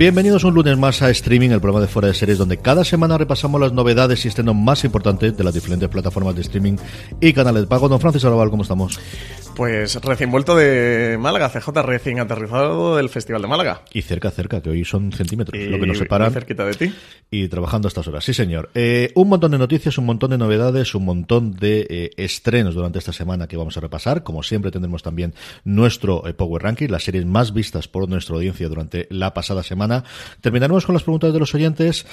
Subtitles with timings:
[0.00, 3.18] Bienvenidos un lunes más a Streaming, el programa de fuera de series, donde cada semana
[3.18, 6.78] repasamos las novedades y estrenos más importantes de las diferentes plataformas de streaming
[7.20, 7.86] y canales de pago.
[7.86, 8.98] Don Francis Arabal, ¿cómo estamos?
[9.54, 13.82] Pues recién vuelto de Málaga, CJ, recién aterrizado del Festival de Málaga.
[13.92, 16.30] Y cerca, cerca, que hoy son centímetros, lo que nos separa.
[16.30, 16.94] cerquita de ti.
[17.30, 18.70] Y trabajando a estas horas, sí señor.
[18.74, 22.98] Eh, un montón de noticias, un montón de novedades, un montón de eh, estrenos durante
[22.98, 24.22] esta semana que vamos a repasar.
[24.22, 28.66] Como siempre tendremos también nuestro eh, Power Ranking, las series más vistas por nuestra audiencia
[28.66, 29.89] durante la pasada semana.
[30.40, 32.06] Terminaremos con las preguntas de los oyentes.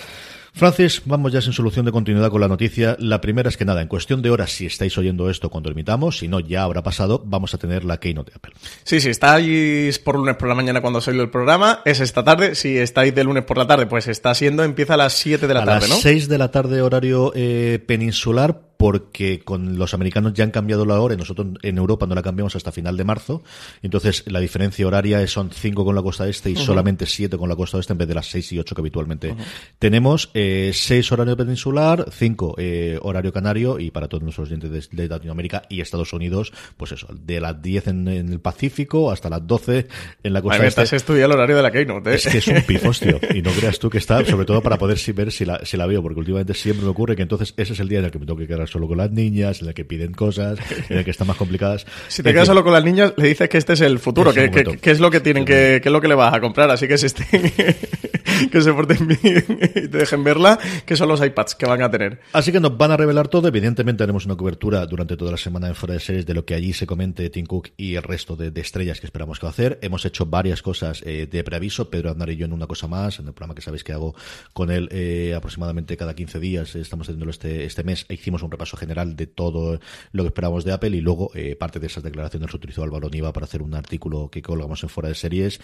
[0.58, 2.97] Francis, vamos ya sin solución de continuidad con la noticia.
[3.00, 6.17] La primera es que nada, en cuestión de horas, si estáis oyendo esto cuando emitamos,
[6.17, 8.53] si no, ya habrá pasado, vamos a tener la Keynote de Apple.
[8.83, 12.55] Sí, si estáis por lunes por la mañana cuando salió el programa, es esta tarde.
[12.55, 15.53] Si estáis de lunes por la tarde, pues está siendo, empieza a las 7 de
[15.53, 15.94] la tarde, ¿no?
[15.94, 20.52] A las 6 de la tarde, horario eh, peninsular, porque con los americanos ya han
[20.52, 23.44] cambiado la hora y nosotros en Europa no la cambiamos hasta final de marzo.
[23.81, 27.55] Entonces la diferencia horaria son 5 con la costa este y solamente 7 con la
[27.55, 29.36] costa oeste en vez de las 6 y 8 que habitualmente
[29.80, 30.30] tenemos.
[30.33, 35.64] 6 eh, horario peninsular, 5 eh, horario canario y para todos nuestros oyentes de, Latinoamérica
[35.70, 39.87] y Estados Unidos, pues eso, de las 10 en, el Pacífico hasta las 12
[40.23, 40.67] en la costa este.
[40.67, 42.16] Estás estudiando el horario de la Keynote, ¿eh?
[42.16, 43.20] Es que es un pifos, tío.
[43.33, 45.86] Y no creas tú que está, sobre todo para poder ver si la, si la
[45.86, 48.20] veo, porque últimamente siempre me ocurre que entonces ese es el día en el que
[48.20, 51.04] me tengo que quedar solo con las niñas, en la que piden cosas, en la
[51.04, 51.86] que están más complicadas.
[52.08, 54.45] Si te quedas solo con las niñas, le dices que este es el futuro, que,
[54.82, 56.70] es lo que tienen, que, es lo que le vas a comprar.
[56.72, 57.28] Así que se estén,
[58.52, 59.45] que se porten bien
[59.76, 62.20] y te dejen verla, que son los iPads que van a tener.
[62.33, 63.48] Así que nos van a revelar todo.
[63.48, 66.55] Evidentemente haremos una cobertura durante toda la semana en Fuera de Series de lo que
[66.55, 69.52] allí se comente Tim Cook y el resto de, estrellas que esperamos que va a
[69.52, 69.80] hacer.
[69.82, 71.89] Hemos hecho varias cosas eh, de preaviso.
[71.89, 74.16] Pedro Andar y yo en una cosa más, en el programa que sabéis que hago
[74.54, 76.76] con él eh, aproximadamente cada 15 días.
[76.76, 78.05] Estamos haciéndolo este, este mes.
[78.10, 79.80] Hicimos un repaso general de todo
[80.12, 83.10] lo que esperábamos de Apple y luego eh, parte de esas declaraciones lo utilizó Álvaro
[83.10, 85.60] Niva para hacer un artículo que colgamos en fuera de series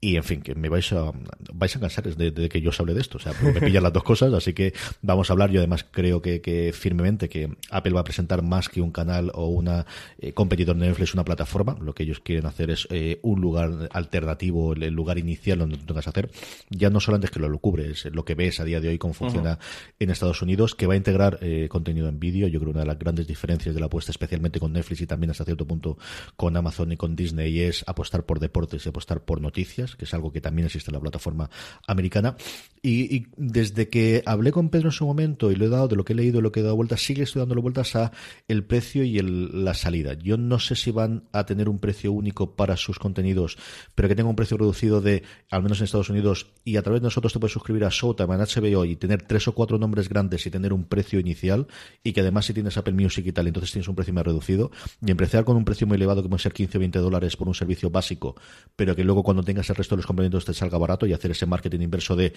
[0.00, 1.10] y en fin, que me vais a
[1.52, 3.92] vais a cansar de, que yo os hable de esto, o sea, me pillan las
[3.92, 8.00] dos cosas, así que vamos a hablar, yo además creo que, firmemente que Apple va
[8.00, 9.86] a presentar más que un canal o una
[10.18, 13.88] eh, competidor de Netflix, una plataforma, lo que ellos quieren hacer es eh, un lugar
[13.92, 16.30] alternativo, el, lugar inicial donde tú tengas que hacer,
[16.70, 18.98] ya no solamente es que lo, cubre, es lo que ves a día de hoy
[18.98, 19.58] cómo funciona
[19.98, 23.26] en Estados Unidos, que va a integrar contenido en vídeo, yo creo una las grandes
[23.26, 25.98] diferencias de la apuesta, especialmente con Netflix y también hasta cierto punto
[26.36, 30.14] con Amazon y con Disney, es apostar por deportes y apostar por noticias, que es
[30.14, 31.50] algo que también existe en la plataforma
[31.86, 32.36] americana.
[32.82, 36.04] Y, desde que hablé con Pedro en su momento y lo he dado de lo
[36.04, 38.12] que he leído, lo que he dado vueltas, sigue estoy dándole vueltas a
[38.46, 40.14] el precio y la salida.
[40.14, 43.58] Yo no sé si van a tener un precio único para sus contenidos,
[43.94, 47.00] pero que tenga un precio reducido de, al menos en Estados Unidos, y a través
[47.00, 50.08] de nosotros te puedes suscribir a Showtime, en HBO y tener tres o cuatro nombres
[50.08, 51.66] grandes y tener un precio inicial,
[52.04, 54.70] y que además si tienes Apple Music y tal, entonces tienes un precio más reducido,
[55.04, 57.48] y empezar con un precio muy elevado, que puede ser 15 o 20 dólares por
[57.48, 58.36] un servicio básico,
[58.74, 61.30] pero que luego cuando tengas el resto de los complementos te salga barato y hacer
[61.30, 62.32] ese marketing inverso de,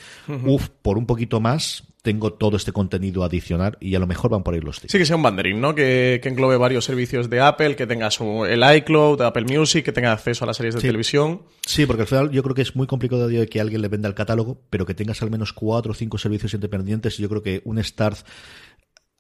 [0.46, 4.44] uff, por un poquito más, tengo todo este contenido adicional y a lo mejor van
[4.44, 4.92] por ahí los tips.
[4.92, 5.76] Sí, que sea un banderín, ¿no?
[5.76, 10.12] Que, englobe varios servicios de Apple, que tenga su, el iCloud, Apple Music, que tenga
[10.12, 11.42] acceso a las series de televisión.
[11.66, 14.08] Sí, porque al final yo creo que es muy complicado de que alguien le venda
[14.08, 17.18] el catálogo, pero que tengas al menos cuatro o cinco servicios independientes.
[17.18, 18.20] Yo creo que un Start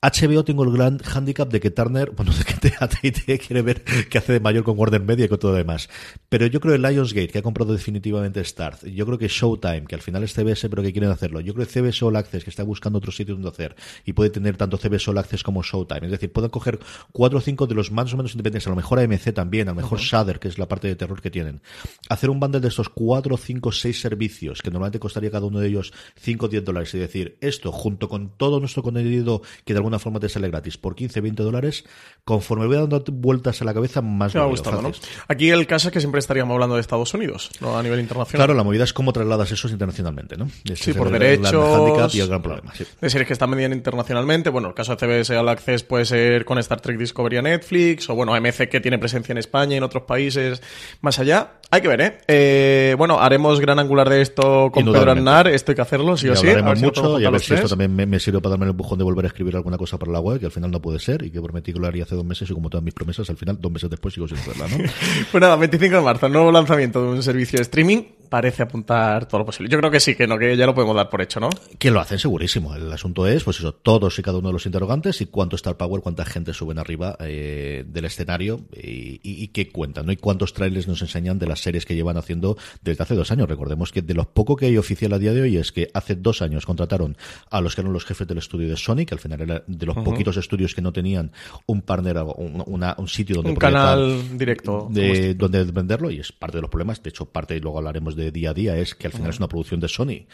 [0.01, 4.17] HBO tengo el gran handicap de que Turner, bueno, de que AT&T quiere ver qué
[4.17, 5.89] hace de mayor con Warner Media y con todo lo demás.
[6.29, 9.95] Pero yo creo que Lionsgate, que ha comprado definitivamente Starz, yo creo que Showtime, que
[9.95, 11.41] al final es CBS, pero que quieren hacerlo.
[11.41, 13.75] Yo creo que CBS All Access, que está buscando otro sitio donde hacer,
[14.05, 16.05] y puede tener tanto CBS All Access como Showtime.
[16.05, 16.79] Es decir, pueden coger
[17.11, 19.71] cuatro o cinco de los más o menos independientes, a lo mejor AMC también, a
[19.71, 21.61] lo mejor Shudder, que es la parte de terror que tienen.
[22.07, 25.67] Hacer un bundle de estos cuatro, cinco, seis servicios, que normalmente costaría cada uno de
[25.67, 29.79] ellos cinco o diez dólares, y decir, esto junto con todo nuestro contenido que de
[29.79, 31.83] alguna alguna forma te sale gratis por 15, 20 dólares,
[32.23, 34.91] conforme voy dando vueltas a la cabeza, más me va gustando, ¿no?
[35.27, 38.45] Aquí el caso es que siempre estaríamos hablando de Estados Unidos, no a nivel internacional.
[38.45, 40.47] Claro, la movida es cómo trasladas esos internacionalmente, ¿no?
[40.75, 42.15] sí, por derechos.
[42.15, 42.73] y el gran problema.
[42.75, 42.85] Sí.
[43.01, 44.49] Series que están vendiendo internacionalmente.
[44.49, 48.09] Bueno, el caso de CBS All Access puede ser con Star Trek Discovery a Netflix,
[48.09, 50.61] o bueno, AMC que tiene presencia en España y en otros países
[51.01, 51.58] más allá.
[51.71, 52.17] Hay que ver, ¿eh?
[52.27, 56.27] eh bueno, haremos gran angular de esto con Pedro Aznar, esto hay que hacerlo, sí
[56.27, 56.47] o sí.
[56.47, 59.03] Hablaremos mucho y a ver si esto también me, sirve para darme el empujón de
[59.03, 61.29] volver a escribir alguna cosa para la web, que al final no puede ser, y
[61.29, 63.59] que prometí que lo haría hace dos meses, y como todas mis promesas, al final,
[63.61, 64.77] dos meses después sigo sin hacerla, ¿no?
[65.31, 69.39] pues nada, 25 de marzo, nuevo lanzamiento de un servicio de streaming parece apuntar todo
[69.39, 69.69] lo posible.
[69.69, 71.49] Yo creo que sí, que no, que ya lo podemos dar por hecho, ¿no?
[71.77, 72.75] Que lo hacen segurísimo.
[72.75, 75.77] El asunto es, pues eso, todos y cada uno de los interrogantes y cuánto Star
[75.77, 80.11] Power, cuánta gente suben arriba eh, del escenario y, qué cuentan, ¿no?
[80.11, 83.49] Y cuántos trailers nos enseñan de las series que llevan haciendo desde hace dos años.
[83.49, 86.15] Recordemos que de lo poco que hay oficial a día de hoy es que hace
[86.15, 87.17] dos años contrataron
[87.49, 89.85] a los que eran los jefes del estudio de Sony, que al final era de
[89.85, 91.31] los poquitos estudios que no tenían
[91.65, 96.57] un partner, un, un sitio donde un canal directo de, donde venderlo y es parte
[96.57, 97.01] de los problemas.
[97.01, 99.37] De hecho, parte y luego hablaremos de día a día es que al final es
[99.37, 100.27] una producción de Sony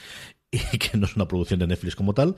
[0.73, 2.35] y que no es una producción de Netflix como tal,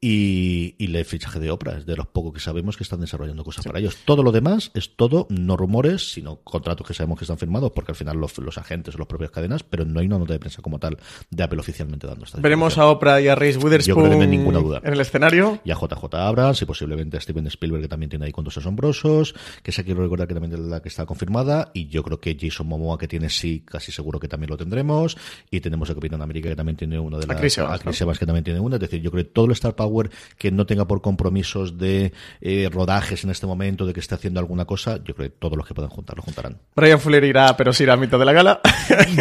[0.00, 3.44] y, y el fichaje de Oprah es de los pocos que sabemos que están desarrollando
[3.44, 3.96] cosas para ellos.
[4.04, 7.92] Todo lo demás es todo, no rumores, sino contratos que sabemos que están firmados, porque
[7.92, 10.38] al final los, los agentes o las propias cadenas, pero no hay una nota de
[10.38, 10.98] prensa como tal
[11.30, 14.80] de Apple oficialmente dando esta Veremos a Oprah y a Reese Witherspoon ninguna duda.
[14.84, 15.60] en el escenario.
[15.64, 19.34] Y a JJ Abrams y posiblemente a Steven Spielberg, que también tiene ahí cuentos asombrosos,
[19.62, 22.36] que esa quiero recordar que también es la que está confirmada, y yo creo que
[22.38, 25.16] Jason Momoa, que tiene sí, casi seguro que también lo tendremos,
[25.50, 28.26] y tenemos a Capitán América, que también tiene una de las a Chris Evans, que
[28.26, 28.76] también tiene una.
[28.76, 32.12] Es decir, yo creo que todo el Star Power que no tenga por compromisos de
[32.40, 35.56] eh, rodajes en este momento, de que esté haciendo alguna cosa, yo creo que todos
[35.56, 36.58] los que puedan juntar lo juntarán.
[36.74, 38.60] Brian Fuller irá, pero sí irá a mitad de la gala.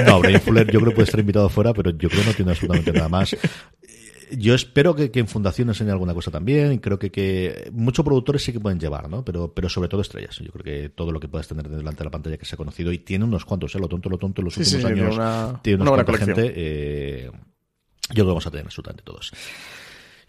[0.05, 2.33] No, Brian Fuller yo creo que puede estar invitado fuera, pero yo creo que no
[2.33, 3.35] tiene absolutamente nada más
[4.31, 6.77] yo espero que, en Fundación enseñe alguna cosa también.
[6.79, 9.23] Creo que, que muchos productores sí que pueden llevar, ¿no?
[9.23, 10.37] Pero, pero sobre todo estrellas.
[10.39, 12.57] Yo creo que todo lo que puedas tener delante de la pantalla que se ha
[12.57, 13.79] conocido y tiene unos cuantos, ¿eh?
[13.79, 16.53] Lo tonto, lo tonto, en los últimos años tiene una, buena gente.
[16.55, 17.31] Eh,
[18.09, 19.31] yo creo que vamos a tener absolutamente todos.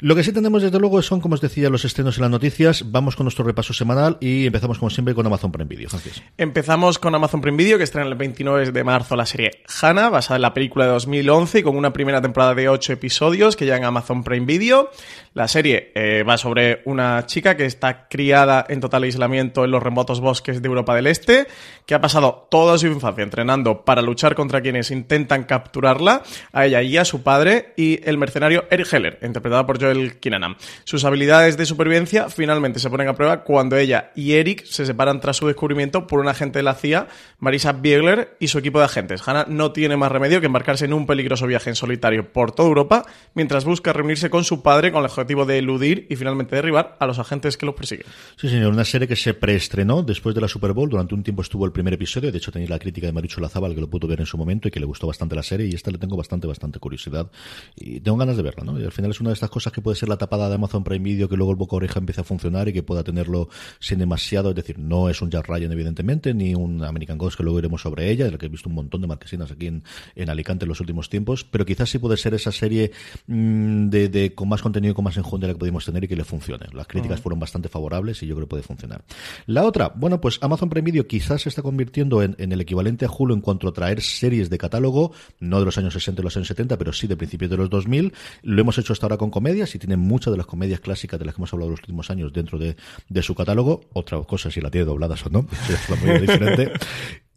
[0.01, 2.93] Lo que sí tenemos desde luego son, como os decía, los estrenos y las noticias.
[2.93, 5.89] Vamos con nuestro repaso semanal y empezamos como siempre con Amazon Prime Video.
[6.37, 9.51] Empezamos con Amazon Prime Video, que estrena el 29 de marzo la serie
[9.83, 13.57] Hannah, basada en la película de 2011 y con una primera temporada de 8 episodios
[13.57, 14.89] que ya en Amazon Prime Video.
[15.35, 19.83] La serie eh, va sobre una chica que está criada en total aislamiento en los
[19.83, 21.49] remotos bosques de Europa del Este,
[21.87, 26.23] que ha pasado toda su infancia entrenando para luchar contra quienes intentan capturarla,
[26.53, 30.57] a ella y a su padre, y el mercenario Eric Heller, interpretado por el Kinanam.
[30.85, 35.21] Sus habilidades de supervivencia finalmente se ponen a prueba cuando ella y Eric se separan
[35.21, 37.09] tras su descubrimiento por un agente de la CIA,
[37.39, 39.27] Marisa Biegler, y su equipo de agentes.
[39.27, 42.69] Hannah no tiene más remedio que embarcarse en un peligroso viaje en solitario por toda
[42.69, 43.05] Europa
[43.35, 47.07] mientras busca reunirse con su padre con el objetivo de eludir y finalmente derribar a
[47.07, 48.07] los agentes que los persiguen.
[48.37, 50.89] Sí, señor, una serie que se preestrenó después de la Super Bowl.
[50.89, 52.33] Durante un tiempo estuvo el primer episodio.
[52.33, 54.69] De hecho, tenéis la crítica de Marichu Lazábal que lo pudo ver en su momento
[54.69, 55.67] y que le gustó bastante la serie.
[55.67, 57.31] Y esta le tengo bastante, bastante curiosidad.
[57.77, 58.81] Y tengo ganas de verla, ¿no?
[58.81, 60.85] Y al final es una de estas cosas que puede ser la tapada de Amazon
[60.85, 63.49] Prime Video que luego el boca oreja empiece a funcionar y que pueda tenerlo
[63.81, 67.43] sin demasiado, es decir, no es un Jack Ryan evidentemente, ni un American Ghost que
[67.43, 69.83] luego iremos sobre ella, de la que he visto un montón de marquesinas aquí en,
[70.15, 72.93] en Alicante en los últimos tiempos, pero quizás sí puede ser esa serie
[73.27, 76.09] mm, de, de, con más contenido y con más enjundia la que pudimos tener y
[76.09, 76.67] que le funcione.
[76.73, 79.05] Las críticas fueron bastante favorables y yo creo que puede funcionar.
[79.47, 83.05] La otra, bueno, pues Amazon Prime Video quizás se está convirtiendo en, en el equivalente
[83.05, 86.25] a Hulu en cuanto a traer series de catálogo, no de los años 60 y
[86.25, 88.13] los años 70, pero sí de principios de los 2000.
[88.43, 91.27] Lo hemos hecho hasta ahora con comedias y tiene muchas de las comedias clásicas de
[91.27, 92.77] las que hemos hablado los últimos años dentro de,
[93.09, 93.83] de su catálogo.
[93.93, 96.73] Otra cosa si la tiene dobladas o no, es muy diferente.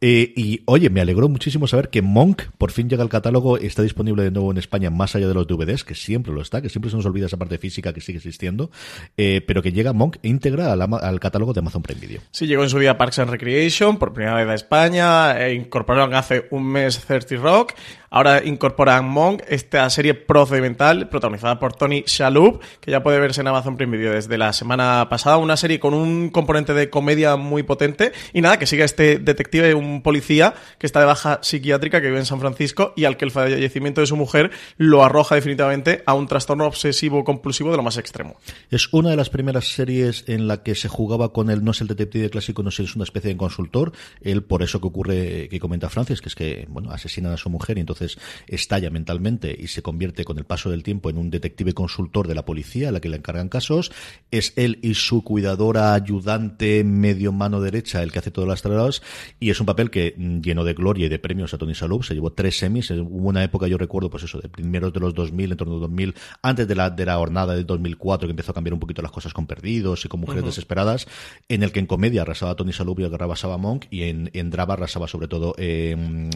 [0.03, 3.83] Eh, y oye, me alegró muchísimo saber que Monk por fin llega al catálogo, está
[3.83, 6.69] disponible de nuevo en España más allá de los DVDs, que siempre lo está, que
[6.69, 8.71] siempre se nos olvida esa parte física que sigue existiendo,
[9.15, 12.21] eh, pero que llega Monk íntegra al, al, catálogo de Amazon Prime Video.
[12.31, 16.15] Sí, llegó en su día Parks and Recreation, por primera vez a España, e incorporaron
[16.15, 17.73] hace un mes 30 Rock,
[18.11, 23.47] ahora incorporan Monk, esta serie procedimental protagonizada por Tony Shalhoub, que ya puede verse en
[23.47, 27.63] Amazon Prime Video desde la semana pasada, una serie con un componente de comedia muy
[27.63, 32.07] potente, y nada, que siga este detective, un policía que está de baja psiquiátrica que
[32.07, 36.03] vive en San Francisco y al que el fallecimiento de su mujer lo arroja definitivamente
[36.05, 38.35] a un trastorno obsesivo compulsivo de lo más extremo.
[38.69, 41.79] Es una de las primeras series en la que se jugaba con el no es
[41.79, 43.93] el detective clásico, no es una especie de consultor.
[44.21, 47.49] Él, por eso que ocurre, que comenta Francis, que es que, bueno, asesinan a su
[47.49, 51.17] mujer y entonces entonces estalla mentalmente y se convierte con el paso del tiempo en
[51.17, 53.91] un detective consultor de la policía a la que le encargan casos.
[54.31, 59.01] Es él y su cuidadora ayudante medio mano derecha el que hace todas las tareas
[59.39, 62.03] y es un papel que mm, lleno de gloria y de premios a Tony Shalhoub.
[62.03, 62.89] Se llevó tres semis.
[62.91, 65.79] Hubo una época, yo recuerdo, pues eso, de primeros de los 2000, en torno a
[65.79, 69.01] 2000, antes de la, de la jornada de 2004, que empezó a cambiar un poquito
[69.01, 71.07] las cosas con Perdidos y con Mujeres Desesperadas,
[71.49, 74.73] en el que en comedia arrasaba Tony Shalhoub y arrasaba Monk y en, en drama
[74.73, 75.95] arrasaba sobre todo eh,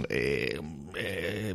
[0.09, 0.59] eh,
[0.95, 1.54] eh,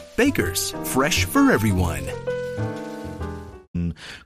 [0.17, 2.03] Baker's, fresh for everyone.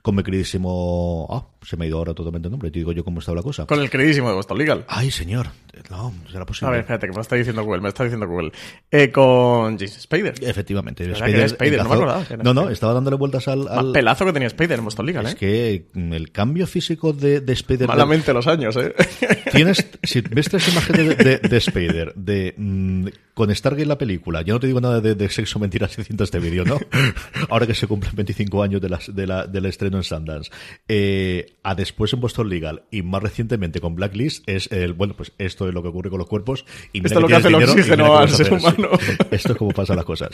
[0.02, 1.26] con mi queridísimo.
[1.28, 2.70] Ah, se me ha ido ahora totalmente el nombre.
[2.70, 3.66] Te digo yo cómo estaba la cosa.
[3.66, 4.84] Con el queridísimo de Boston Legal.
[4.88, 5.48] Ay, señor.
[5.90, 6.68] No, será posible.
[6.68, 8.52] A ver, espérate, que me está diciendo Google, me está diciendo Google.
[8.90, 10.34] Eh, con James Spader.
[10.40, 11.10] Efectivamente.
[11.10, 12.24] Spider, Spider no me acordaba.
[12.42, 13.66] No, no, estaba dándole vueltas al.
[13.68, 13.86] al...
[13.86, 15.36] Más pelazo que tenía Spider en Boston Legal, es ¿eh?
[15.36, 17.88] que el cambio físico de, de Spider.
[17.88, 18.94] Malamente los años, ¿eh?
[19.52, 19.86] Tienes.
[20.02, 22.54] Si ves tres imágenes de, de, de Spider, de.
[22.56, 26.04] Mm, con Stargate la película, yo no te digo nada de, de sexo, mentiras y
[26.04, 26.80] cintas de vídeo, ¿no?
[27.50, 30.50] Ahora que se cumplen 25 años de las, de la, del estreno en Sundance.
[30.88, 35.32] Eh, a después en Boston Legal y más recientemente con Blacklist es el, bueno, pues
[35.38, 36.64] esto es lo que ocurre con los cuerpos.
[36.92, 38.90] Y esto es lo que hace el oxígeno al ser humano.
[39.30, 40.30] Esto es como pasan las cosas.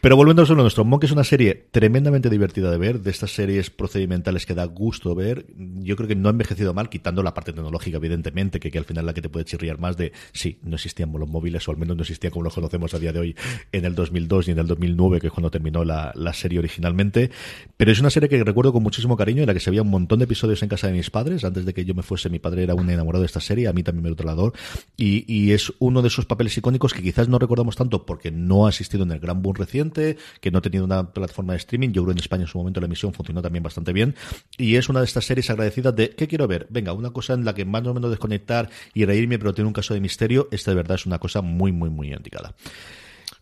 [0.00, 3.32] Pero volviendo a lo nuestro, Monk es una serie tremendamente divertida de ver, de estas
[3.32, 5.46] series procedimentales que da gusto ver.
[5.56, 8.84] Yo creo que no ha envejecido mal, quitando la parte tecnológica, evidentemente, que, que al
[8.84, 11.70] final es la que te puede chirriar más de, sí, no existían los móviles, o
[11.72, 13.36] al menos no existían como los conocemos a día de hoy
[13.72, 17.30] en el 2002 y en el 2009, que es cuando terminó la, la serie originalmente.
[17.76, 19.90] Pero es una serie que recuerdo con muchísimo cariño, en la que se veía un
[19.90, 21.44] montón de episodios en casa de mis padres.
[21.44, 23.72] Antes de que yo me fuese, mi padre era un enamorado de esta serie, a
[23.72, 24.52] mí también me lo trasladó.
[24.96, 28.66] Y, y es uno de esos papeles icónicos que quizás no recordamos tanto porque no
[28.66, 31.90] ha asistido en el gran boom reciente, que no ha tenido una plataforma de streaming.
[31.90, 34.14] Yo creo en España en su momento la emisión funcionó también bastante bien.
[34.58, 36.66] Y es una de estas series agradecidas de, ¿qué quiero ver?
[36.70, 39.74] Venga, una cosa en la que más o menos desconectar y reírme, pero tiene un
[39.74, 40.48] caso de misterio.
[40.50, 42.54] Esta de verdad es una cosa muy, muy, muy indicada.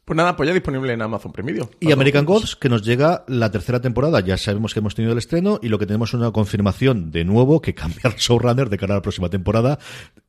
[0.09, 1.69] Pues nada, pues ya disponible en Amazon Prime Video.
[1.81, 4.21] Y American Gods, que nos llega la tercera temporada.
[4.21, 7.27] Ya sabemos que hemos tenido el estreno y lo que tenemos es una confirmación de
[7.27, 9.79] nuevo que cambia el showrunner de cara a la próxima temporada.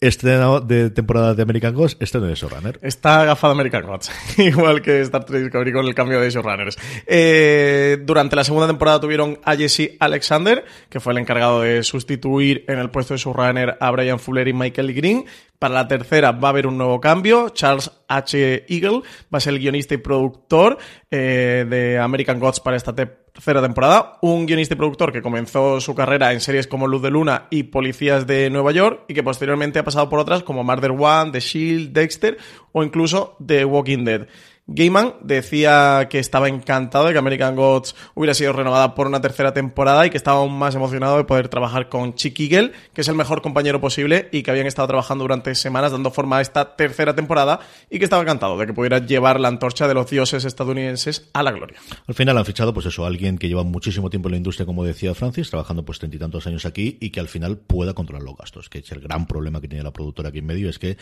[0.01, 2.77] Estreno de temporada de American Gods, estreno de showrunner.
[2.81, 6.77] Está agafado American Gods, igual que Star Trek Discovery con el cambio de showrunners.
[7.07, 12.65] Eh, durante la segunda temporada tuvieron a Jesse Alexander, que fue el encargado de sustituir
[12.67, 15.23] en el puesto de showrunner a Brian Fuller y Michael Green.
[15.57, 17.49] Para la tercera va a haber un nuevo cambio.
[17.49, 18.65] Charles H.
[18.67, 19.01] Eagle
[19.33, 20.77] va a ser el guionista y productor
[21.09, 24.17] eh, de American Gods para esta tercera temporada.
[24.21, 27.63] Un guionista y productor que comenzó su carrera en series como Luz de Luna y
[27.63, 31.39] Policías de Nueva York y que posteriormente ha pasado por otras como Murder One, The
[31.39, 32.37] Shield, Dexter
[32.71, 34.27] o incluso The Walking Dead.
[34.71, 39.51] Gaiman decía que estaba encantado de que American Gods hubiera sido renovada por una tercera
[39.51, 43.07] temporada y que estaba aún más emocionado de poder trabajar con Chick Eagle, que es
[43.07, 46.75] el mejor compañero posible y que habían estado trabajando durante semanas dando forma a esta
[46.75, 50.45] tercera temporada y que estaba encantado de que pudiera llevar la antorcha de los dioses
[50.45, 51.79] estadounidenses a la gloria.
[52.05, 54.83] Al final han fichado, pues eso, alguien que lleva muchísimo tiempo en la industria, como
[54.83, 58.21] decía Francis, trabajando pues treinta y tantos años aquí y que al final pueda controlar
[58.21, 60.77] los gastos, que es el gran problema que tiene la productora aquí en medio, es
[60.77, 60.97] que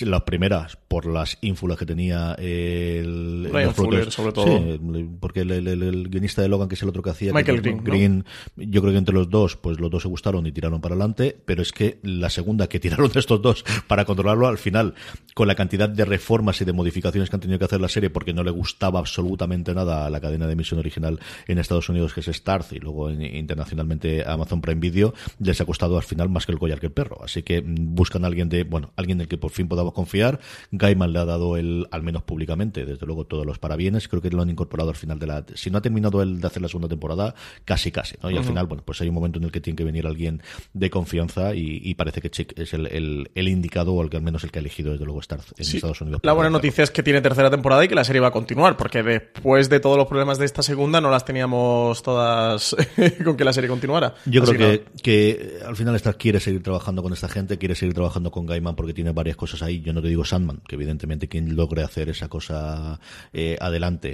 [0.00, 4.46] las primeras, por las ínfulas que tenía el el, Ryan Fuller, sobre todo.
[4.46, 4.80] Sí,
[5.20, 7.70] porque el, el, el, guionista de Logan, que es el otro que hacía, Michael que,
[7.70, 8.24] Green, Green
[8.56, 11.36] yo creo que entre los dos, pues los dos se gustaron y tiraron para adelante,
[11.44, 14.94] pero es que la segunda que tiraron de estos dos para controlarlo al final,
[15.34, 18.10] con la cantidad de reformas y de modificaciones que han tenido que hacer la serie,
[18.10, 22.12] porque no le gustaba absolutamente nada a la cadena de emisión original en Estados Unidos,
[22.14, 26.28] que es Starz, y luego en, internacionalmente Amazon Prime Video, les ha costado al final
[26.28, 27.22] más que el collar que el perro.
[27.22, 30.40] Así que buscan a alguien de, bueno, alguien en el que por fin podamos confiar.
[30.70, 34.30] Gaiman le ha dado el, al menos públicamente, desde luego todos los parabienes, creo que
[34.30, 36.68] lo han incorporado al final de la, si no ha terminado el de hacer la
[36.68, 38.30] segunda temporada, casi casi, ¿no?
[38.30, 40.42] Y al final, bueno, pues hay un momento en el que tiene que venir alguien
[40.72, 44.16] de confianza y, y parece que Chick es el, el, el, indicado o el que
[44.16, 45.76] al menos el que ha elegido desde luego estar en Sí.
[45.76, 46.20] Estados Unidos.
[46.22, 48.76] La buena noticia es que tiene tercera temporada y que la serie va a continuar,
[48.76, 52.76] porque después de todos los problemas de esta segunda no las teníamos todas
[53.24, 54.14] con que la serie continuara.
[54.26, 57.74] Yo Así creo que, que al final Star quiere seguir trabajando con esta gente, quiere
[57.74, 59.80] seguir trabajando con Gaiman porque tiene varias cosas ahí.
[59.80, 62.91] Yo no te digo Sandman, que evidentemente quien logre hacer esa cosa
[63.32, 64.10] eh, adelante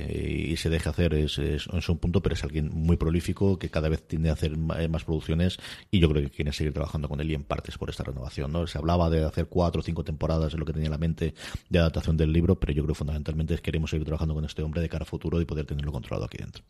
[0.51, 3.89] y, se deje hacer es, es, un punto, pero es alguien muy prolífico que cada
[3.89, 5.59] vez tiende a hacer más producciones
[5.91, 8.53] y yo creo que quiere seguir trabajando con él y en partes por esta renovación.
[8.53, 8.67] ¿no?
[8.67, 11.35] Se hablaba de hacer cuatro o cinco temporadas, es lo que tenía en la mente
[11.69, 14.89] de adaptación del libro, pero yo creo fundamentalmente queremos seguir trabajando con este hombre de
[14.89, 16.63] cara a futuro y poder tenerlo controlado aquí dentro.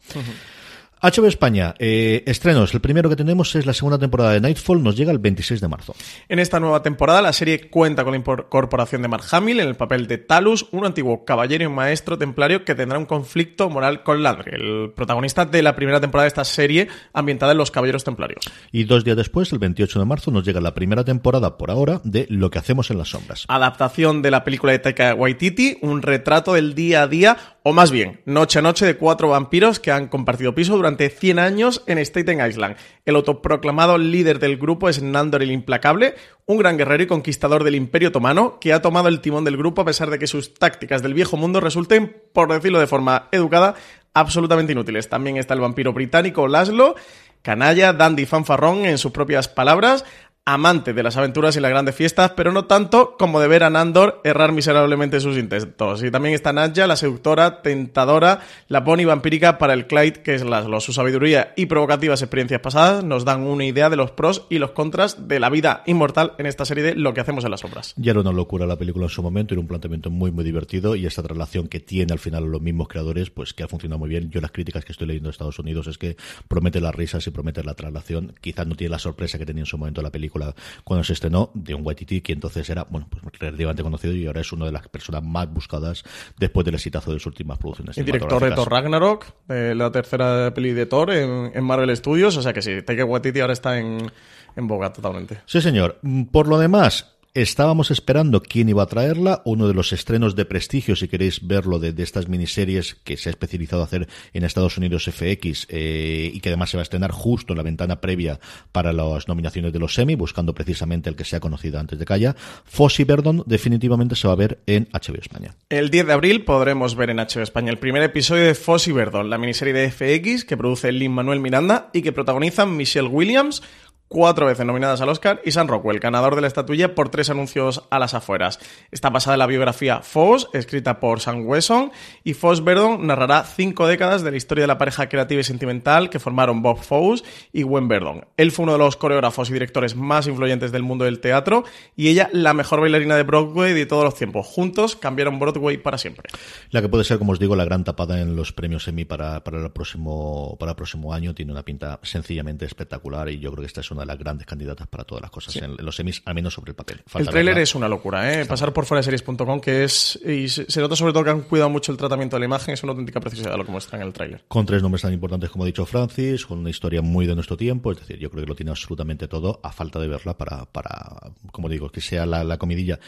[1.00, 2.74] HBO España, eh, estrenos.
[2.74, 5.68] El primero que tenemos es la segunda temporada de Nightfall, nos llega el 26 de
[5.68, 5.94] marzo.
[6.28, 9.76] En esta nueva temporada, la serie cuenta con la incorporación de Mark Hamill en el
[9.76, 14.24] papel de Talus, un antiguo caballero y maestro templario que tendrá un conflicto moral con
[14.24, 18.44] Landry, el protagonista de la primera temporada de esta serie ambientada en los caballeros templarios.
[18.72, 22.00] Y dos días después, el 28 de marzo, nos llega la primera temporada, por ahora,
[22.02, 23.44] de Lo que hacemos en las sombras.
[23.46, 27.92] Adaptación de la película de Taika Waititi, un retrato del día a día, o más
[27.92, 31.82] bien, noche a noche de cuatro vampiros que han compartido piso durante durante 100 años
[31.86, 32.76] en Staten Island.
[33.04, 36.14] El autoproclamado líder del grupo es Nandor el Implacable,
[36.46, 39.82] un gran guerrero y conquistador del Imperio Otomano que ha tomado el timón del grupo
[39.82, 43.74] a pesar de que sus tácticas del viejo mundo resulten, por decirlo de forma educada,
[44.14, 45.10] absolutamente inútiles.
[45.10, 46.94] También está el vampiro británico Laszlo,
[47.42, 50.06] canalla, dandy fanfarrón en sus propias palabras,
[50.48, 53.70] amante de las aventuras y las grandes fiestas, pero no tanto como de ver a
[53.70, 56.02] Nandor errar miserablemente sus intentos.
[56.02, 60.42] Y también está Nadja, la seductora, tentadora, la pony vampírica para el Clyde, que es
[60.46, 60.80] Laszlo.
[60.80, 64.70] Su sabiduría y provocativas experiencias pasadas nos dan una idea de los pros y los
[64.70, 67.92] contras de la vida inmortal en esta serie de Lo que hacemos en las sombras.
[67.98, 70.96] Ya era una locura la película en su momento, era un planteamiento muy, muy divertido
[70.96, 74.08] y esta relación que tiene al final los mismos creadores, pues que ha funcionado muy
[74.08, 74.30] bien.
[74.30, 76.16] Yo las críticas que estoy leyendo de Estados Unidos es que
[76.48, 78.34] promete las risas y promete la traslación.
[78.40, 80.37] Quizás no tiene la sorpresa que tenía en su momento la película
[80.84, 84.40] cuando se estrenó de un Waititi que entonces era bueno pues relativamente conocido y ahora
[84.40, 86.04] es una de las personas más buscadas
[86.38, 87.98] después del exitazo de sus últimas producciones.
[87.98, 92.52] El director de Thor Ragnarok, la tercera peli de Thor en, Marvel Studios, o sea
[92.52, 94.10] que sí, Taika Waititi ahora está en,
[94.56, 95.40] en boga totalmente.
[95.46, 95.98] Sí, señor.
[96.30, 100.96] Por lo demás, Estábamos esperando quién iba a traerla, uno de los estrenos de prestigio,
[100.96, 105.04] si queréis verlo, de, estas miniseries que se ha especializado a hacer en Estados Unidos
[105.04, 108.40] FX eh, y que además se va a estrenar justo en la ventana previa
[108.72, 112.34] para las nominaciones de los semi, buscando precisamente el que sea conocido antes de Calla.
[112.64, 115.54] Fossy Verdon definitivamente se va a ver en HBO España.
[115.68, 119.28] El 10 de abril podremos ver en HBO España el primer episodio de Fossy Verdon,
[119.28, 123.62] la miniserie de FX que produce Lin Manuel Miranda y que protagonizan Michelle Williams,
[124.08, 127.84] cuatro veces nominadas al Oscar, y Sam Rockwell, ganador de la estatuilla por tres anuncios
[127.90, 128.58] a las afueras.
[128.90, 131.92] Está basada en la biografía Foss, escrita por Sam Wesson,
[132.24, 136.10] y Foss Verdon narrará cinco décadas de la historia de la pareja creativa y sentimental
[136.10, 138.26] que formaron Bob Foss y Gwen Verdon.
[138.36, 142.08] Él fue uno de los coreógrafos y directores más influyentes del mundo del teatro, y
[142.08, 144.46] ella la mejor bailarina de Broadway de todos los tiempos.
[144.46, 146.30] Juntos cambiaron Broadway para siempre.
[146.70, 149.44] La que puede ser, como os digo, la gran tapada en los premios Emmy para,
[149.44, 151.34] para, el, próximo, para el próximo año.
[151.34, 154.46] Tiene una pinta sencillamente espectacular, y yo creo que esta es una de las grandes
[154.46, 157.02] candidatas para todas las cosas en, los semis, al menos sobre el papel.
[157.14, 158.46] el tráiler es una locura, ¿eh?
[158.46, 160.18] Pasar por fuera de series.com, que es.
[160.24, 162.82] Y se, nota sobre todo que han cuidado mucho el tratamiento de la imagen, es
[162.82, 164.44] una auténtica preciosidad lo que muestran en el tráiler.
[164.48, 167.56] Con tres nombres tan importantes como ha dicho Francis, con una historia muy de nuestro
[167.56, 170.64] tiempo, es decir, yo creo que lo tiene absolutamente todo, a falta de verla para,
[170.66, 172.98] para como digo, que sea la, comidilla.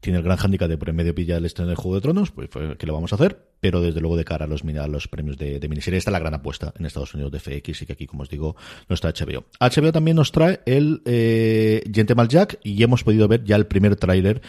[0.00, 2.30] Tiene el gran handicap de por en medio pillar el estreno del Juego de Tronos,
[2.30, 5.08] pues, que lo vamos a hacer, pero desde luego de cara a los, a los
[5.08, 7.86] premios de, de miniserie, esta es la gran apuesta en Estados Unidos de FX y
[7.86, 8.56] que aquí, como os digo,
[8.88, 9.44] no está HBO.
[9.60, 10.32] HBO también nos
[10.66, 14.40] el eh, Gentleman Jack y hemos podido ver ya el primer tráiler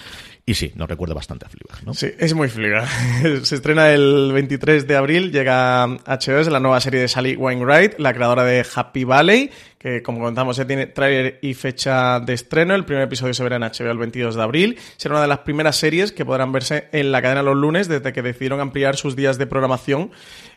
[0.50, 1.94] y sí, nos recuerda bastante a Fleabag, ¿no?
[1.94, 2.88] Sí, es muy Fleabag.
[3.44, 8.00] Se estrena el 23 de abril, llega HBO, es la nueva serie de Sally Wainwright,
[8.00, 12.74] la creadora de Happy Valley, que como contamos ya tiene tráiler y fecha de estreno.
[12.74, 14.80] El primer episodio se verá en HBO el 22 de abril.
[14.98, 18.12] Será una de las primeras series que podrán verse en la cadena los lunes desde
[18.12, 20.10] que decidieron ampliar sus días de programación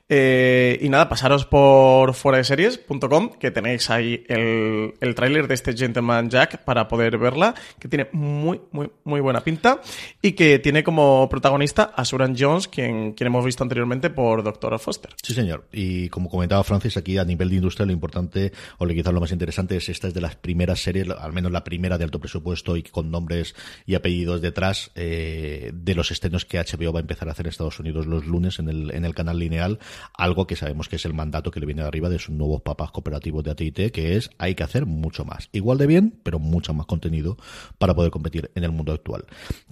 [0.09, 5.55] eh, y nada, pasaros por fuera de series.com, que tenéis ahí el, el tráiler de
[5.55, 9.81] este Gentleman Jack para poder verla, que tiene muy, muy, muy buena pinta
[10.21, 14.79] y que tiene como protagonista a Suran Jones, quien, quien hemos visto anteriormente por Doctor
[14.79, 15.15] Foster.
[15.23, 15.67] Sí, señor.
[15.73, 19.33] Y como comentaba Francis, aquí a nivel de industria lo importante, o quizás lo más
[19.33, 22.77] interesante, es esta es de las primeras series, al menos la primera de alto presupuesto
[22.77, 23.55] y con nombres
[23.87, 27.51] y apellidos detrás, eh, de los estrenos que HBO va a empezar a hacer en
[27.51, 29.79] Estados Unidos los lunes en el, en el canal lineal
[30.15, 32.63] algo que sabemos que es el mandato que le viene de arriba de sus nuevos
[32.63, 35.49] papas cooperativos de AT&T, que es hay que hacer mucho más.
[35.53, 37.37] Igual de bien, pero mucho más contenido
[37.79, 39.25] para poder competir en el mundo actual.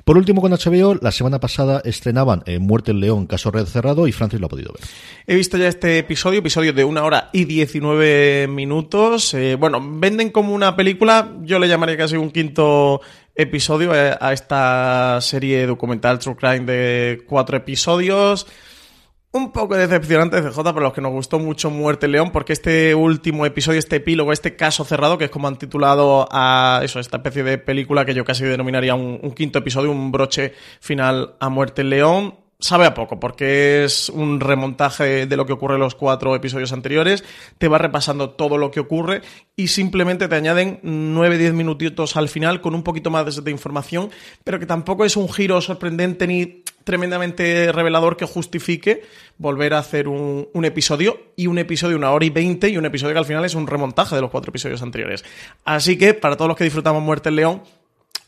[0.04, 4.06] Por último, con HBO, la semana pasada estrenaban eh, Muerte en León, caso red cerrado,
[4.06, 4.82] y Francis lo ha podido ver.
[5.26, 9.34] He visto ya este episodio, episodio de una hora y 19 minutos.
[9.34, 13.00] Eh, bueno, venden como una película, yo le llamaría casi un quinto
[13.34, 18.46] episodio eh, a esta serie documental True Crime de cuatro episodios
[19.32, 23.46] un poco decepcionante CJ para los que nos gustó mucho Muerte León, porque este último
[23.46, 27.44] episodio, este epílogo, este caso cerrado, que es como han titulado a eso, esta especie
[27.44, 32.34] de película que yo casi denominaría un, quinto episodio, un broche final a Muerte León,
[32.58, 36.72] sabe a poco, porque es un remontaje de lo que ocurre en los cuatro episodios
[36.72, 37.24] anteriores,
[37.56, 39.22] te va repasando todo lo que ocurre
[39.54, 44.10] y simplemente te añaden 9-10 minutitos al final con un poquito más de información,
[44.42, 49.02] pero que tampoco es un giro sorprendente ni tremendamente revelador que justifique
[49.38, 53.14] volver a hacer un, episodio y un episodio una hora y veinte y un episodio
[53.14, 55.24] que al final es un remontaje de los cuatro episodios anteriores.
[55.64, 57.62] Así que para todos los que disfrutamos Muerte en León,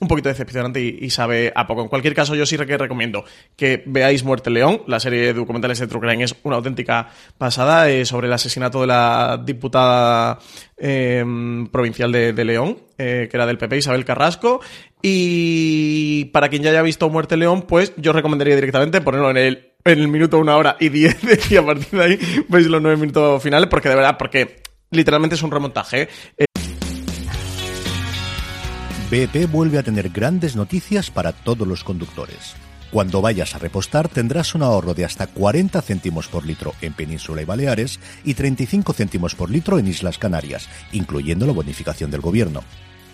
[0.02, 1.82] un poquito decepcionante y, sabe a poco.
[1.82, 3.24] En cualquier caso, yo sí que recomiendo
[3.56, 4.82] que veáis Muerte León.
[4.88, 8.80] La serie de documentales de True Crime es una auténtica pasada eh, sobre el asesinato
[8.80, 10.40] de la diputada
[10.76, 11.24] eh,
[11.70, 14.60] provincial de, León, eh, que era del PP, Isabel Carrasco.
[15.02, 19.36] Y para quien ya haya visto Muerte León, pues yo recomendaría directamente ponerlo en
[19.84, 21.18] el, minuto una hora y diez
[21.50, 25.34] y a partir de ahí veis los nueve minutos finales, porque de verdad, porque literalmente
[25.34, 26.08] es un remontaje.
[29.10, 32.54] BP vuelve a tener grandes noticias para todos los conductores.
[32.92, 37.42] Cuando vayas a repostar tendrás un ahorro de hasta 40 céntimos por litro en Península
[37.42, 42.62] y Baleares y 35 céntimos por litro en Islas Canarias, incluyendo la bonificación del gobierno.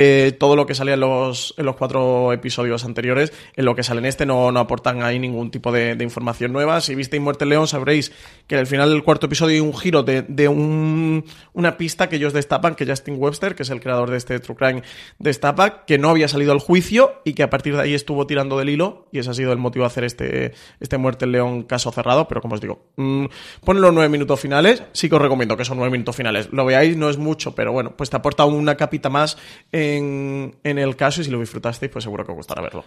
[0.00, 3.82] Eh, todo lo que salía en los, en los cuatro episodios anteriores, en lo que
[3.82, 6.80] sale en este no, no aportan ahí ningún tipo de, información nueva.
[6.80, 8.12] Si visteis Muerte León sabréis
[8.46, 12.14] que al final del cuarto episodio hay un giro de, de un, una pista que
[12.14, 14.82] ellos destapan, que Justin Webster, que es el creador de este True Crime,
[15.18, 18.56] destapa, que no había salido al juicio y que a partir de ahí estuvo tirando
[18.56, 21.90] del hilo y ese ha sido el motivo de hacer este, este Muerte León caso
[21.90, 23.24] cerrado, pero como os digo, mmm,
[23.64, 26.50] ponen los nueve minutos finales, sí que os recomiendo que son nueve minutos finales.
[26.52, 29.36] Lo veáis, no es mucho, pero bueno, pues te aporta una capita más
[29.96, 32.84] en, el caso y si lo disfrutasteis, pues seguro que os gustará verlo.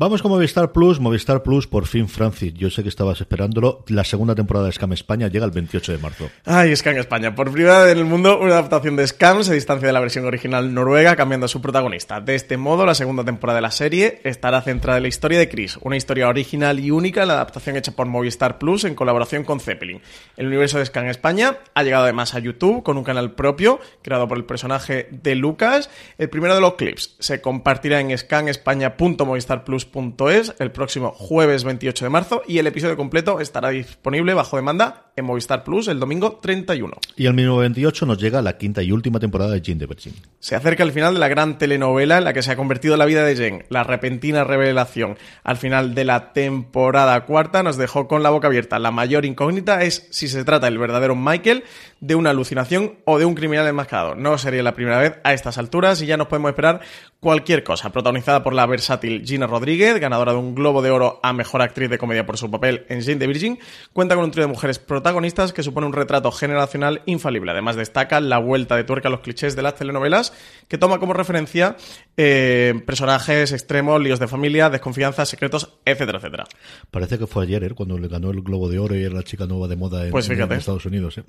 [0.00, 1.00] Vamos con Movistar Plus.
[1.00, 2.54] Movistar Plus, por fin, Francis.
[2.54, 3.82] Yo sé que estabas esperándolo.
[3.88, 6.30] La segunda temporada de Scam España llega el 28 de marzo.
[6.44, 7.34] Ay, Scam España.
[7.34, 10.24] Por primera vez en el mundo, una adaptación de Scam se distancia de la versión
[10.24, 12.20] original noruega, cambiando a su protagonista.
[12.20, 15.48] De este modo, la segunda temporada de la serie estará centrada en la historia de
[15.48, 19.42] Chris, una historia original y única en la adaptación hecha por Movistar Plus en colaboración
[19.42, 20.00] con Zeppelin.
[20.36, 24.28] El universo de Scam España ha llegado además a YouTube con un canal propio, creado
[24.28, 25.90] por el personaje de Lucas.
[26.18, 29.87] El primero de los clips se compartirá en scanespaña.movistarplus
[30.30, 35.12] es el próximo jueves 28 de marzo y el episodio completo estará disponible bajo demanda
[35.16, 36.96] en Movistar Plus el domingo 31.
[37.16, 40.14] Y el mismo 28 nos llega la quinta y última temporada de Jane de Virgin.
[40.38, 43.04] Se acerca el final de la gran telenovela en la que se ha convertido la
[43.04, 43.64] vida de Jane.
[43.68, 48.78] La repentina revelación al final de la temporada cuarta nos dejó con la boca abierta.
[48.78, 51.64] La mayor incógnita es si se trata del verdadero Michael,
[52.00, 54.14] de una alucinación o de un criminal enmascarado.
[54.14, 56.80] No sería la primera vez a estas alturas y ya nos podemos esperar
[57.20, 57.90] cualquier cosa.
[57.90, 61.90] Protagonizada por la versátil Gina Rodríguez, ganadora de un Globo de Oro a Mejor Actriz
[61.90, 63.58] de Comedia por su papel en Jane de Virgin,
[63.92, 67.50] cuenta con un trío de mujeres protagonistas que supone un retrato generacional infalible.
[67.50, 70.32] Además destaca la vuelta de tuerca a los clichés de las telenovelas,
[70.68, 71.76] que toma como referencia
[72.16, 76.44] eh, personajes extremos, líos de familia, desconfianza, secretos, etcétera, etcétera.
[76.90, 77.70] Parece que fue ayer ¿eh?
[77.74, 80.10] cuando le ganó el Globo de Oro y era la chica nueva de moda en,
[80.10, 81.18] pues Estados Unidos.
[81.18, 81.24] ¿eh?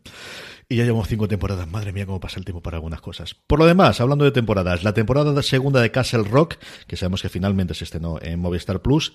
[0.67, 1.67] Y ya llevamos cinco temporadas.
[1.67, 3.33] Madre mía, cómo pasa el tiempo para algunas cosas.
[3.33, 7.29] Por lo demás, hablando de temporadas, la temporada segunda de Castle Rock, que sabemos que
[7.29, 9.13] finalmente se estrenó en Movistar Plus,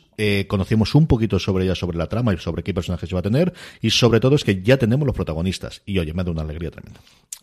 [0.49, 3.53] conocimos un poquito sobre ella, sobre la trama y sobre qué personajes va a tener,
[3.81, 5.83] y sobre todo es que ya tenemos los protagonistas.
[5.87, 7.01] Y oye, me da una alegría tremenda.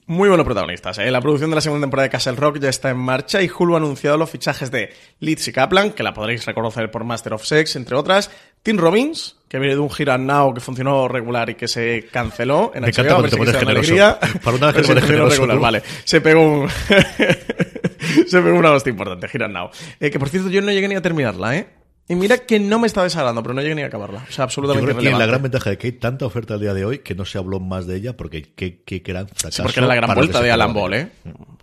[0.08, 0.98] Muy buenos protagonistas.
[0.98, 1.10] ¿eh?
[1.12, 3.76] La producción de la segunda temporada de Castle Rock ya está en marcha y Hulu
[3.76, 7.76] ha anunciado los fichajes de Lizzie Kaplan, que la podréis reconocer por Master of Sex,
[7.76, 8.32] entre otras,
[8.64, 12.72] Tim Robbins, que viene de un Hero Now que funcionó regular y que se canceló
[12.74, 13.96] en Me encanta cuando te pones generoso.
[14.44, 15.36] Para una vez que te generoso.
[15.36, 15.84] Regular, vale.
[16.04, 16.70] Se pegó un...
[18.28, 19.70] se pegó una hostia importante, Hero Now.
[20.00, 21.68] Eh, que por cierto, yo no llegué ni a terminarla, ¿eh?
[22.12, 24.26] Y mira que no me está desagradando, pero no llegué ni a acabarla.
[24.28, 26.60] O sea, absolutamente Yo creo que la gran ventaja de que hay tanta oferta al
[26.60, 29.52] día de hoy que no se habló más de ella porque qué, qué gran fracaso.
[29.52, 30.94] Sí, porque era la gran vuelta de Alan Ball.
[30.96, 31.08] ¿eh?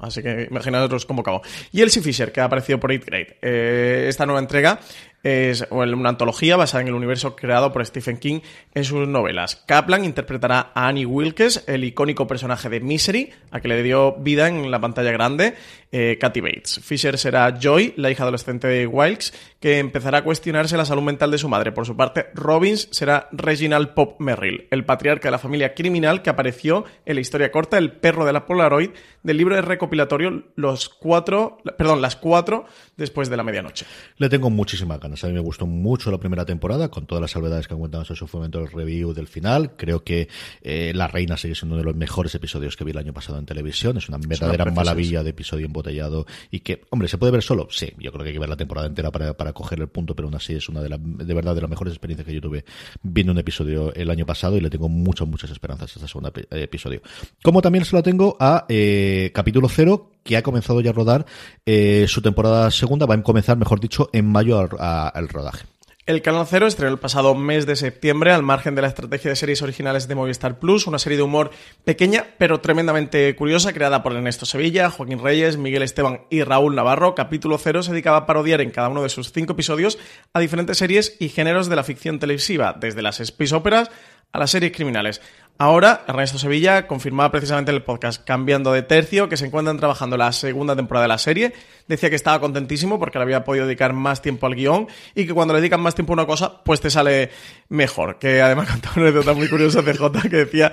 [0.01, 1.43] Así que imaginaos cómo acabó.
[1.71, 3.37] Y Elsie Fisher, que ha aparecido por 8 Grade.
[3.43, 4.81] Eh, esta nueva entrega
[5.23, 8.41] es una antología basada en el universo creado por Stephen King
[8.73, 9.57] en sus novelas.
[9.57, 14.49] Kaplan interpretará a Annie Wilkes, el icónico personaje de Misery, a que le dio vida
[14.49, 15.55] en la pantalla grande,
[15.93, 16.81] eh, Kathy Bates.
[16.83, 21.31] Fisher será Joy, la hija adolescente de Wilkes, que empezará a cuestionarse la salud mental
[21.31, 21.73] de su madre.
[21.73, 26.31] Por su parte, Robbins será Reginald Pop Merrill, el patriarca de la familia criminal que
[26.31, 28.91] apareció en la historia corta El perro de la Polaroid
[29.23, 33.87] del libro de recopilatorio Los cuatro, perdón, las cuatro después de la medianoche.
[34.17, 35.23] Le tengo muchísimas ganas.
[35.25, 38.05] A mí me gustó mucho la primera temporada, con todas las salvedades que han comentado
[38.09, 39.77] en su momento el review del final.
[39.77, 40.29] Creo que
[40.63, 43.39] eh, La Reina sigue siendo uno de los mejores episodios que vi el año pasado
[43.39, 43.97] en televisión.
[43.97, 47.69] Es una verdadera maravilla de episodio embotellado y que, hombre, ¿se puede ver solo?
[47.71, 50.15] Sí, yo creo que hay que ver la temporada entera para, para coger el punto,
[50.15, 52.41] pero aún así es una de, la, de verdad de las mejores experiencias que yo
[52.41, 52.65] tuve
[53.03, 56.33] viendo un episodio el año pasado y le tengo muchas, muchas esperanzas a este segundo
[56.35, 57.01] eh, episodio.
[57.43, 61.27] Como también se lo tengo a eh, capítulo cero, que ha comenzado ya a rodar
[61.65, 65.65] eh, su temporada segunda, va a comenzar, mejor dicho, en mayo al rodaje.
[66.09, 69.37] El Canal Cero estrenó el pasado mes de septiembre, al margen de la estrategia de
[69.37, 71.51] series originales de Movistar Plus, una serie de humor
[71.85, 77.15] pequeña pero tremendamente curiosa, creada por Ernesto Sevilla, Joaquín Reyes, Miguel Esteban y Raúl Navarro.
[77.15, 79.99] Capítulo Cero se dedicaba a parodiar en cada uno de sus cinco episodios
[80.33, 83.91] a diferentes series y géneros de la ficción televisiva, desde las space operas
[84.33, 85.21] a las series criminales.
[85.61, 90.17] Ahora, Ernesto Sevilla confirmaba precisamente en el podcast Cambiando de Tercio que se encuentran trabajando
[90.17, 91.53] la segunda temporada de la serie.
[91.89, 95.35] Decía que estaba contentísimo porque le había podido dedicar más tiempo al guion y que
[95.35, 97.31] cuando le dedican más tiempo a una cosa, pues te sale
[97.71, 98.21] mejor.
[98.21, 100.73] Que además contaba una anécdota muy curiosa de J que decía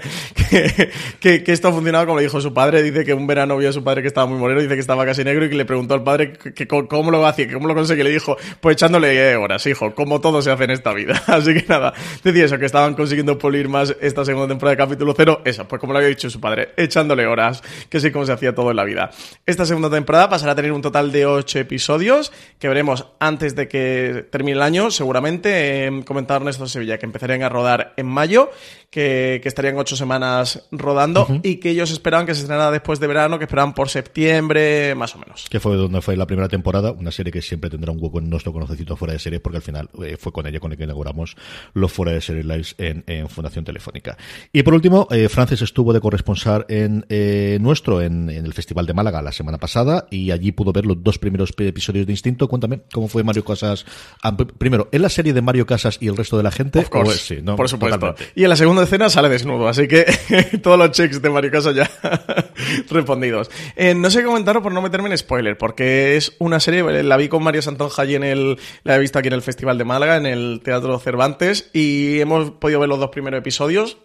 [1.19, 2.83] que, esto funcionaba como le dijo su padre.
[2.83, 5.03] Dice que un verano vio a su padre que estaba muy moreno, dice que estaba
[5.03, 7.73] casi negro y que le preguntó al padre que, que cómo lo hacía, cómo lo
[7.73, 8.03] conseguía.
[8.03, 11.23] Le dijo, pues echándole eh, horas, hijo, como todo se hace en esta vida.
[11.27, 11.91] Así que nada,
[12.23, 15.41] decía eso, que estaban consiguiendo pulir más esta segunda temporada de capítulo cero.
[15.45, 18.53] Eso, pues como lo había dicho su padre, echándole horas, que sí como se hacía
[18.53, 19.09] todo en la vida.
[19.45, 23.67] Esta segunda temporada pasará a tener un total de ocho episodios que veremos antes de
[23.67, 25.85] que termine el año, seguramente.
[25.87, 28.51] Eh, comentaba Ernesto Sevilla que empezarían a rodar en mayo,
[28.89, 33.07] que, que estarían ocho semanas rodando y que ellos esperaban que se estrenara después de
[33.07, 35.47] verano, que esperaban por septiembre, más o menos.
[35.49, 38.29] Que fue donde fue la primera temporada, una serie que siempre tendrá un hueco en
[38.29, 40.83] nuestro conocimiento fuera de serie, porque al final eh, fue con ella con el que
[40.83, 41.35] inauguramos
[41.73, 44.17] los fuera de serie lives en, en Fundación Telefónica.
[44.51, 48.85] Y por último, eh, Francis estuvo de corresponsal en eh, nuestro, en, en el Festival
[48.85, 52.47] de Málaga la semana pasada, y allí pudo ver los dos primeros episodios de Instinto.
[52.49, 53.85] Cuéntame, ¿cómo fue Mario Casas?
[54.21, 56.79] Pr- primero, ¿en la serie de Mario Casas y el resto de la gente?
[56.79, 57.55] Of course, ¿O es- sí, no?
[57.55, 57.97] por supuesto.
[57.99, 58.33] Totalmente.
[58.35, 60.05] Y en la segunda escena sale desnudo, así que
[60.61, 61.89] todos los checks de Mario Casas ya
[62.89, 63.49] respondidos.
[63.75, 67.17] Eh, no sé qué comentaros por no meterme en spoiler, porque es una serie, la
[67.17, 69.85] vi con Mario Santonja allí en el, la he visto aquí en el Festival de
[69.85, 73.97] Málaga, en el Teatro Cervantes, y hemos podido ver los dos primeros episodios.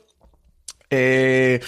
[0.91, 1.61] Eh,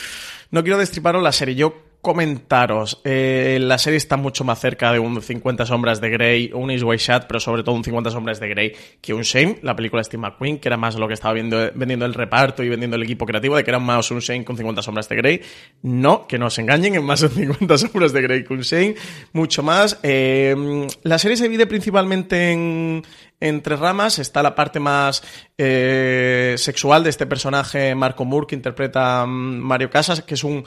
[0.51, 3.01] no quiero destriparos la serie, yo comentaros.
[3.05, 6.83] Eh, la serie está mucho más cerca de un 50 sombras de Grey, un East
[6.83, 10.05] Way pero sobre todo un 50 sombras de Grey que un Shame, la película de
[10.05, 13.05] Steve McQueen, que era más lo que estaba viendo, vendiendo el reparto y vendiendo el
[13.05, 15.41] equipo creativo, de que era más un Shame con 50 sombras de Grey.
[15.83, 18.97] No, que no os engañen, es más un 50 sombras de Grey que un Shame,
[19.33, 20.01] mucho más.
[20.03, 23.05] Eh, la serie se divide principalmente en,
[23.43, 24.19] en tres ramas.
[24.19, 25.23] Está la parte más
[25.59, 30.65] eh, sexual de este personaje, Marco Moore, que interpreta mm, Mario Casas, que es un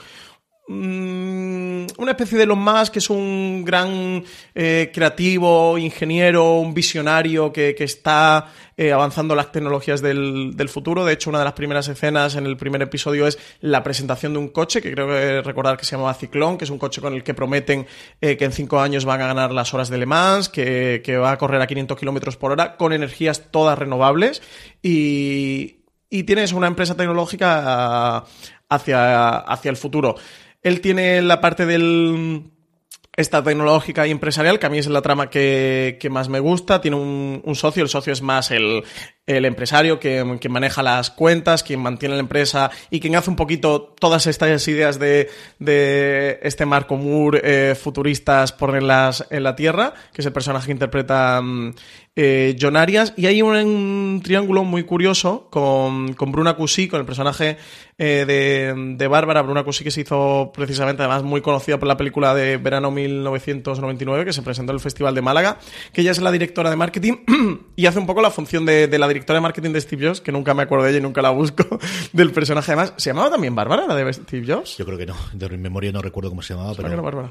[0.68, 4.24] una especie de Elon Musk, que es un gran
[4.54, 11.04] eh, creativo, ingeniero, un visionario que, que está eh, avanzando las tecnologías del, del futuro.
[11.04, 14.40] De hecho, una de las primeras escenas en el primer episodio es la presentación de
[14.40, 17.14] un coche, que creo que recordar que se llamaba Ciclón, que es un coche con
[17.14, 17.86] el que prometen
[18.20, 21.16] eh, que en cinco años van a ganar las horas de Le Mans, que, que
[21.16, 24.42] va a correr a 500 kilómetros por hora, con energías todas renovables.
[24.82, 25.76] Y,
[26.10, 28.24] y tienes una empresa tecnológica ah,
[28.68, 30.16] hacia, hacia el futuro.
[30.66, 32.50] Él tiene la parte del
[33.16, 36.80] esta tecnológica y empresarial, que a mí es la trama que, más me gusta.
[36.80, 38.82] Tiene un, socio, el socio es más el,
[39.26, 43.94] empresario que, que, maneja las cuentas, quien mantiene la empresa y quien hace un poquito
[43.98, 50.20] todas estas ideas de, de este Marco Moore eh, futuristas ponerlas en la Tierra, que
[50.22, 51.40] es el personaje que interpreta
[52.16, 53.14] eh, John Arias.
[53.16, 57.56] Y hay un, un triángulo muy curioso con, con Bruna Cusí, con el personaje
[57.98, 61.96] eh, de, de Bárbara, Bruna Cusí, que se hizo precisamente, además muy conocida por la
[61.96, 65.58] película de Verano 1999, que se presentó en el Festival de Málaga,
[65.92, 67.14] que ella es la directora de marketing
[67.76, 70.06] y hace un poco la función de, de la directora directora de marketing de Steve
[70.06, 71.78] Jobs, que nunca me acuerdo de ella y nunca la busco,
[72.12, 72.94] del personaje además.
[72.96, 74.76] ¿Se llamaba también Bárbara, la de Steve Jobs?
[74.76, 76.88] Yo creo que no, de memoria no recuerdo cómo se llamaba, pero...
[76.88, 77.30] No, Bárbara.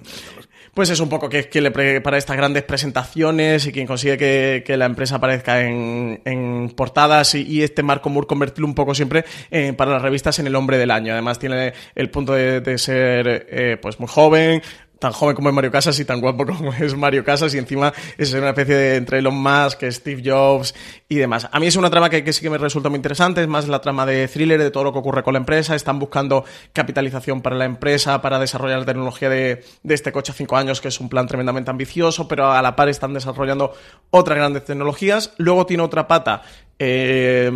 [0.73, 4.63] Pues es un poco que, que le prepara estas grandes presentaciones y quien consigue que,
[4.65, 8.93] que la empresa aparezca en, en portadas y, y, este Marco Moore convertirlo un poco
[8.93, 11.13] siempre eh, para las revistas en el hombre del año.
[11.13, 14.61] Además tiene el punto de, de ser eh, pues muy joven,
[15.05, 17.93] tan joven como es Mario Casas y tan guapo como es Mario Casas y encima
[18.17, 20.73] es una especie de entre Elon Musk, Steve Jobs
[21.07, 21.47] y demás.
[21.51, 23.81] A mí es una trama que, sí que me resulta muy interesante, es más la
[23.81, 27.55] trama de thriller, de todo lo que ocurre con la empresa, están buscando capitalización para
[27.55, 30.99] la empresa, para desarrollar la tecnología de, de este coche a cinco años, que es
[30.99, 33.73] un plan tremendamente ambicioso, pero a la par están desarrollando
[34.09, 35.33] otras grandes tecnologías.
[35.37, 36.41] Luego tiene otra pata
[36.79, 37.51] eh,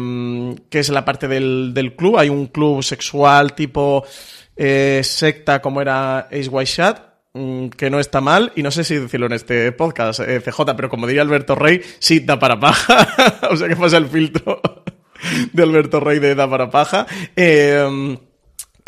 [0.70, 4.06] que es la parte del, del club, hay un club sexual tipo...
[4.62, 8.96] Eh, secta como era Ace White Mm, que no está mal, y no sé si
[8.96, 13.08] decirlo en este podcast, eh, CJ, pero como diría Alberto Rey, sí da para paja.
[13.52, 14.62] o sea que pasa el filtro
[15.54, 17.06] de Alberto Rey de da para paja.
[17.36, 18.18] Eh,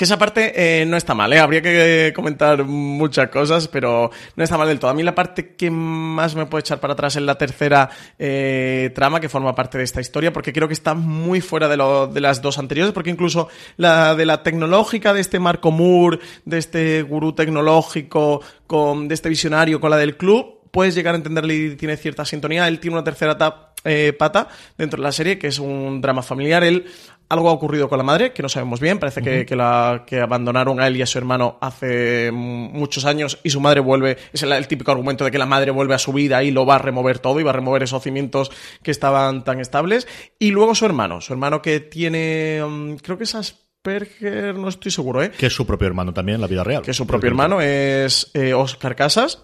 [0.01, 1.37] que esa parte eh, no está mal, ¿eh?
[1.37, 4.89] habría que comentar muchas cosas, pero no está mal del todo.
[4.89, 7.87] A mí la parte que más me puede echar para atrás es la tercera
[8.17, 11.77] eh, trama que forma parte de esta historia, porque creo que está muy fuera de,
[11.77, 16.17] lo, de las dos anteriores, porque incluso la de la tecnológica de este Marco Moore,
[16.45, 21.17] de este gurú tecnológico, con, de este visionario con la del club, puedes llegar a
[21.17, 22.67] entenderle y tiene cierta sintonía.
[22.67, 26.23] Él tiene una tercera etapa eh, pata dentro de la serie, que es un drama
[26.23, 26.63] familiar.
[26.63, 26.85] Él
[27.31, 29.45] algo ha ocurrido con la madre, que no sabemos bien, parece que, uh -huh.
[29.45, 33.61] que, la, que abandonaron a él y a su hermano hace muchos años y su
[33.61, 36.43] madre vuelve, es el, el, típico argumento de que la madre vuelve a su vida
[36.43, 38.51] y lo va a remover todo y va a remover esos cimientos
[38.83, 40.07] que estaban tan estables.
[40.39, 44.91] Y luego su hermano, su hermano que tiene, um, creo que es Asperger, no estoy
[44.91, 45.31] seguro, ¿eh?
[45.31, 46.81] Que es su propio hermano también en la vida real.
[46.81, 49.41] Que su propio hermano es eh, Oscar Casas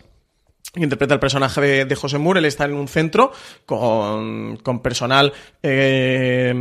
[0.83, 2.39] interpreta el personaje de, de, José Moore.
[2.39, 3.31] Él está en un centro
[3.65, 6.53] con, con personal eh,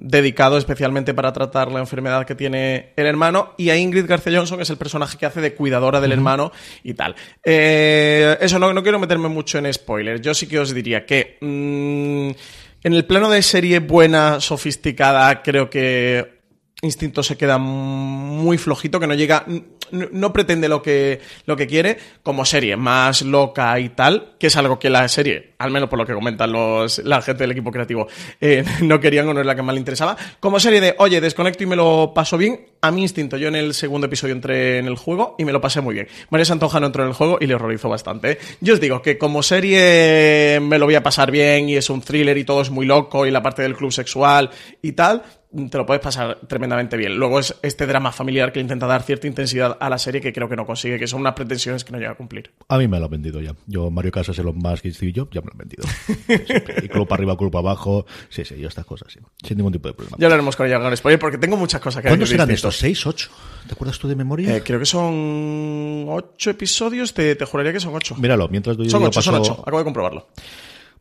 [0.00, 3.54] dedicado especialmente para tratar la enfermedad que tiene el hermano.
[3.56, 6.16] Y a Ingrid García Johnson es el personaje que hace de cuidadora del uh -huh.
[6.16, 7.14] hermano y tal.
[7.42, 10.20] Eh, eso no, no, quiero meterme mucho en spoilers.
[10.20, 12.30] Yo sí que os diría que mmm,
[12.84, 16.43] en el plano de serie buena, sofisticada, creo que
[16.84, 19.44] Instinto se queda muy flojito, que no llega,
[19.90, 24.56] no, pretende lo que, lo que quiere como serie más loca y tal, que es
[24.56, 27.70] algo que la serie, al menos por lo que comentan los, la gente del equipo
[27.70, 28.06] creativo,
[28.40, 30.16] eh, no querían o no es la que más le interesaba.
[30.40, 33.36] Como serie de, oye, desconecto y me lo paso bien, a mi instinto.
[33.38, 36.06] Yo en el segundo episodio entré en el juego y me lo pasé muy bien.
[36.28, 38.32] María Santoja no entró en el juego y le horrorizó bastante.
[38.32, 38.38] ¿eh?
[38.60, 42.02] Yo os digo que como serie me lo voy a pasar bien y es un
[42.02, 44.50] thriller y todo es muy loco y la parte del club sexual
[44.82, 45.22] y tal,
[45.70, 47.16] te lo puedes pasar tremendamente bien.
[47.16, 50.48] Luego es este drama familiar que intenta dar cierta intensidad a la serie que creo
[50.48, 52.52] que no consigue, que son unas pretensiones que no llega a cumplir.
[52.68, 53.54] A mí me lo han vendido ya.
[53.66, 55.84] Yo, Mario Casas, Elon Musk y Steve Jobs, ya me lo han vendido.
[56.82, 58.06] y club arriba, club abajo.
[58.28, 59.20] Sí, sí, yo estas cosas, sí.
[59.46, 60.16] Sin ningún tipo de problema.
[60.18, 62.76] Ya hablaremos con ella con spoiler porque tengo muchas cosas que ¿Cuántos eran estos?
[62.76, 63.30] ¿Seis, ocho?
[63.66, 64.56] ¿Te acuerdas tú de memoria?
[64.56, 67.14] Eh, creo que son ocho episodios.
[67.14, 68.14] Te, te juraría que son ocho.
[68.16, 69.30] Míralo, mientras yo Son ocho, paso...
[69.30, 69.52] son ocho.
[69.62, 70.28] Acabo de comprobarlo.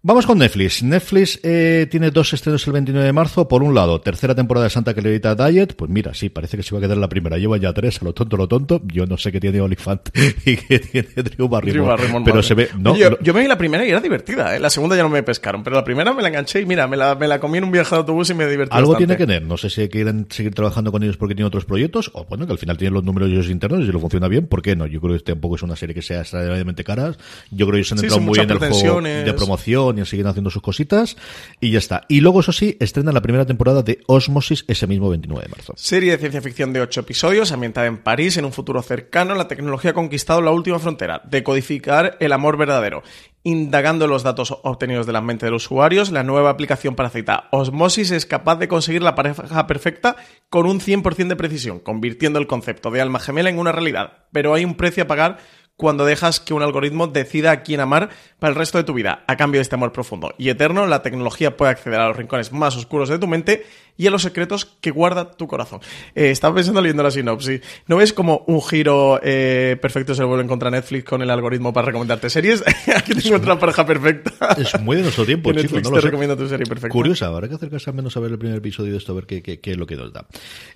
[0.05, 0.83] Vamos con Netflix.
[0.83, 3.47] Netflix eh, tiene dos estrenos el 29 de marzo.
[3.47, 5.77] Por un lado, tercera temporada de Santa Clarita Diet.
[5.77, 7.37] Pues mira, sí, parece que se va a quedar la primera.
[7.37, 8.81] Lleva ya tres, a lo tonto, lo tonto.
[8.83, 10.09] Yo no sé qué tiene Olifant
[10.45, 11.87] y qué tiene Drew Barrymore.
[11.87, 12.47] Barrymore pero madre.
[12.49, 12.69] se ve...
[12.77, 14.53] No, yo, no, yo, me vi la primera y era divertida.
[14.53, 14.59] ¿eh?
[14.59, 16.97] La segunda ya no me pescaron, pero la primera me la enganché y mira, me
[16.97, 19.15] la, me la comí en un viaje de autobús y me divertí Algo bastante.
[19.15, 19.47] tiene que tener.
[19.47, 22.51] No sé si quieren seguir trabajando con ellos porque tienen otros proyectos o bueno, que
[22.51, 24.85] al final tienen los números ellos internos y si lo funciona bien, ¿por qué no?
[24.85, 27.13] Yo creo que tampoco es una serie que sea extraordinariamente cara.
[27.51, 30.49] Yo creo que ellos han entrado muy en el juego de promoción y siguen haciendo
[30.49, 31.17] sus cositas
[31.59, 32.03] y ya está.
[32.07, 35.73] Y luego, eso sí, estrena la primera temporada de Osmosis ese mismo 29 de marzo.
[35.75, 39.47] Serie de ciencia ficción de ocho episodios, ambientada en París en un futuro cercano, la
[39.47, 43.03] tecnología ha conquistado la última frontera, decodificar el amor verdadero.
[43.45, 47.49] Indagando los datos obtenidos de la mente de los usuarios, la nueva aplicación para cita
[47.51, 50.15] Osmosis es capaz de conseguir la pareja perfecta
[50.49, 54.27] con un 100% de precisión, convirtiendo el concepto de alma gemela en una realidad.
[54.31, 55.39] Pero hay un precio a pagar
[55.83, 58.07] cuando dejas que un algoritmo decida a quién amar
[58.39, 59.25] para el resto de tu vida.
[59.27, 62.53] A cambio de este amor profundo y eterno, la tecnología puede acceder a los rincones
[62.53, 63.65] más oscuros de tu mente
[63.97, 65.79] y a los secretos que guarda tu corazón.
[66.15, 67.61] Eh, estaba pensando leyendo la sinopsis.
[67.87, 71.87] ¿No ves como un giro eh, perfecto se vuelve contra Netflix con el algoritmo para
[71.87, 72.63] recomendarte series?
[72.95, 74.31] Aquí tengo otra pareja perfecta.
[74.57, 75.63] Es muy de nuestro tiempo, chicos.
[75.63, 76.07] Netflix No lo te sé.
[76.07, 76.89] recomienda tu serie perfecta.
[76.93, 79.25] Curiosa, habrá que acercarse al menos a ver el primer episodio de esto, a ver
[79.25, 80.25] qué, qué, qué es lo que nos da.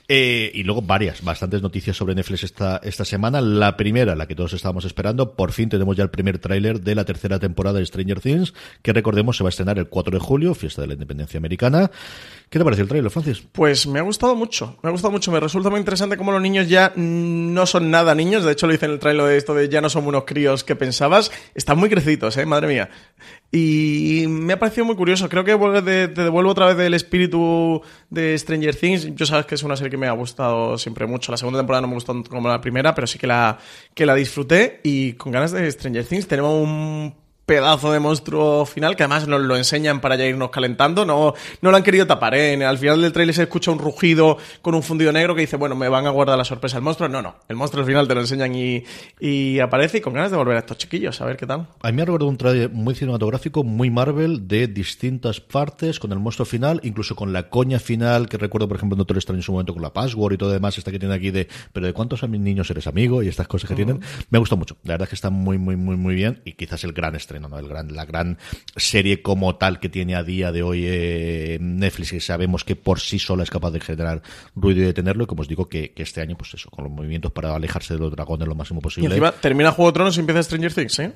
[0.08, 3.41] Eh, y luego varias, bastantes noticias sobre Netflix esta, esta semana.
[3.41, 4.96] La primera, la que todos estábamos esperando,
[5.36, 8.93] por fin tenemos ya el primer tráiler de la tercera temporada de Stranger Things, que
[8.93, 11.91] recordemos se va a estrenar el 4 de julio, fiesta de la independencia americana.
[12.49, 13.43] ¿Qué te parece el tráiler, Francis?
[13.51, 16.41] Pues me ha gustado mucho, me ha gustado mucho, me resulta muy interesante cómo los
[16.41, 19.53] niños ya no son nada niños, de hecho lo dice en el trailer de esto
[19.53, 22.89] de ya no somos unos críos que pensabas, están muy crecidos, eh, madre mía.
[23.51, 25.29] Y me ha parecido muy curioso.
[25.29, 29.15] Creo que te, devuelvo otra vez del espíritu de Stranger Things.
[29.15, 31.31] Yo sabes que es una serie que me ha gustado siempre mucho.
[31.31, 33.57] La segunda temporada no me gustó como la primera, pero sí que la,
[33.93, 34.81] que la disfruté.
[34.83, 39.41] Y con ganas de Stranger Things tenemos un pedazo de monstruo final que además nos
[39.41, 41.05] lo enseñan para ya irnos calentando.
[41.05, 42.63] No, no lo han querido tapar, ¿eh?
[42.63, 45.73] Al final del trailer se escucha un rugido con un fundido negro que dice, bueno,
[45.73, 47.07] me van a guardar la sorpresa el monstruo.
[47.07, 47.38] No, no.
[47.47, 48.83] El monstruo al final te lo enseñan y,
[49.19, 51.67] y aparece y con ganas de volver a estos chiquillos, a ver qué tal.
[51.81, 56.11] A mí me ha recordado un trailer muy cinematográfico, muy Marvel, de distintas partes, con
[56.11, 59.39] el monstruo final, incluso con la coña final, que recuerdo, por ejemplo, en Doctor Strange
[59.39, 61.86] en su momento con la password y todo demás, esta que tiene aquí de, pero
[61.86, 64.01] de cuántos a mis niños eres amigo y estas cosas que tienen.
[64.30, 64.76] Me gusta mucho.
[64.84, 67.36] La verdad es que está muy, muy, muy, muy bien y quizás el gran estreno,
[67.38, 68.38] El gran, la gran
[68.75, 72.99] serie como tal que tiene a día de hoy eh, Netflix, que sabemos que por
[72.99, 74.21] sí sola es capaz de generar
[74.55, 77.31] ruido y detenerlo, y como os digo, que, este año, pues eso, con los movimientos
[77.31, 79.09] para alejarse de los dragones lo máximo posible.
[79.09, 81.13] Y encima termina Juego de Tronos y empieza Stranger Things, ¿eh?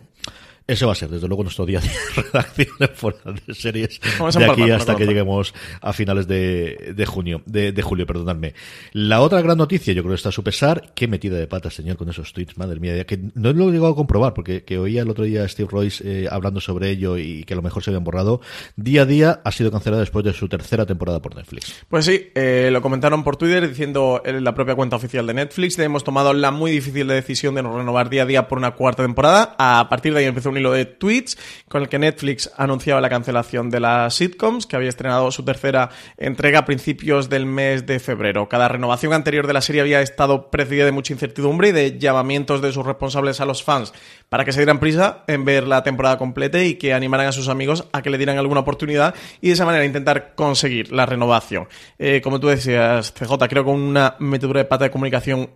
[0.67, 1.89] Ese va a ser, desde luego, nuestro día de
[2.21, 7.71] redacción fuera de series de aquí hasta que lleguemos a finales de, de junio, de,
[7.71, 8.53] de, julio, perdonadme.
[8.93, 11.73] La otra gran noticia, yo creo que está a su pesar, qué metida de patas,
[11.73, 14.77] señor, con esos tweets, madre mía, que no lo he llegado a comprobar, porque que
[14.77, 17.63] oía el otro día a Steve Royce eh, hablando sobre ello y que a lo
[17.63, 18.41] mejor se habían borrado.
[18.75, 21.85] Día a día ha sido cancelada después de su tercera temporada por Netflix.
[21.89, 25.77] Pues sí, eh, lo comentaron por Twitter diciendo en la propia cuenta oficial de Netflix,
[25.79, 29.03] hemos tomado la muy difícil decisión de no renovar día a día por una cuarta
[29.03, 29.55] temporada.
[29.57, 31.37] A partir de ahí empezó un hilo de tweets
[31.67, 35.89] con el que Netflix anunciaba la cancelación de las sitcoms, que había estrenado su tercera
[36.17, 38.47] entrega a principios del mes de febrero.
[38.47, 42.61] Cada renovación anterior de la serie había estado precedida de mucha incertidumbre y de llamamientos
[42.61, 43.93] de sus responsables a los fans
[44.31, 47.49] para que se dieran prisa en ver la temporada completa y que animaran a sus
[47.49, 51.67] amigos a que le dieran alguna oportunidad y de esa manera intentar conseguir la renovación.
[51.99, 55.49] Eh, como tú decías, CJ, creo que una metedura de pata de comunicación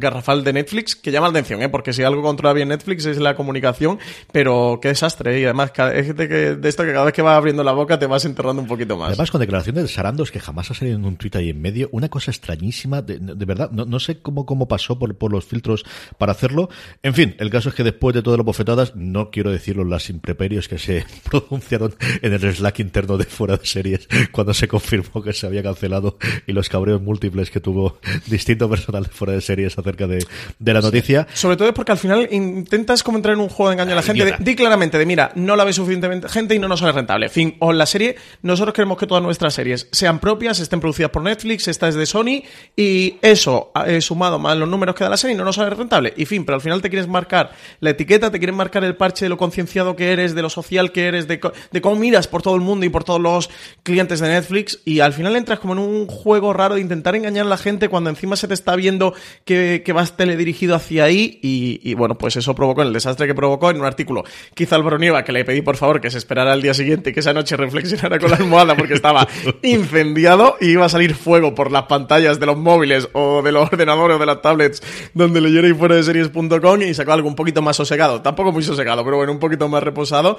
[0.00, 1.68] garrafal de Netflix que llama la atención, ¿eh?
[1.68, 3.98] porque si algo controla bien Netflix es la comunicación,
[4.32, 7.62] pero qué desastre y además, es que de esto que cada vez que vas abriendo
[7.62, 9.08] la boca te vas enterrando un poquito más.
[9.08, 11.90] Además, con declaraciones de Sarandos que jamás ha salido en un tuit ahí en medio,
[11.92, 15.84] una cosa extrañísima, de, verdad, no, sé cómo, cómo pasó por, por los filtros
[16.16, 16.70] para hacerlo.
[17.02, 20.08] En fin, el caso es que después de todas las bofetadas, no quiero decirlo las
[20.08, 25.22] impreperios que se pronunciaron en el Slack interno de fuera de series cuando se confirmó
[25.22, 29.40] que se había cancelado y los cabreos múltiples que tuvo distinto personal de fuera de
[29.40, 30.24] series acerca de,
[30.58, 31.26] la noticia.
[31.34, 33.96] Sobre todo es porque al final intentas como entrar en un juego de engaño a
[33.96, 34.36] la gente.
[34.38, 37.26] di claramente de mira, no la ve suficientemente gente y no nos sale rentable.
[37.26, 41.10] En fin, o la serie, nosotros queremos que todas nuestras series sean propias, estén producidas
[41.10, 42.42] por Netflix, esta es de Sony,
[42.76, 46.12] y eso, eh, sumado más los números que da la serie, no nos sale rentable.
[46.16, 49.24] Y fin, pero al final te quieres marcar la etiqueta, te quieres marcar el parche
[49.24, 51.40] de lo concienciado que eres, de lo social que eres, de,
[51.80, 53.50] cómo miras por todo el mundo y por todos los
[53.82, 57.46] clientes de Netflix, y al final entras como en un juego raro de intentar engañar
[57.46, 61.38] a la gente cuando encima se te está viendo que, que vas teledirigido hacia ahí,
[61.42, 64.24] y, bueno, pues eso provocó el desastre que provocó en un artículo.
[64.54, 67.12] Quizá el Nieva, que le pedí por favor que se esperara al día siguiente y
[67.12, 69.26] que esa noche reflexionara con la almohada porque estaba
[69.62, 73.70] incendiado y iba a salir fuego por las pantallas de los móviles o de los
[73.72, 74.82] ordenadores o de las tablets
[75.14, 78.22] donde leyera y fuera de series.com y sacó algo un poquito más sosegado.
[78.22, 80.36] Tampoco muy sosegado, pero bueno, un poquito más reposado.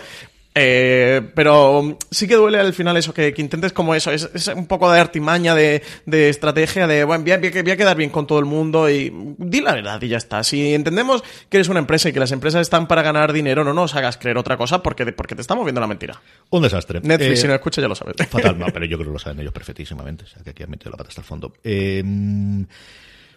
[0.58, 4.89] Eh, pero sí que duele al final eso, que, intentes como eso, es, un poco
[4.89, 8.45] de artimaña, de, estrategia, de, bueno, voy a, voy a, quedar bien con todo el
[8.45, 10.45] mundo y di la verdad y ya está.
[10.45, 13.74] Si entendemos que eres una empresa y que las empresas están para ganar dinero, no
[13.74, 16.22] nos hagas creer otra cosa porque, porque te estamos viendo la mentira.
[16.51, 17.01] Un desastre.
[17.03, 18.16] Netflix, si no escucha, ya lo sabes.
[18.30, 20.70] Fatal, no, pero yo creo que lo saben ellos perfectísimamente, o sea, que aquí han
[20.70, 21.51] metido la pata hasta el fondo.
[21.66, 22.01] Eh,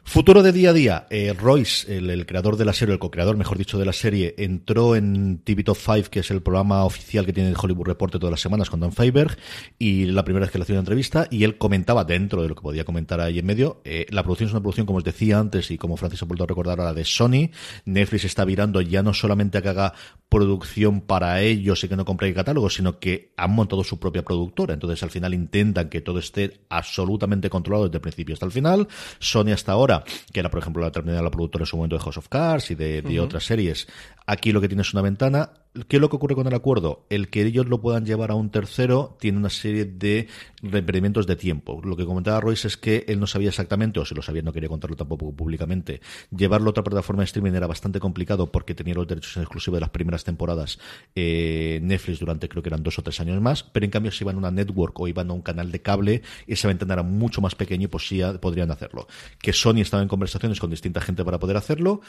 [0.08, 1.06] Futuro de día a día.
[1.10, 4.96] Eh, Royce, el, creador de la serie, el co-creador, mejor dicho, de la serie, entró
[4.96, 8.30] en TV Top 5, que es el programa oficial que tiene el Hollywood Report todas
[8.30, 9.36] las semanas con Dan Feiberg,
[9.78, 12.54] y la primera vez que le hacía una entrevista, y él comentaba, dentro de lo
[12.54, 15.38] que podía comentar ahí en medio, eh, la producción es una producción, como os decía
[15.38, 17.50] antes, y como Francis ha vuelto a recordar ahora, de Sony.
[17.84, 19.92] Netflix está virando ya no solamente a que haga
[20.30, 24.22] producción para ellos y que no compre el catálogo, sino que han montado su propia
[24.22, 24.72] productora.
[24.72, 28.88] Entonces, al final intentan que todo esté absolutamente controlado desde el principio hasta el final.
[29.18, 29.97] Sony hasta ahora
[30.32, 32.70] que era, por ejemplo, la terminal la productora en su momento de House of Cards
[32.70, 33.88] y de, otras series.
[34.26, 35.50] Aquí lo que tiene es una ventana
[35.86, 37.06] ¿Qué es lo que ocurre con el acuerdo?
[37.10, 40.28] El que ellos lo puedan llevar a un tercero tiene una serie de
[40.62, 41.80] requerimientos de tiempo.
[41.84, 44.52] Lo que comentaba Royce es que él no sabía exactamente, o si lo sabía no
[44.52, 46.00] quería contarlo tampoco públicamente,
[46.34, 49.76] llevarlo a otra plataforma de streaming era bastante complicado porque tenía los derechos en exclusivo
[49.76, 50.78] de las primeras temporadas
[51.14, 54.24] eh, Netflix durante creo que eran dos o tres años más, pero en cambio si
[54.24, 57.40] iban a una network o iban a un canal de cable, esa ventana era mucho
[57.40, 59.06] más pequeña y pues sí podrían hacerlo.
[59.40, 62.00] Que Sony estaba en conversaciones con distinta gente para poder hacerlo.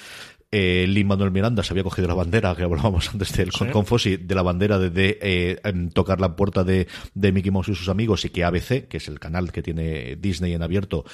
[0.52, 4.18] Eh, Lin Manuel Miranda se había cogido la bandera, que hablábamos antes del con Fossi
[4.18, 7.76] de la bandera de, de eh, em, tocar la puerta de, de Mickey Mouse y
[7.76, 11.06] sus amigos y que ABC, que es el canal que tiene Disney en abierto,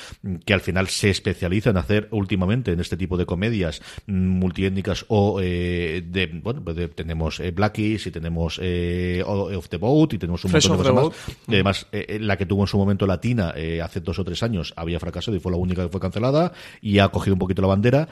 [0.46, 5.06] que al final se especializa en hacer últimamente en este tipo de comedias mm, multiétnicas
[5.10, 10.14] o eh, de, bueno, pues de- tenemos eh, Blackies y tenemos eh, Off the Boat
[10.14, 11.38] y tenemos un Fresh montón de cosas más.
[11.48, 14.42] Y además, eh, la que tuvo en su momento Latina eh, hace dos o tres
[14.44, 17.62] años había fracasado y fue la única que fue cancelada y ha cogido un poquito
[17.62, 18.08] la bandera.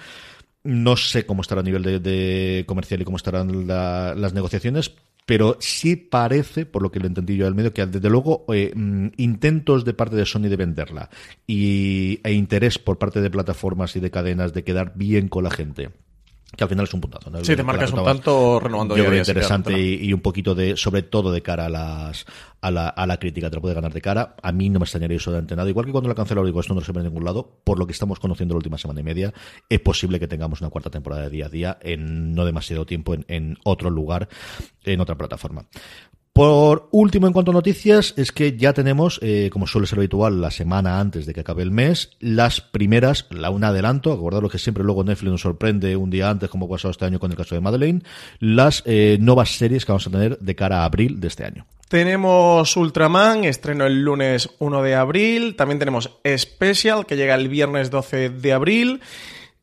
[0.63, 4.93] No sé cómo estará a nivel de, comercial y cómo estarán la- las negociaciones,
[5.25, 8.71] pero sí parece, por lo que lo entendí yo del medio, que desde luego eh,
[8.75, 11.09] mm, intentos de parte de Sony de venderla
[11.47, 15.51] y, e interés por parte de plataformas y de cadenas de quedar bien con la
[15.51, 15.91] gente.
[16.55, 17.29] Que al final es un puntazo.
[17.29, 17.43] ¿no?
[17.43, 21.01] Sí, te marcas un tanto renovando Yo creo interesante y, y un poquito de, sobre
[21.01, 22.25] todo de cara a las
[22.63, 24.35] a la, a la crítica, te lo puede ganar de cara.
[24.41, 25.67] A mí no me extrañaría absolutamente nada.
[25.67, 27.59] Igual que cuando la cancelaron, digo, esto no se ve en ningún lado.
[27.63, 29.33] Por lo que estamos conociendo la última semana y media,
[29.67, 33.15] es posible que tengamos una cuarta temporada de día a día en no demasiado tiempo
[33.15, 34.29] en, en otro lugar,
[34.85, 35.65] en otra plataforma.
[36.33, 40.41] Por último, en cuanto a noticias, es que ya tenemos, eh, como suele ser habitual,
[40.41, 44.57] la semana antes de que acabe el mes, las primeras, la un adelanto, acordaros que
[44.57, 47.37] siempre luego Netflix nos sorprende un día antes, como ha pasado este año con el
[47.37, 48.01] caso de Madeleine,
[48.39, 51.67] las eh, nuevas series que vamos a tener de cara a abril de este año.
[51.87, 55.55] Tenemos Ultraman, estreno el lunes 1 de abril.
[55.55, 59.01] También tenemos Special, que llega el viernes 12 de abril.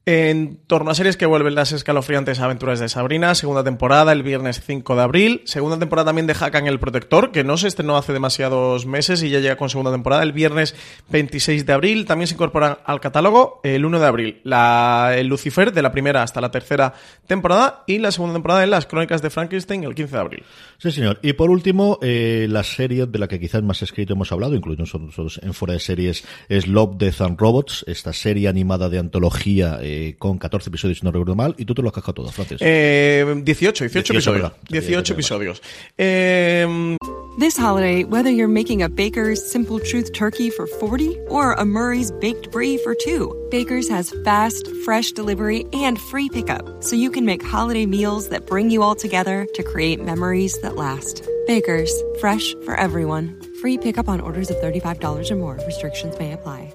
[0.06, 4.62] En torno a series que vuelven las escalofriantes aventuras de Sabrina, segunda temporada el viernes
[4.64, 8.14] 5 de abril, segunda temporada también de Hakan el Protector, que no se estrenó hace
[8.14, 10.74] demasiados meses y ya llega con segunda temporada el viernes
[11.10, 15.70] 26 de abril, también se incorporan al catálogo el 1 de abril, la, el Lucifer
[15.70, 16.94] de la primera hasta la tercera
[17.26, 20.42] temporada y la segunda temporada de las Crónicas de Frankenstein el 15 de abril.
[20.78, 21.18] Sí, señor.
[21.20, 24.80] Y por último, eh, la serie de la que quizás más escrito hemos hablado, incluido
[24.80, 29.78] nosotros en fuera de series, es Love, Death and Robots, esta serie animada de antología
[30.18, 32.58] con 14 episodios, si no recuerdo mal, y tú te lo has cascado todo, Francis.
[32.60, 34.42] Eh, 18, 18, 18, episodios.
[34.42, 34.56] verdad.
[34.70, 35.62] 18 episodios.
[35.98, 36.96] Eh,
[37.38, 42.10] This holiday, whether you're making a Baker's Simple Truth turkey for 40 or a Murray's
[42.20, 47.24] Baked Brie for 2, Baker's has fast, fresh delivery and free pickup, so you can
[47.24, 51.22] make holiday meals that bring you all together to create memories that last.
[51.46, 53.40] Baker's, fresh for everyone.
[53.62, 55.58] Free pickup on orders of $35 or more.
[55.66, 56.74] Restrictions may apply.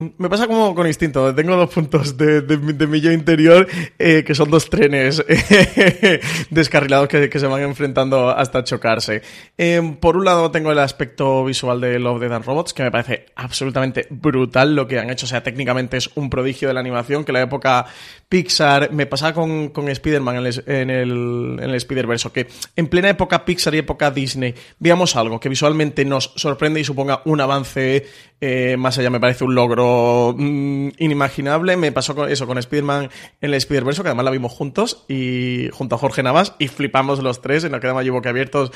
[0.00, 1.34] Me pasa como con instinto.
[1.34, 2.42] Tengo dos puntos de,
[2.86, 3.66] mi- yo interior
[3.98, 6.20] eh, que son dos trenes eh,
[6.50, 9.22] descarrilados que, se van enfrentando hasta chocarse.
[9.56, 12.90] Eh, por un lado tengo el aspecto visual de Love, Death and Robots que me
[12.92, 15.26] parece absolutamente brutal lo que han hecho.
[15.26, 17.86] O sea, técnicamente es un prodigio de la animación que la época
[18.28, 22.46] Pixar me pasaba con, con Spider-Man en el, en en el Spider-Verse, que
[22.76, 27.22] en plena época Pixar y época Disney veamos algo que visualmente nos sorprende y suponga
[27.24, 28.06] un avance
[28.40, 31.76] eh, más allá, me parece un logro mm, inimaginable.
[31.76, 33.10] Me pasó con eso con Spider-Man
[33.40, 37.22] en el Spider-Verse, que además la vimos juntos y junto a Jorge Navas y flipamos
[37.22, 38.70] los tres y nos quedamos allí boquiabiertos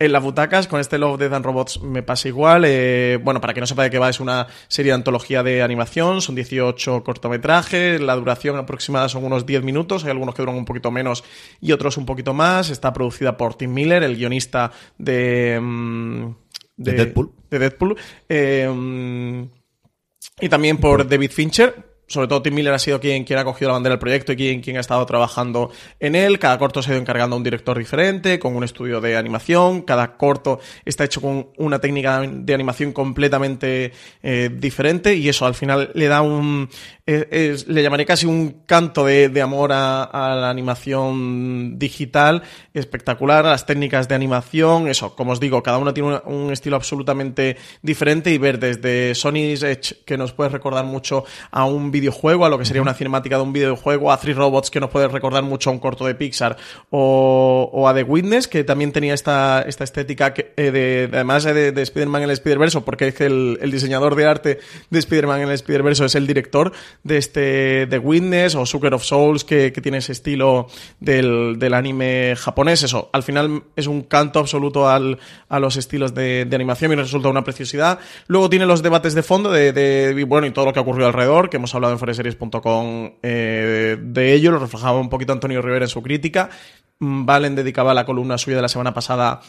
[0.00, 0.66] en las butacas.
[0.66, 2.64] Con este Love, Death and Robots me pasa igual.
[2.66, 5.62] Eh, bueno, para que no sepa de qué va, es una serie de antología de
[5.62, 6.20] animación.
[6.20, 8.00] Son 18 cortometrajes.
[8.00, 10.04] La duración aproximada son unos 10 minutos.
[10.04, 11.22] Hay algunos que duran un poquito menos
[11.60, 12.70] y otros un poquito más.
[12.70, 15.58] Está producida por Tim Miller, el guionista de...
[15.60, 16.34] mm,
[16.84, 17.30] De Deadpool.
[17.50, 17.96] de Deadpool.
[18.28, 19.48] Eh,
[20.40, 21.89] y también por David Fincher.
[22.10, 24.36] Sobre todo Tim Miller ha sido quien, quien ha cogido la bandera del proyecto y
[24.36, 26.40] quien, quien ha estado trabajando en él.
[26.40, 29.82] Cada corto se ha ido encargando a un director diferente, con un estudio de animación.
[29.82, 33.92] Cada corto está hecho con una técnica de animación completamente
[34.24, 36.68] eh, diferente y eso al final le da un...
[37.06, 42.42] eh, le llamaré casi un canto de, de amor a, a la animación digital
[42.74, 44.88] espectacular, a las técnicas de animación.
[44.88, 49.62] Eso, como os digo, cada uno tiene un estilo absolutamente diferente y ver desde Sony's
[49.62, 53.36] Edge, que nos puede recordar mucho a un videojuego, a lo que sería una cinemática
[53.36, 56.14] de un videojuego, a Three Robots, que nos puede recordar mucho a un corto de
[56.14, 56.56] Pixar,
[56.90, 61.82] o, a The Witness, que también tenía esta, esta estética eh, de, además de, de
[61.82, 64.58] Spider-Man en el Spider-Verse, porque es que el, diseñador de arte
[64.90, 66.72] de Spider-Man en el Spider-Verse es el director
[67.04, 70.66] de este The Witness o Sucker of Souls, que, tiene ese estilo
[70.98, 72.82] del, anime japonés.
[72.82, 77.28] Eso, al final es un canto absoluto al, a los estilos de, animación y resulta
[77.28, 77.98] una preciosidad.
[78.26, 81.50] Luego tiene los debates de fondo de, bueno, y todo lo que ha ocurrido alrededor,
[81.50, 85.90] que hemos hablado en foreseries.com eh, de ello, lo reflejaba un poquito Antonio Rivera en
[85.90, 86.50] su crítica.
[86.98, 89.40] Mm, Valen dedicaba la columna suya de la semana pasada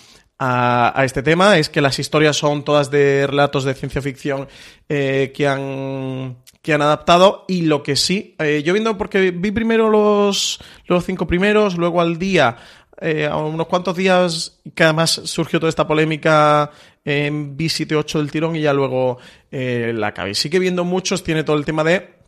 [0.43, 4.47] a, este tema, es que las historias son todas de relatos de ciencia ficción
[4.89, 9.51] eh, que han que han adaptado y lo que sí, eh, yo viendo porque vi
[9.51, 12.57] primero los, los cinco primeros, luego al día,
[12.99, 16.71] eh, a unos cuantos días, que además surgió toda esta polémica
[17.03, 19.17] en vi 7 8 del tirón y ya luego
[19.51, 20.35] la acabé.
[20.35, 22.20] Sí que viendo muchos tiene todo el tema de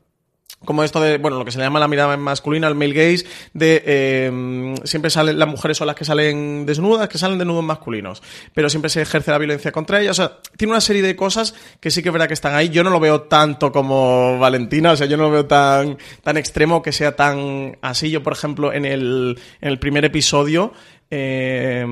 [0.65, 3.25] como esto de, bueno, lo que se le llama la mirada masculina, el male gaze,
[3.53, 8.21] de eh, siempre salen, las mujeres son las que salen desnudas, que salen desnudos masculinos,
[8.53, 10.19] pero siempre se ejerce la violencia contra ellas.
[10.19, 12.69] O sea, tiene una serie de cosas que sí que es verdad que están ahí.
[12.69, 16.37] Yo no lo veo tanto como Valentina, o sea, yo no lo veo tan, tan
[16.37, 18.09] extremo que sea tan así.
[18.09, 20.73] Yo, por ejemplo, en el, en el primer episodio,
[21.15, 21.85] eh,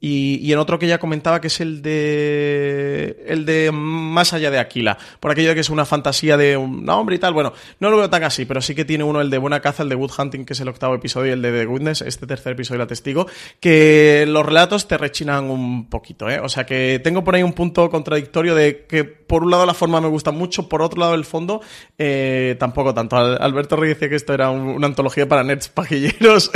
[0.00, 4.58] y, en otro que ya comentaba que es el de el de Más allá de
[4.58, 7.34] Aquila, por aquello de que es una fantasía de un hombre y tal.
[7.34, 9.82] Bueno, no lo veo tan así, pero sí que tiene uno el de Buena Caza,
[9.82, 12.26] el de Wood Hunting, que es el octavo episodio, y el de The Witness, este
[12.26, 13.26] tercer episodio la testigo,
[13.60, 16.40] que los relatos te rechinan un poquito, ¿eh?
[16.40, 19.74] O sea que tengo por ahí un punto contradictorio de que por un lado la
[19.74, 21.60] forma me gusta mucho, por otro lado el fondo
[21.98, 23.16] eh, tampoco tanto.
[23.16, 26.50] Alberto Rey decía que esto era una antología para nerds pajilleros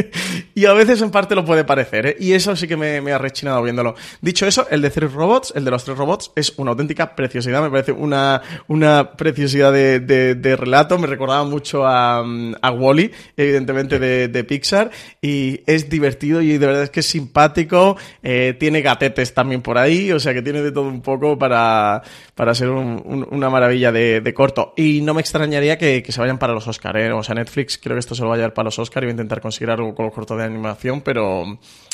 [0.54, 2.16] y a veces en parte lo puede parecer, ¿eh?
[2.18, 3.94] Y eso sí que me, ha rechinado viéndolo.
[4.22, 7.60] Dicho eso, el de tres robots, el de los tres robots, es una auténtica preciosidad.
[7.60, 10.98] Me parece una, una preciosidad de, relato.
[10.98, 12.24] Me recordaba mucho a,
[12.62, 14.90] a Wally, evidentemente de, Pixar.
[15.20, 17.98] Y es divertido y de verdad es que es simpático.
[18.22, 20.10] Eh, tiene gatetes también por ahí.
[20.10, 22.02] O sea que tiene de todo un poco para,
[22.34, 24.72] para ser una maravilla de, corto.
[24.74, 27.12] Y no me extrañaría que, se vayan para los Oscar, ¿eh?
[27.12, 29.06] O sea, Netflix creo que esto se lo va a llevar para los Oscar y
[29.06, 31.41] va a intentar conseguir algo con los cortos de animación, pero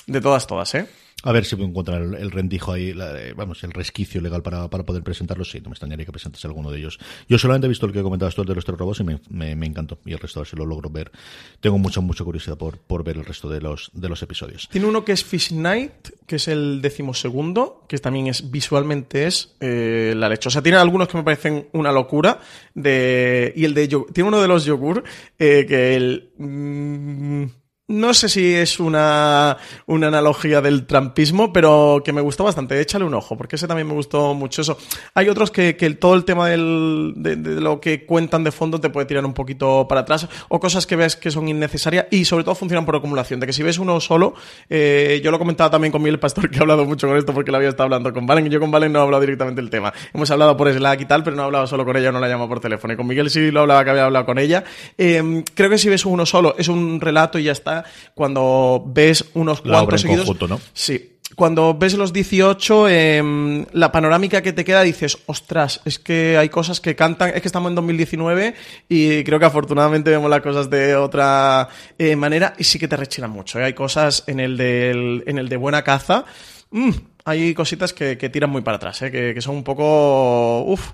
[0.06, 0.86] de todas, todas, ¿eh?
[1.24, 2.94] A ver si puedo encontrar el, rendijo ahí,
[3.34, 5.44] vamos, el resquicio legal para, para poder presentarlo.
[5.44, 7.00] Sí, no me extrañaría que presentes alguno de ellos.
[7.28, 9.56] Yo solamente he visto el que comentabas tú, el de los tres robots, y me,
[9.56, 9.98] me, encantó.
[10.06, 11.10] Y el resto, a ver si lo logro ver.
[11.58, 14.68] Tengo mucha, mucha curiosidad por, por ver el resto de los, de los episodios.
[14.70, 19.56] Tiene uno que es Fish Night, que es el decimosegundo, que también es visualmente es
[19.58, 20.46] eh, la leche.
[20.48, 22.38] O sea, tiene algunos que me parecen una locura.
[22.74, 25.02] De, y el de tiene uno de los yogur,
[25.36, 26.30] eh, que el.
[26.38, 27.46] Mm,
[27.88, 32.78] no sé si es una, una, analogía del trampismo, pero que me gustó bastante.
[32.78, 34.76] Échale un ojo, porque ese también me gustó mucho eso.
[35.14, 38.90] Hay otros que, que todo el tema del, de, lo que cuentan de fondo te
[38.90, 42.44] puede tirar un poquito para atrás, o cosas que ves que son innecesarias y sobre
[42.44, 43.40] todo funcionan por acumulación.
[43.40, 44.34] De que si ves uno solo,
[44.68, 47.50] eh, yo lo comentaba también con Miguel Pastor, que ha hablado mucho con esto porque
[47.50, 49.70] lo había estado hablando con Valen, y yo con Valen no he hablado directamente del
[49.70, 49.94] tema.
[50.12, 52.28] Hemos hablado por Slack y tal, pero no he hablado solo con ella, no la
[52.28, 52.92] llamo por teléfono.
[52.92, 54.62] Y con Miguel sí lo hablaba que había hablado con ella.
[54.98, 57.77] Eh, creo que si ves uno solo, es un relato y ya está
[58.14, 60.30] cuando ves unos cuantos seguidos.
[60.72, 61.18] Sí.
[61.36, 66.48] Cuando ves los 18, em, la panorámica que te queda dices, ostras, es que hay
[66.48, 68.54] cosas que cantan, es que estamos en 2019
[68.88, 71.68] y creo que afortunadamente vemos las cosas de otra
[71.98, 73.60] eh, manera y sí que te rechinan mucho.
[73.60, 73.64] ¿eh?
[73.64, 76.24] Hay cosas en el, de, en el de buena caza,
[76.70, 76.90] mm,
[77.26, 79.10] hay cositas que, tiran muy para atrás, ¿eh?
[79.10, 80.64] que, que son un poco...
[80.64, 80.92] Uf,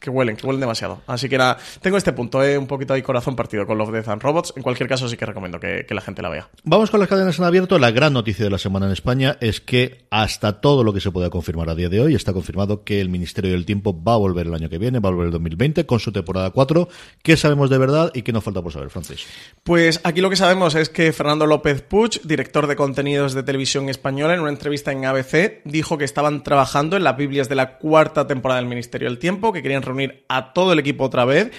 [0.00, 1.02] que huelen, que huelen demasiado.
[1.06, 2.58] Así que nada, tengo este punto, ¿eh?
[2.58, 4.52] un poquito ahí corazón partido con Love, Death and Robots.
[4.56, 6.48] En cualquier caso, sí que recomiendo que, la gente la vea.
[6.64, 7.78] Vamos con las cadenas en abierto.
[7.78, 11.10] La gran noticia de la semana en España es que hasta todo lo que se
[11.10, 14.16] pueda confirmar a día de hoy está confirmado que el Ministerio del Tiempo va a
[14.16, 16.88] volver el año que viene, va a volver el 2020 con su temporada 4.
[17.22, 19.26] ¿Qué sabemos de verdad y qué nos falta por saber, Francis?
[19.62, 23.88] Pues aquí lo que sabemos es que Fernando López Puig, director de contenidos de televisión
[23.88, 27.78] española, en una entrevista en ABC, dijo que estaban trabajando en las Biblias de la
[27.78, 31.50] cuarta temporada del Ministerio del Tiempo, que querían reunir a todo el equipo otra vez,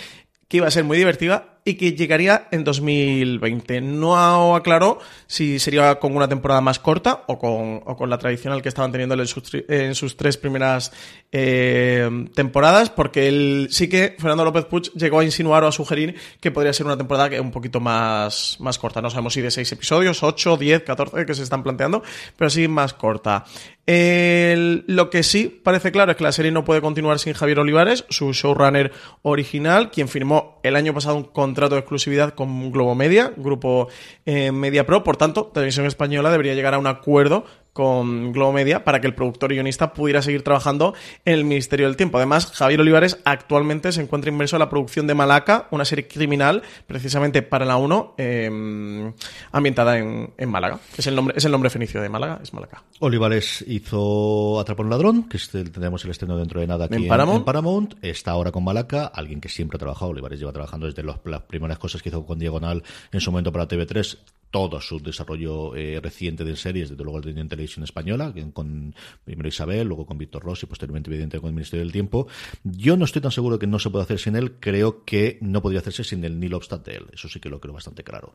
[0.47, 3.81] que iba a ser muy divertida y que llegaría en 2020.
[3.81, 8.61] No aclaró si sería con una temporada más corta o con, o con la tradicional
[8.61, 10.91] que estaban teniendo en sus, tres primeras
[11.31, 16.15] eh, temporadas, porque él sí que Fernando López Puig llegó a insinuar o a sugerir
[16.39, 19.01] que podría ser una temporada un poquito más, más corta.
[19.01, 22.01] No sabemos si de seis episodios, ocho, diez, catorce que se están planteando,
[22.35, 23.45] pero sí más corta.
[23.85, 28.05] lo que sí parece claro es que la serie no puede continuar sin Javier Olivares,
[28.09, 28.91] su showrunner
[29.21, 33.89] original, quien firmó el año pasado un contrato de exclusividad con Globo Media, grupo
[34.25, 35.03] eh, Media Pro.
[35.03, 37.43] Por tanto, Televisión Española debería llegar a un acuerdo
[37.79, 41.85] con Globo Media para que el productor y guionista pudiera seguir trabajando en el Ministerio
[41.87, 42.17] del Tiempo.
[42.17, 46.61] Además, Javier Olivares actualmente se encuentra inmerso en la producción de Malaca, una serie criminal
[46.87, 49.13] precisamente para la 1, em,
[49.53, 52.83] ambientada en, Málaga, es el nombre, es el nombre fenicio de Málaga, es Malaca.
[52.99, 55.37] Olivares hizo Atrapar un ladrón, que
[55.71, 57.93] tenemos el estreno dentro de nada aquí en Paramount.
[58.01, 60.11] Está ahora con Malaca, alguien que siempre ha trabajado.
[60.11, 63.69] Olivares lleva trabajando desde las primeras cosas que hizo con Diagonal en su momento para
[63.69, 64.17] TV3
[64.51, 69.87] todo su desarrollo eh, reciente de series, desde luego en televisión española, con primero Isabel,
[69.87, 72.27] luego con Víctor Rossi, posteriormente evidentemente con el Ministerio del Tiempo.
[72.63, 75.37] Yo no estoy tan seguro de que no se pueda hacer sin él, creo que
[75.41, 78.03] no podría hacerse sin el Neil Obstat de él, eso sí que lo creo bastante
[78.03, 78.33] claro.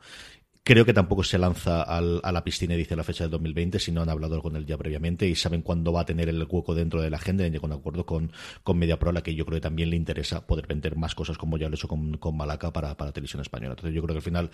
[0.67, 3.93] Creo que tampoco se lanza a la piscina y dice la fecha del 2020, si
[3.93, 6.75] no han hablado con él ya previamente y saben cuándo va a tener el hueco
[6.75, 9.23] dentro de la agenda y han llegado a un acuerdo con, con MediaPro, a la
[9.23, 11.77] que yo creo que también le interesa poder vender más cosas como ya lo he
[11.77, 13.73] hecho con, con Malaca para, para televisión española.
[13.73, 14.51] Entonces yo creo que al final,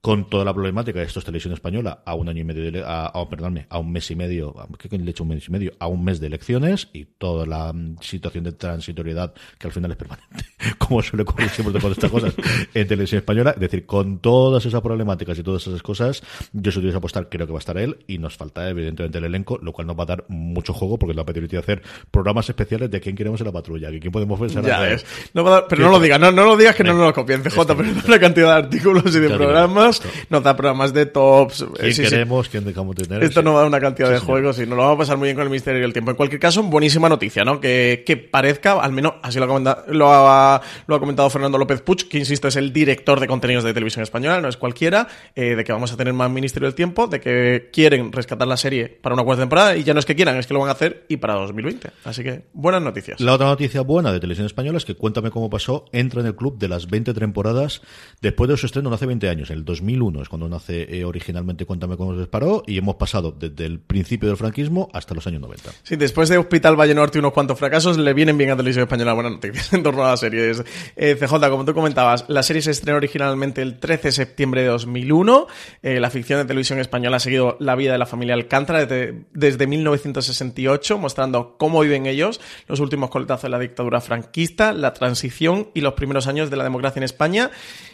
[0.00, 2.82] con toda la problemática de esto es televisión española, a un año y medio, de,
[2.84, 5.50] a, a, perdónme, a un mes y medio, ¿qué le he hecho un mes y
[5.50, 5.72] medio?
[5.78, 9.90] A un mes de elecciones y toda la mm, situación de transitoriedad que al final
[9.90, 10.44] es permanente,
[10.78, 12.34] como suele ocurrir siempre con estas cosas
[12.74, 13.50] en televisión española.
[13.50, 16.22] Es decir, con todas esas problemáticas y todas esas cosas,
[16.52, 19.24] yo si tuviese apostar, creo que va a estar él y nos falta evidentemente el
[19.24, 21.82] elenco, lo cual nos va a dar mucho juego porque nos va a permitir hacer
[22.10, 24.64] programas especiales de quién queremos en la patrulla, de quién podemos pensar.
[24.64, 25.04] Ya es.
[25.32, 27.84] pero no lo digas, no, no lo digas que no nos lo copien, CJ, pero
[28.06, 31.64] una cantidad de artículos y de programas, nos da programas de tops.
[31.78, 32.48] ¿Quién queremos?
[32.48, 33.22] ¿Quién dejamos tener?
[33.22, 35.18] Esto nos va a dar una cantidad de juegos y nos lo vamos a pasar
[35.18, 36.10] muy bien con el Misterio del Tiempo.
[36.10, 37.60] En cualquier caso, buenísima noticia, ¿no?
[37.60, 41.58] Que, que parezca, al menos así lo ha, comentado, lo, ha, lo ha comentado Fernando
[41.58, 45.08] López Puch, que insisto, es el director de contenidos de televisión española, no es cualquiera,
[45.34, 48.56] eh, de que vamos a tener más Ministerio del Tiempo, de que quieren rescatar la
[48.56, 50.70] serie para una cuarta temporada y ya no es que quieran, es que lo van
[50.70, 51.90] a hacer y para 2020.
[52.04, 53.20] Así que buenas noticias.
[53.20, 56.36] La otra noticia buena de televisión española es que Cuéntame cómo pasó, entra en el
[56.36, 57.82] club de las 20 temporadas
[58.20, 59.50] después de su estreno hace 20 años.
[59.50, 63.66] El 2001 es cuando nace eh, originalmente Cuéntame cómo se disparó y hemos pasado desde
[63.66, 65.70] el principio del franquismo hasta los años 90.
[65.82, 69.12] Sí, después de Hospital Valle Norte unos cuantos fracasos, le vienen bien a televisión española
[69.12, 70.52] buenas noticias en torno a la serie.
[70.96, 74.68] Eh, CJ, como tú comentabas, la serie se estrenó originalmente el 13 de septiembre de
[74.68, 75.46] 2001.
[75.82, 79.24] Eh, la ficción de televisión española ha seguido la vida de la familia Alcántara desde,
[79.32, 85.68] desde 1968, mostrando cómo viven ellos los últimos coletazos de la dictadura franquista, la transición
[85.74, 87.50] y los primeros años de la democracia en España.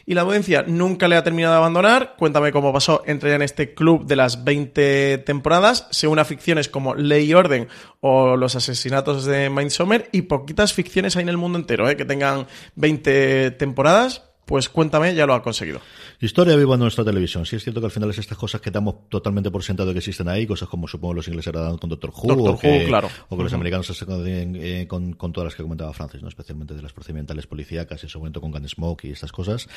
[0.06, 2.14] Y la audiencia nunca le ha terminado de abandonar.
[2.18, 3.02] Cuéntame cómo pasó.
[3.06, 5.88] Entra ya en este club de las 20 temporadas.
[5.90, 7.66] Se une a ficciones como Ley y Orden
[8.00, 11.96] o Los asesinatos de Midsommar y poquitas ficciones hay en el mundo entero ¿eh?
[11.96, 15.82] que tengan 20 temporadas pues cuéntame, ya lo ha conseguido.
[16.20, 17.44] Historia viva en nuestra televisión.
[17.44, 19.98] Sí es cierto que al final es estas cosas que damos totalmente por sentado que
[19.98, 23.10] existen ahí, cosas como supongo los ingleses eran con Doctor Who, o, que, claro.
[23.28, 26.28] o que los americanos se eh, con, con, todas las que comentaba Francis, ¿no?
[26.28, 29.68] especialmente de las procedimentales policíacas, en su momento con Gunsmoke y estas cosas.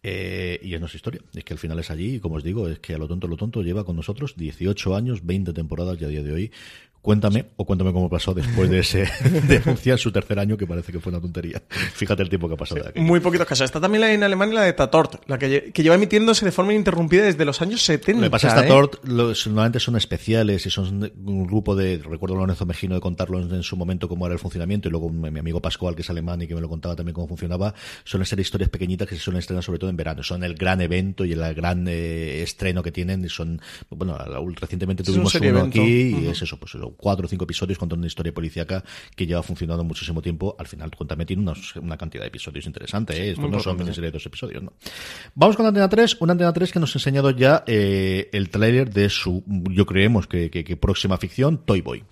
[0.00, 1.20] Eh, y es nuestra historia.
[1.34, 3.26] Es que al final es allí, y como os digo, es que a lo tonto,
[3.26, 6.52] lo tonto lleva con nosotros 18 años, 20 temporadas y a día de hoy
[7.02, 9.08] Cuéntame, o cuéntame cómo pasó después de ese
[9.48, 11.62] denunciar su tercer año, que parece que fue una tontería.
[11.94, 13.00] Fíjate el tiempo que ha pasado de aquí.
[13.00, 13.64] Muy poquitos casos.
[13.64, 17.22] Está también la en Alemania la de Tatort, la que, lleva emitiéndose de forma ininterrumpida
[17.22, 18.20] desde los años 70.
[18.20, 18.62] Lo que pasa es que ¿eh?
[18.64, 23.62] Tatort normalmente son especiales y son un grupo de, recuerdo Lorenzo Mejino de contarlo en,
[23.62, 26.46] su momento cómo era el funcionamiento y luego mi, amigo Pascual, que es alemán y
[26.46, 27.72] que me lo contaba también cómo funcionaba,
[28.04, 30.22] suelen ser historias pequeñitas que se suelen estrenar sobre todo en verano.
[30.22, 33.24] Son el gran evento y el gran eh, estreno que tienen.
[33.24, 34.18] Y son, bueno,
[34.60, 38.32] recientemente tuvimos uno aquí y es eso, pues cuatro o cinco episodios contando una historia
[38.32, 38.84] policíaca
[39.14, 40.56] que lleva funcionando muchísimo tiempo.
[40.58, 43.16] Al final, Cuéntame tiene una, una cantidad de episodios interesante.
[43.16, 43.30] ¿eh?
[43.30, 44.72] Esto no son miniseries de dos episodios, ¿no?
[45.34, 48.90] Vamos con Antena 3, una Antena 3 que nos ha enseñado ya eh, el tráiler
[48.90, 52.04] de su, yo creemos que, que, que próxima ficción, Toy Boy.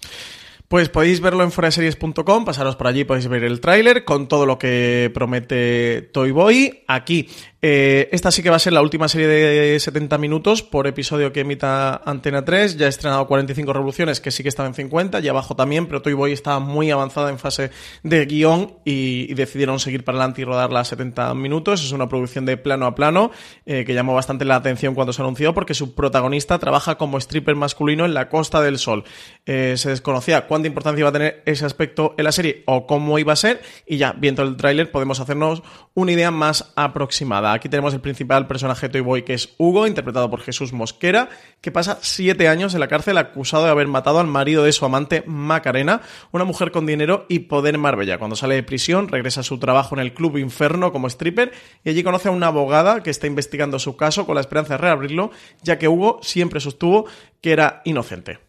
[0.68, 4.59] Pues podéis verlo en foraseries.com, pasaros por allí, podéis ver el tráiler con todo lo
[4.59, 6.85] que promete Toy Boy.
[6.87, 7.26] Aquí
[7.61, 11.32] eh, esta sí que va a ser la última serie de 70 minutos por episodio
[11.32, 12.76] que emita Antena 3.
[12.76, 16.00] Ya ha estrenado 45 revoluciones, que sí que estaba en 50, y abajo también, pero
[16.00, 17.70] Toy Boy estaba muy avanzada en fase
[18.04, 21.84] de guion y, decidieron seguir para adelante y rodarla a 70 minutos.
[21.84, 23.30] Es una producción de plano a plano
[23.66, 27.56] eh, que llamó bastante la atención cuando se anunció porque su protagonista trabaja como stripper
[27.56, 29.04] masculino en la Costa del Sol.
[29.46, 33.18] Eh, se desconocía cuánta importancia iba a tener ese aspecto en la serie o cómo
[33.18, 35.62] iba a ser y ya, viendo el tráiler, podemos hacernos
[35.94, 37.47] una idea más aproximada.
[37.53, 41.28] Aquí tenemos el principal personaje Toy Boy, que es Hugo, interpretado por Jesús Mosquera,
[41.61, 44.84] que pasa siete años en la cárcel acusado de haber matado al marido de su
[44.84, 46.01] amante Macarena,
[46.32, 48.18] una mujer con dinero y poder en Marbella.
[48.18, 51.53] Cuando sale de prisión, regresa a su trabajo en el Club Inferno como stripper
[51.84, 54.78] y allí conoce a una abogada que está investigando su caso con la esperanza de
[54.78, 55.30] reabrirlo,
[55.62, 57.07] ya que Hugo siempre sostuvo
[57.40, 58.47] que era inocente.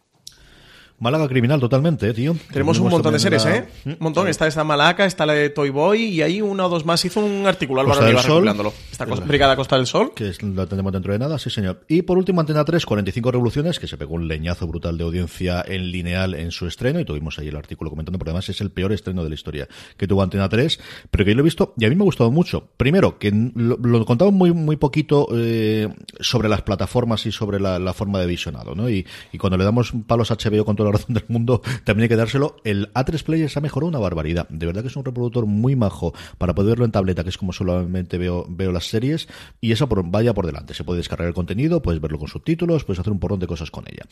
[1.00, 2.36] Málaga criminal totalmente, eh, tío.
[2.52, 3.68] Tenemos un montón de series, la- ¿eh?
[3.86, 4.28] Mm, Un montón.
[4.28, 7.02] Está esta Malaca, está la de Toy Boy y hay una o dos más.
[7.04, 8.30] Hizo un artículo Álvaro Oliva Sol.
[8.44, 8.74] recopilándolo.
[8.92, 10.12] Esta cosa- Brigada Costa del Sol.
[10.14, 11.84] que es- la tendremos dentro de nada, sí señor.
[11.88, 15.64] Y por último, Antena 3, 45 revoluciones, que se pegó un leñazo brutal de audiencia
[15.66, 18.70] en lineal en su estreno, y tuvimos ahí el artículo comentando, porque además es el
[18.70, 20.78] peor estreno de la historia que tuvo Antena 3,
[21.10, 22.68] pero que yo lo he visto y a mí me ha gustado mucho.
[22.76, 25.88] Primero, que lo, lo contaba muy, muy poquito eh,
[26.20, 28.90] sobre las plataformas y sobre la, la forma de visionado, ¿no?
[28.90, 32.16] Y, y cuando le damos palos a HBO con toda del mundo, también hay que
[32.16, 32.56] dárselo.
[32.64, 34.48] El A3 Player se ha mejorado una barbaridad.
[34.48, 37.38] De verdad que es un reproductor muy majo para poder verlo en tableta, que es
[37.38, 39.28] como solamente veo, veo las series,
[39.60, 40.74] y eso vaya por delante.
[40.74, 43.70] Se puede descargar el contenido, puedes verlo con subtítulos, puedes hacer un porrón de cosas
[43.70, 44.06] con ella.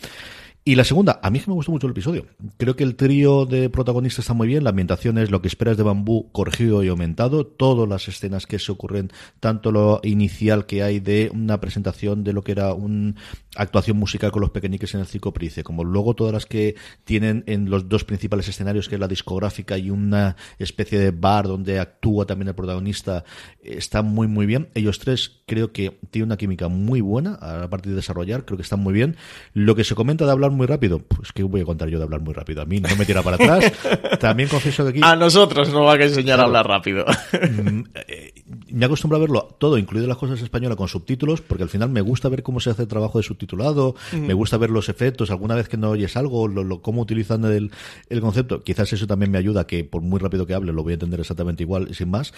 [0.64, 2.26] Y la segunda, a mí es que me gustó mucho el episodio.
[2.58, 5.78] Creo que el trío de protagonistas está muy bien, la ambientación es lo que esperas
[5.78, 9.10] de Bambú corregido y aumentado, todas las escenas que se ocurren,
[9.40, 13.14] tanto lo inicial que hay de una presentación de lo que era una
[13.56, 16.67] actuación musical con los pequeñiques en el Circo Price, como luego todas las que
[17.04, 21.46] tienen en los dos principales escenarios, que es la discográfica y una especie de bar
[21.46, 23.24] donde actúa también el protagonista,
[23.62, 24.68] eh, está muy muy bien.
[24.74, 28.62] Ellos tres creo que tienen una química muy buena a partir de desarrollar, creo que
[28.62, 29.16] están muy bien.
[29.54, 32.04] Lo que se comenta de hablar muy rápido, pues que voy a contar yo de
[32.04, 32.62] hablar muy rápido.
[32.62, 33.72] A mí no me tira para atrás.
[34.20, 36.42] También confieso que aquí A nosotros nos va a enseñar Claro.
[36.42, 37.04] a hablar rápido.
[38.72, 42.00] Me acostumbro a verlo todo, incluido las cosas españolas con subtítulos, porque al final me
[42.00, 45.54] gusta ver cómo se hace el trabajo de subtitulado, me gusta ver los efectos, alguna
[45.54, 47.70] vez que no oyes algo, lo, lo- cómo utilizan el,
[48.08, 48.62] el concepto.
[48.62, 51.20] Quizás eso también me ayuda, que por muy rápido que hable lo voy a entender
[51.20, 52.32] exactamente igual, sin más.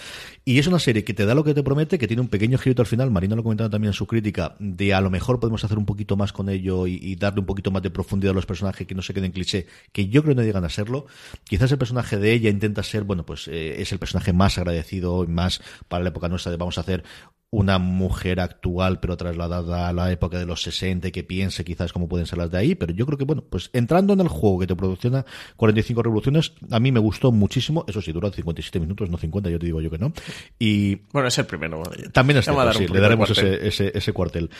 [0.44, 2.58] Y es una serie que te da lo que te promete, que tiene un pequeño
[2.58, 5.62] girito al final, Marina lo comentaba también en su crítica, de a lo mejor podemos
[5.64, 8.34] hacer un poquito más con ello y, y darle un poquito más de profundidad a
[8.34, 11.06] los personajes, que no se queden cliché, que yo creo que no llegan a serlo.
[11.44, 15.22] Quizás el personaje de ella intenta ser, bueno, pues eh, es el personaje más agradecido
[15.24, 17.04] y más para la época nuestra de vamos a hacer
[17.52, 21.92] una mujer actual pero trasladada a la época de los 60 y que piense quizás
[21.92, 24.28] cómo pueden ser las de ahí, pero yo creo que bueno, pues entrando en el
[24.28, 25.26] juego que te producciona
[25.56, 29.58] 45 revoluciones, a mí me gustó muchísimo, eso sí, dura 57 minutos, no 50, yo
[29.58, 30.12] te digo yo que no,
[30.58, 31.82] y Bueno, es el primero.
[32.12, 34.50] también es cierto, sí, le daremos ese, ese, ese cuartel.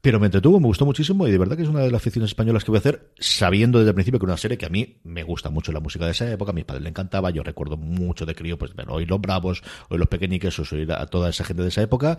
[0.00, 2.30] Pero me entretuvo, me gustó muchísimo y de verdad que es una de las aficiones
[2.30, 4.70] españolas que voy a hacer, sabiendo desde el principio que era una serie que a
[4.70, 7.42] mí me gusta mucho la música de esa época, a mis padres le encantaba, yo
[7.42, 11.06] recuerdo mucho de crío, pues bueno, hoy los bravos, hoy los pequeñiques, o oír a
[11.06, 12.18] toda esa gente de esa época.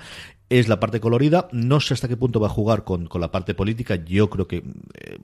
[0.50, 3.32] Es la parte colorida, no sé hasta qué punto va a jugar con, con la
[3.32, 5.18] parte política, yo creo que eh,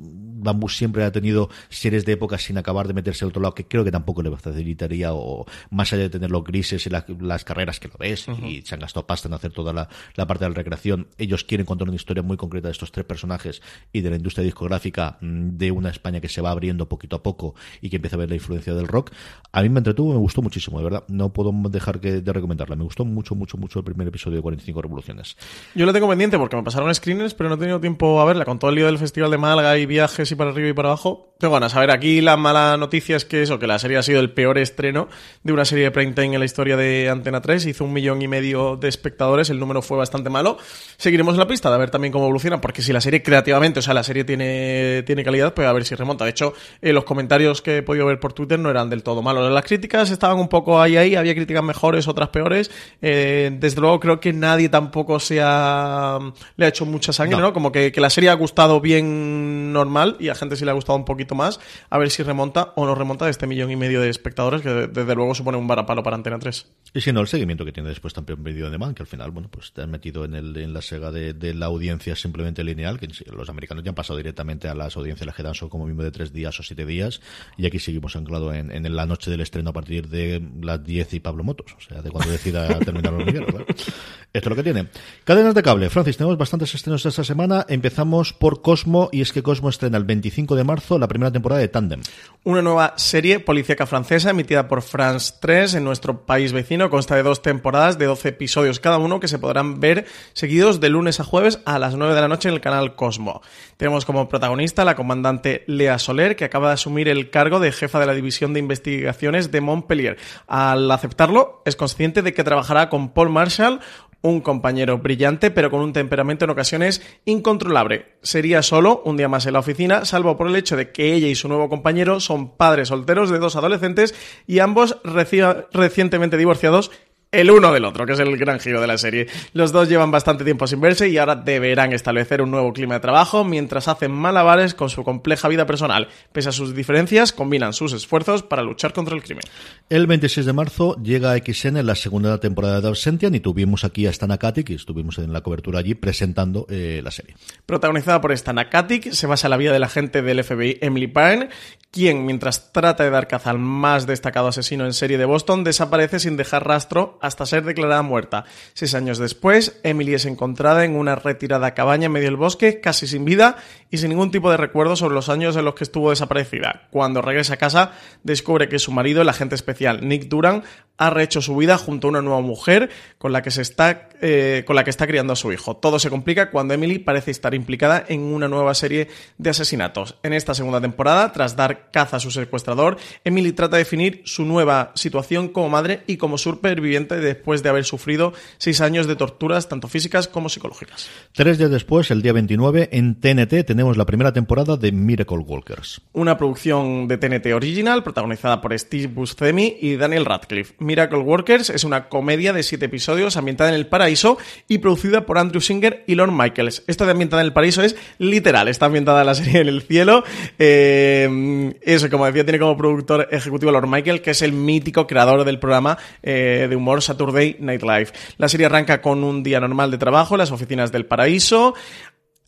[0.48, 3.66] Bambú siempre ha tenido series de época sin acabar de meterse al otro lado, que
[3.68, 7.44] creo que tampoco le facilitaría, o más allá de tener los grises y la- las
[7.44, 10.46] carreras que lo ves, y se han gastado pasta en hacer toda la, la parte
[10.46, 11.08] de la recreación.
[11.18, 13.62] Ellos quieren contar una historia muy concreta de estos tres personajes
[13.94, 17.24] y de la industria discográfica mm, de una España que se va abriendo poquito a
[17.24, 19.12] poco y que empieza a ver la influencia del rock.
[19.52, 21.04] A mí me entretuvo, me gustó muchísimo, de verdad.
[21.08, 22.76] No puedo dejar que, de recomendarla.
[22.76, 25.36] Me gustó mucho, mucho, mucho el primer episodio de 45 Revoluciones.
[25.76, 28.46] Yo lo tengo pendiente porque me pasaron screeners, pero no he tenido tiempo a verla.
[28.46, 30.90] Con todo el lío del Festival de Málaga y viajes y para arriba y para
[30.90, 31.76] abajo, tengo ganas.
[31.76, 34.32] A ver, aquí la mala noticia es que eso, que la serie ha sido el
[34.32, 35.08] peor estreno
[35.44, 37.66] de una serie de prime time en la historia de Antena 3.
[37.66, 40.58] Hizo un millón y medio de espectadores, el número fue bastante malo.
[40.98, 43.82] Seguiremos en la pista de ver también cómo evoluciona, porque si la serie creativamente, o
[43.82, 46.24] sea, la serie tiene, tiene calidad, pues a ver si remonta.
[46.24, 49.22] De hecho, eh, los comentarios que he podido ver por Twitter no eran del todo
[49.22, 49.52] malos.
[49.52, 52.72] Las críticas estaban un poco ahí ahí, había críticas mejores, otras peores.
[53.02, 56.20] Eh, desde luego creo que nadie tampoco se ha,
[56.56, 57.44] le ha hecho mucha sangre, No.
[57.44, 57.54] ¿no?
[57.54, 60.74] Como que, que la serie ha gustado bien normal y a gente sí le ha
[60.74, 61.60] gustado un poquito más.
[61.90, 64.70] A ver si remonta o no remonta de este millón y medio de espectadores, que
[64.70, 66.68] de- desde luego supone un varapalo para Antena 3.
[66.94, 69.32] Y si no, el seguimiento que tiene después también Video de Man, que al final,
[69.32, 72.64] bueno, pues te has metido en, el, en la sega de, de la audiencia simplemente
[72.64, 75.70] lineal, que los americanos ya han pasado directamente a las audiencias las que dan son
[75.70, 77.22] como mismo de tres días o siete días,
[77.58, 81.14] y aquí seguimos anclado en, en la noche del estreno a partir de las 10
[81.16, 83.66] y Pablo Motos, o sea, de cuando decida terminar los hormiguero, claro.
[83.68, 83.86] Esto
[84.34, 84.88] es lo que tiene.
[85.24, 85.90] Cadenas de cable.
[85.90, 87.66] Francis, tenemos bastantes estrenos esta semana.
[87.70, 91.62] Empezamos por Cosmo, y es que Cosmo estrena el 25 de marzo la primera temporada
[91.62, 92.02] de Tandem.
[92.44, 96.90] Una nueva serie policíaca francesa emitida por France 3 en nuestro país vecino.
[96.90, 100.90] Consta de dos temporadas de 12 episodios cada uno que se podrán ver seguidos de
[100.90, 103.42] lunes a jueves a las 9 de la noche en el canal Cosmo.
[103.76, 108.00] Tenemos como protagonista la comandante Lea Soler, que acaba de asumir el cargo de jefa
[108.00, 110.18] de la División de Investigaciones de Montpellier.
[110.48, 113.82] Al aceptarlo, es consciente de que trabajará con Paul Marshall,
[114.22, 118.14] un compañero brillante, pero con un temperamento en ocasiones incontrolable.
[118.22, 121.28] Sería solo un día más en la oficina, salvo por el hecho de que ella
[121.28, 124.16] y su nuevo compañero son padres solteros de dos adolescentes
[124.48, 126.92] y ambos reci- recientemente divorciados
[127.32, 129.28] el uno del otro, que es el gran giro de la serie.
[129.54, 133.00] Los dos llevan bastante tiempo sin verse y ahora deberán establecer un nuevo clima de
[133.00, 136.08] trabajo mientras hacen malabares con su compleja vida personal.
[136.32, 139.44] Pese a sus diferencias, combinan sus esfuerzos para luchar contra el crimen.
[139.90, 144.08] El 26 de marzo llega a XN la segunda temporada de Absentian y tuvimos aquí
[144.08, 147.36] a Stan Katic y estuvimos en la cobertura allí presentando eh, la serie.
[147.66, 151.08] Protagonizada por Stan Katic, se basa en la vida de la agente del FBI Emily
[151.08, 151.50] Pine,
[151.92, 156.20] quien, mientras trata de dar caza al más destacado asesino en serie de Boston, desaparece
[156.20, 158.46] sin dejar rastro hasta ser declarada muerta.
[158.74, 163.08] Seis años después, Emily es encontrada en una retirada cabaña en medio del bosque, casi
[163.08, 163.58] sin vida
[163.90, 166.88] y sin ningún tipo de recuerdo sobre los años en los que estuvo desaparecida.
[166.92, 167.92] Cuando regresa a casa,
[168.24, 170.64] descubre que su marido, el agente especial Nick Duran,
[170.98, 174.64] ha rehecho su vida junto a una nueva mujer con la que se está eh,
[174.66, 175.78] con la que está criando a su hijo.
[175.78, 180.16] Todo se complica cuando Emily parece estar implicada en una nueva serie de asesinatos.
[180.24, 184.44] En esta segunda temporada, tras dar caza a su secuestrador, Emily trata de definir su
[184.44, 189.70] nueva situación como madre y como superviviente después de haber sufrido seis años de torturas
[189.70, 191.10] tanto físicas como psicológicas.
[191.34, 196.02] Tres días después, el día 29, en TNT tenemos la primera temporada de Miracle Walkers.
[196.14, 200.74] Una producción de TNT original protagonizada por Steve Buscemi y Daniel Radcliffe.
[200.88, 205.38] Miracle Workers es una comedia de siete episodios ambientada en el paraíso y producida por
[205.38, 206.84] Andrew Singer y Lorne Michaels.
[206.88, 210.24] Esto de ambientada en el paraíso es literal, está ambientada la serie en el cielo.
[210.58, 215.44] Eh, eso, como decía, tiene como productor ejecutivo Lorne Michael, que es el mítico creador
[215.44, 218.08] del programa eh, de humor Saturday Night Live.
[218.38, 221.76] La serie arranca con un día normal de trabajo en las oficinas del paraíso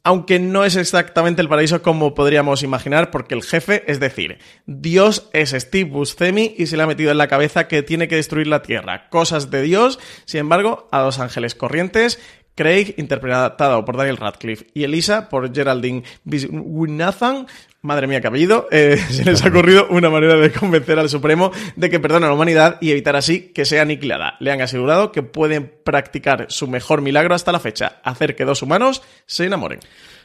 [0.04, 5.30] aunque no es exactamente el paraíso como podríamos imaginar, porque el jefe, es decir, Dios
[5.34, 8.48] es Steve Buscemi y se le ha metido en la cabeza que tiene que destruir
[8.48, 9.10] la Tierra.
[9.10, 12.20] Cosas de Dios, sin embargo, a los ángeles corrientes
[12.60, 17.48] Craig, interpretado por Daniel Radcliffe, y Elisa por Geraldine Biswinathan,
[17.82, 21.52] madre mía, que apellido, eh, se les ha ocurrido una manera de convencer al Supremo
[21.76, 24.36] de que perdona a la humanidad y evitar así que sea aniquilada.
[24.40, 28.62] Le han asegurado que pueden practicar su mejor milagro hasta la fecha, hacer que dos
[28.62, 29.80] humanos se enamoren.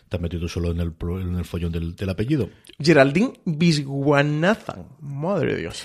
[0.08, 2.50] Te has metido solo en el, en el follón del, del apellido.
[2.78, 5.84] Geraldine Biswanathan, madre de Dios.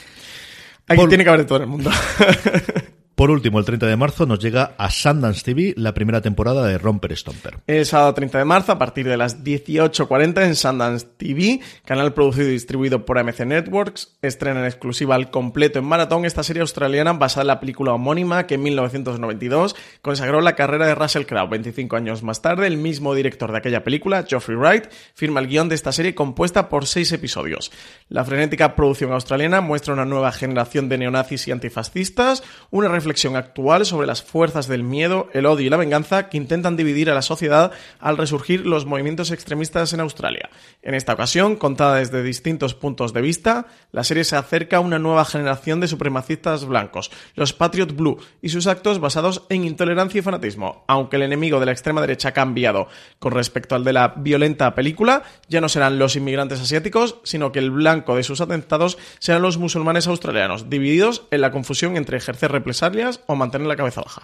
[0.87, 1.91] Aquí tiene que haber de todo en el mundo.
[3.19, 6.77] Por último, el 30 de marzo nos llega a Sundance TV la primera temporada de
[6.77, 7.57] Romper Stomper.
[7.67, 12.47] El sábado 30 de marzo, a partir de las 18.40 en Sundance TV, canal producido
[12.47, 17.11] y distribuido por AMC Networks, estrena en exclusiva al completo en maratón esta serie australiana
[17.11, 21.49] basada en la película homónima que en 1992 consagró la carrera de Russell Crowe.
[21.49, 25.67] 25 años más tarde, el mismo director de aquella película, Geoffrey Wright, firma el guion
[25.67, 27.69] de esta serie compuesta por seis episodios.
[28.07, 33.35] La frenética producción australiana muestra una nueva generación de neonazis y antifascistas, una reflexión reflexión
[33.35, 37.15] actual sobre las fuerzas del miedo, el odio y la venganza que intentan dividir a
[37.15, 40.51] la sociedad al resurgir los movimientos extremistas en Australia.
[40.83, 44.99] En esta ocasión, contada desde distintos puntos de vista, la serie se acerca a una
[44.99, 50.21] nueva generación de supremacistas blancos, los Patriot Blue, y sus actos basados en intolerancia y
[50.21, 50.83] fanatismo.
[50.87, 54.75] Aunque el enemigo de la extrema derecha ha cambiado con respecto al de la violenta
[54.75, 59.41] película, ya no serán los inmigrantes asiáticos, sino que el blanco de sus atentados serán
[59.41, 62.51] los musulmanes australianos, divididos en la confusión entre ejercer
[62.99, 64.21] represalias o mantener la cabeza baja.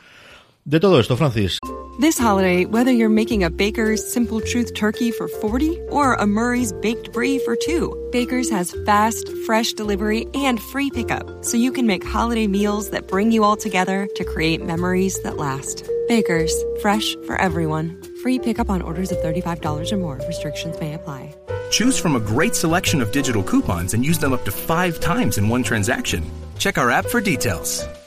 [0.65, 1.59] De todo esto, Francis.
[1.99, 6.73] This holiday, whether you're making a Baker's Simple Truth turkey for 40 or a Murray's
[6.81, 11.87] Baked Brie for 2, Baker's has fast, fresh delivery and free pickup, so you can
[11.87, 15.87] make holiday meals that bring you all together to create memories that last.
[16.09, 18.01] Baker's, fresh for everyone.
[18.21, 20.19] Free pickup on orders of $35 or more.
[20.27, 21.33] Restrictions may apply.
[21.69, 25.37] Choose from a great selection of digital coupons and use them up to five times
[25.37, 26.29] in one transaction.
[26.57, 27.85] Check our app for details.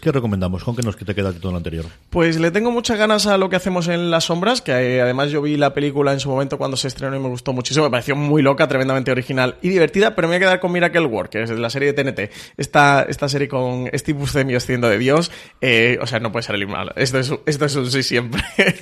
[0.00, 1.86] ¿Qué recomendamos, Juan, que nos te queda todo lo anterior?
[2.10, 5.30] Pues le tengo muchas ganas a lo que hacemos en Las Sombras, que eh, además
[5.30, 7.86] yo vi la película en su momento cuando se estrenó y me gustó muchísimo.
[7.86, 11.06] Me pareció muy loca, tremendamente original y divertida, pero me voy a quedar con Miracle
[11.06, 12.32] Work, que es de la serie de TNT.
[12.56, 15.30] Esta, esta serie con Steve Buscemi haciendo de Dios,
[15.60, 16.92] eh, o sea, no puede ser el malo.
[16.96, 18.42] Esto es, esto es un sí siempre.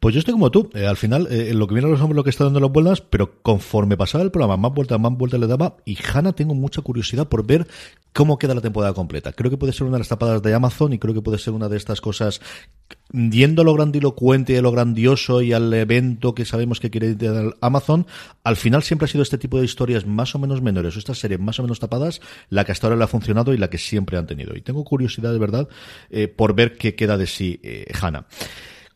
[0.00, 0.70] Pues yo estoy como tú.
[0.74, 2.70] Eh, al final, eh, lo que viene a los hombres lo que está dando las
[2.70, 5.76] vueltas, pero conforme pasaba el programa, más vueltas, más vueltas le daba.
[5.84, 7.66] Y Hanna tengo mucha curiosidad por ver
[8.12, 9.32] cómo queda la temporada completa.
[9.32, 11.54] Creo que puede ser una de las tapadas de Amazon y creo que puede ser
[11.54, 12.40] una de estas cosas
[13.12, 17.14] yendo a lo grandilocuente y a lo grandioso y al evento que sabemos que quiere
[17.14, 18.06] dar Amazon,
[18.44, 21.18] al final siempre ha sido este tipo de historias más o menos menores o estas
[21.18, 22.20] series más o menos tapadas
[22.50, 24.56] la que hasta ahora le ha funcionado y la que siempre han tenido.
[24.56, 25.68] Y tengo curiosidad de verdad
[26.10, 28.26] eh, por ver qué queda de sí eh, Hannah.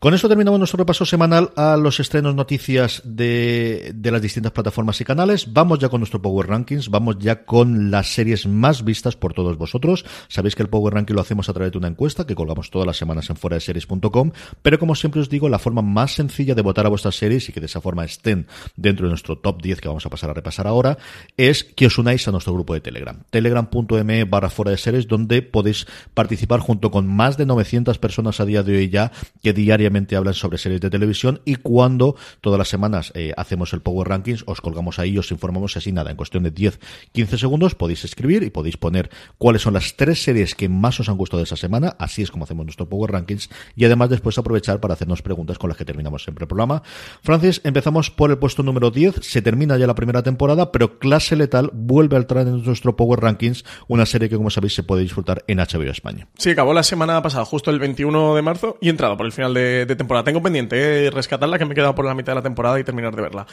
[0.03, 4.99] Con esto terminamos nuestro repaso semanal a los estrenos noticias de, de, las distintas plataformas
[4.99, 5.53] y canales.
[5.53, 9.57] Vamos ya con nuestro Power Rankings, vamos ya con las series más vistas por todos
[9.57, 10.03] vosotros.
[10.27, 12.85] Sabéis que el Power Ranking lo hacemos a través de una encuesta que colgamos todas
[12.85, 14.31] las semanas en fuera de series.com,
[14.61, 17.53] pero como siempre os digo, la forma más sencilla de votar a vuestras series y
[17.53, 20.33] que de esa forma estén dentro de nuestro top 10 que vamos a pasar a
[20.33, 20.97] repasar ahora,
[21.37, 23.23] es que os unáis a nuestro grupo de Telegram.
[23.29, 28.45] Telegram.me barra fuera de series, donde podéis participar junto con más de 900 personas a
[28.45, 29.09] día de hoy ya
[29.41, 33.81] que diariamente hablan sobre series de televisión y cuando todas las semanas eh, hacemos el
[33.81, 38.03] Power Rankings, os colgamos ahí, os informamos así nada, en cuestión de 10-15 segundos podéis
[38.03, 41.45] escribir y podéis poner cuáles son las tres series que más os han gustado de
[41.45, 45.21] esa semana, así es como hacemos nuestro Power Rankings y además después aprovechar para hacernos
[45.21, 46.83] preguntas con las que terminamos siempre el programa.
[47.21, 51.35] Francis, empezamos por el puesto número 10, se termina ya la primera temporada, pero Clase
[51.35, 55.03] Letal vuelve a entrar en nuestro Power Rankings, una serie que como sabéis se puede
[55.03, 56.27] disfrutar en HBO España.
[56.37, 59.53] Sí, acabó la semana pasada, justo el 21 de marzo y entrado por el final
[59.53, 60.23] de de temporada.
[60.23, 62.83] Tengo pendiente eh, rescatarla, que me he quedado por la mitad de la temporada y
[62.83, 63.45] terminar de verla.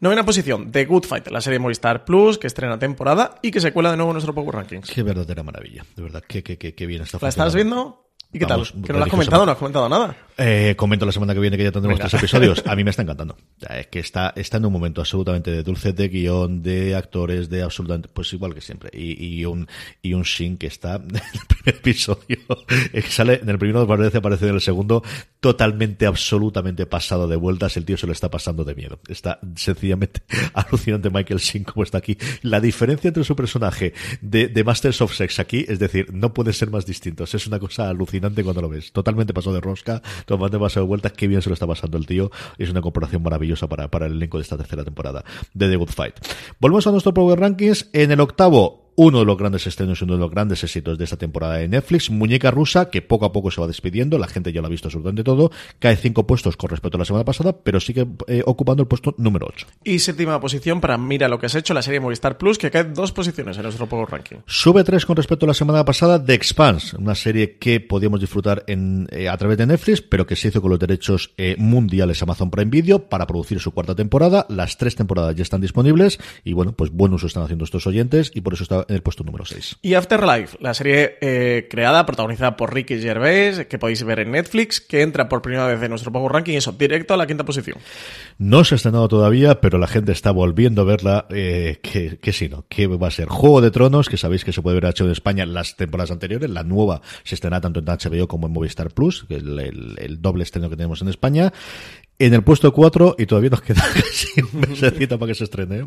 [0.00, 3.72] Novena posición, The Good Fight, la serie Movistar Plus, que estrena temporada y que se
[3.72, 4.90] cuela de nuevo en nuestro Power Rankings.
[4.90, 8.07] Qué verdadera maravilla, de verdad, qué, qué, qué, qué bien está ¿La estás viendo?
[8.30, 8.62] ¿Y qué tal?
[8.84, 9.46] ¿Que no lo has comentado?
[9.46, 10.14] ¿No has comentado nada?
[10.36, 12.62] Eh, comento la semana que viene que ya tendremos tres episodios.
[12.66, 13.38] A mí me está encantando.
[13.70, 17.62] Es que está, está en un momento absolutamente de dulce de guion, de actores, de
[17.62, 18.90] absolutamente, pues igual que siempre.
[18.92, 19.66] Y, y un,
[20.02, 22.38] y un Shin que está en el primer episodio,
[22.92, 25.02] que sale en el primero aparece, aparece en el segundo,
[25.40, 27.78] totalmente, absolutamente pasado de vueltas.
[27.78, 29.00] El tío se lo está pasando de miedo.
[29.08, 30.20] Está sencillamente
[30.52, 32.18] alucinante Michael Shin como está aquí.
[32.42, 36.52] La diferencia entre su personaje de, de Masters of Sex aquí, es decir, no puede
[36.52, 37.34] ser más distintos.
[37.34, 38.92] Es una cosa alucinante cuando lo ves.
[38.92, 41.12] Totalmente pasado de rosca, totalmente pasado de vueltas.
[41.12, 42.30] Qué bien se lo está pasando el tío.
[42.58, 45.90] Es una comparación maravillosa para, para el elenco de esta tercera temporada de The Good
[45.90, 46.14] Fight.
[46.60, 47.90] Volvemos a nuestro Power Rankings.
[47.92, 51.04] En el octavo, uno de los grandes estrenos y uno de los grandes éxitos de
[51.04, 54.52] esta temporada de Netflix, Muñeca Rusa, que poco a poco se va despidiendo, la gente
[54.52, 57.56] ya lo ha visto absolutamente todo, cae cinco puestos con respecto a la semana pasada,
[57.56, 59.68] pero sigue eh, ocupando el puesto número 8.
[59.84, 62.82] Y séptima posición para Mira lo que has hecho, la serie Movistar Plus, que cae
[62.82, 64.38] dos posiciones en nuestro Power Ranking.
[64.46, 68.64] Sube tres con respecto a la semana pasada, The Expanse, una serie que podíamos disfrutar
[68.66, 72.20] en, eh, a través de Netflix, pero que se hizo con los derechos eh, mundiales
[72.24, 74.44] Amazon Prime Video para producir su cuarta temporada.
[74.48, 78.32] Las tres temporadas ya están disponibles y bueno, pues buen uso están haciendo estos oyentes
[78.34, 79.78] y por eso está en el puesto número 6.
[79.82, 84.80] Y Afterlife, la serie eh, creada, protagonizada por Ricky Gervais, que podéis ver en Netflix,
[84.80, 87.78] que entra por primera vez en nuestro Power Ranking, eso, directo a la quinta posición.
[88.38, 92.32] No se ha estrenado todavía, pero la gente está volviendo a verla, eh, que, que
[92.32, 92.64] sí, ¿no?
[92.68, 95.10] Que va a ser Juego de Tronos, que sabéis que se puede ver hecho en
[95.10, 99.24] España las temporadas anteriores, la nueva se estrena tanto en HBO como en Movistar Plus,
[99.28, 101.52] que es el, el, el doble estreno que tenemos en España,
[102.18, 105.86] en el puesto 4 y todavía nos queda casi un mesecito para que se estrene.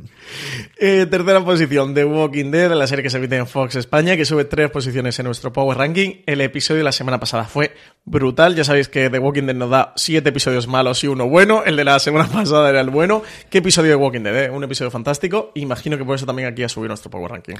[0.77, 4.23] Eh, tercera posición, The Walking Dead, la serie que se emite en Fox España, que
[4.23, 6.21] sube tres posiciones en nuestro Power Ranking.
[6.25, 7.73] El episodio de la semana pasada fue
[8.05, 8.55] brutal.
[8.55, 11.63] Ya sabéis que The Walking Dead nos da siete episodios malos y uno bueno.
[11.65, 13.23] El de la semana pasada era el bueno.
[13.49, 14.45] ¿Qué episodio de Walking Dead?
[14.45, 14.49] Eh?
[14.49, 15.51] Un episodio fantástico.
[15.55, 17.55] Imagino que por eso también aquí ha subido nuestro Power Ranking.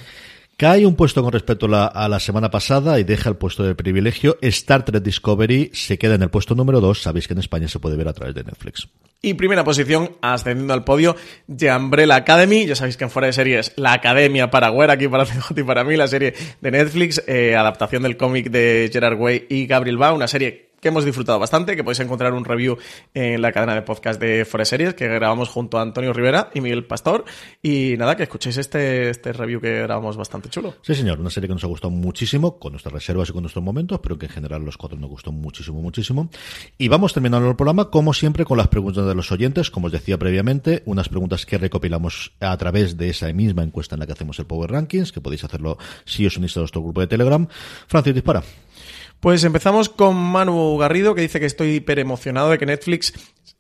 [0.62, 4.38] Cae un puesto con respecto a la, semana pasada y deja el puesto de privilegio.
[4.41, 7.01] Star Trek Discovery se queda en el puesto número 2.
[7.01, 8.88] Sabéis que en España se puede ver a través de Netflix.
[9.24, 11.16] Y primera posición, ascendiendo al podio,
[11.51, 12.68] The Umbrella Academy.
[12.68, 15.64] Ya sabéis que en fuera de series, la academia para Güera, aquí para CJ y
[15.64, 19.97] para mí, la serie de Netflix, eh, adaptación del cómic de Gerard Way y Gabriel
[19.97, 22.78] Ba, una serie que hemos disfrutado bastante, que podéis encontrar un review
[23.14, 26.62] en la cadena de podcast de Forest Series, que grabamos junto a Antonio Rivera y
[26.62, 27.24] Miguel Pastor.
[27.62, 30.74] Y nada, que escuchéis este, este review que grabamos bastante chulo.
[30.82, 33.64] Sí, señor, una serie que nos ha gustado muchísimo, con nuestras reservas y con nuestros
[33.64, 36.30] momentos, pero que en general los cuatro nos gustó muchísimo, muchísimo.
[36.80, 39.94] Y vamos terminando el programa, como siempre, con las preguntas de los oyentes, como os
[39.94, 44.14] decía previamente, unas preguntas que recopilamos a través de esa misma encuesta en la que
[44.14, 47.48] hacemos el Power Rankings, que podéis hacerlo si os unís a nuestro grupo de Telegram.
[47.88, 48.42] Francis, dispara.
[49.22, 53.13] Pues empezamos con Manu Garrido, que dice que estoy hiper emocionado de que Netflix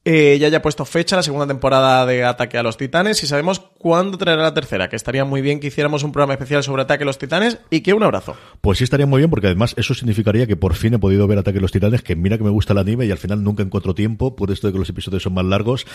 [0.03, 3.59] eh, ya haya puesto fecha la segunda temporada de Ataque a los Titanes y sabemos
[3.59, 7.03] cuándo traerá la tercera, que estaría muy bien que hiciéramos un programa especial sobre Ataque
[7.03, 8.35] a los Titanes y que un abrazo.
[8.61, 11.37] Pues sí estaría muy bien porque además eso significaría que por fin he podido ver
[11.37, 13.61] Ataque a los Titanes, que mira que me gusta el anime y al final nunca
[13.61, 15.85] encuentro tiempo por esto de que los episodios son más largos.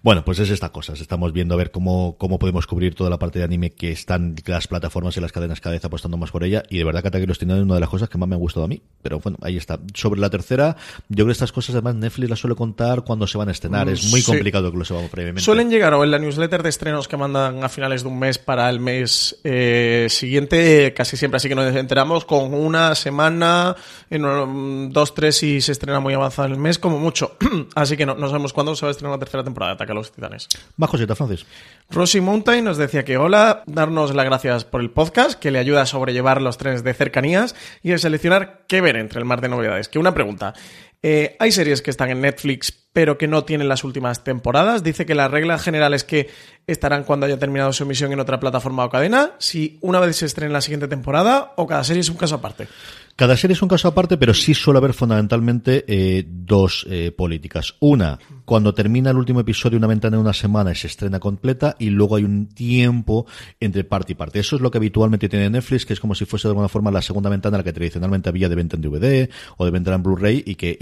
[0.00, 3.18] Bueno, pues es esta cosa, estamos viendo a ver cómo, cómo podemos cubrir toda la
[3.18, 6.44] parte de anime que están las plataformas y las cadenas cada vez apostando más por
[6.44, 8.16] ella y de verdad que Ataque a los Titanes es una de las cosas que
[8.16, 9.80] más me ha gustado a mí, pero bueno, ahí está.
[9.94, 10.76] Sobre la tercera,
[11.08, 13.88] yo creo que estas cosas además Netflix las suele contar cuando se van a estrenar.
[13.88, 14.26] es muy sí.
[14.26, 15.42] complicado que lo sepamos previamente.
[15.42, 18.38] Suelen llegar o en la newsletter de estrenos que mandan a finales de un mes
[18.38, 23.76] para el mes eh, siguiente, casi siempre así que nos enteramos con una semana,
[24.10, 27.36] en dos, tres y se estrena muy avanzado el mes, como mucho.
[27.74, 29.92] así que no, no sabemos cuándo se va a estrenar la tercera temporada de Ataque
[29.92, 30.48] a los Titanes.
[30.76, 31.46] Más cositas, Francis.
[31.88, 35.82] Rosy Mountain nos decía que hola, darnos las gracias por el podcast, que le ayuda
[35.82, 39.48] a sobrellevar los trenes de cercanías y a seleccionar qué ver entre el mar de
[39.48, 39.88] novedades.
[39.88, 40.54] Que una pregunta.
[41.02, 44.82] Eh, hay series que están en Netflix pero que no tienen las últimas temporadas.
[44.82, 46.30] Dice que la regla general es que
[46.66, 50.24] estarán cuando haya terminado su emisión en otra plataforma o cadena, si una vez se
[50.24, 52.68] estrena la siguiente temporada o cada serie es un caso aparte.
[53.14, 57.74] Cada serie es un caso aparte, pero sí suele haber fundamentalmente eh, dos eh, políticas.
[57.80, 61.74] Una, cuando termina el último episodio, una ventana de una semana y se estrena completa,
[61.80, 63.26] y luego hay un tiempo
[63.58, 64.38] entre parte y parte.
[64.38, 66.92] Eso es lo que habitualmente tiene Netflix, que es como si fuese de alguna forma
[66.92, 70.02] la segunda ventana la que tradicionalmente había de venta en DVD o de venta en
[70.02, 70.76] Blu-ray y que,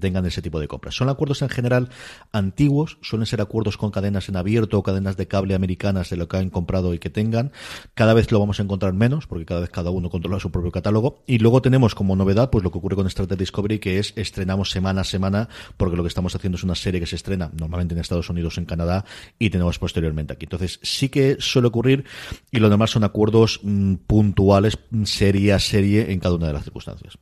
[0.00, 0.94] tengan ese tipo de compras.
[0.94, 1.90] Son acuerdos en general
[2.32, 6.26] antiguos, suelen ser acuerdos con cadenas en abierto o cadenas de cable americanas de lo
[6.26, 7.52] que han comprado y que tengan.
[7.92, 10.72] Cada vez lo vamos a encontrar menos, porque cada vez cada uno controla su propio
[10.72, 11.22] catálogo.
[11.26, 14.14] Y luego tenemos como novedad, pues lo que ocurre con Star Trek Discovery, que es
[14.16, 17.50] estrenamos semana a semana, porque lo que estamos haciendo es una serie que se estrena
[17.58, 19.04] normalmente en Estados Unidos, en Canadá,
[19.38, 20.46] y tenemos posteriormente aquí.
[20.46, 22.04] Entonces, sí que suele ocurrir,
[22.50, 26.64] y lo demás son acuerdos mmm, puntuales, serie a serie, en cada una de las
[26.64, 27.18] circunstancias.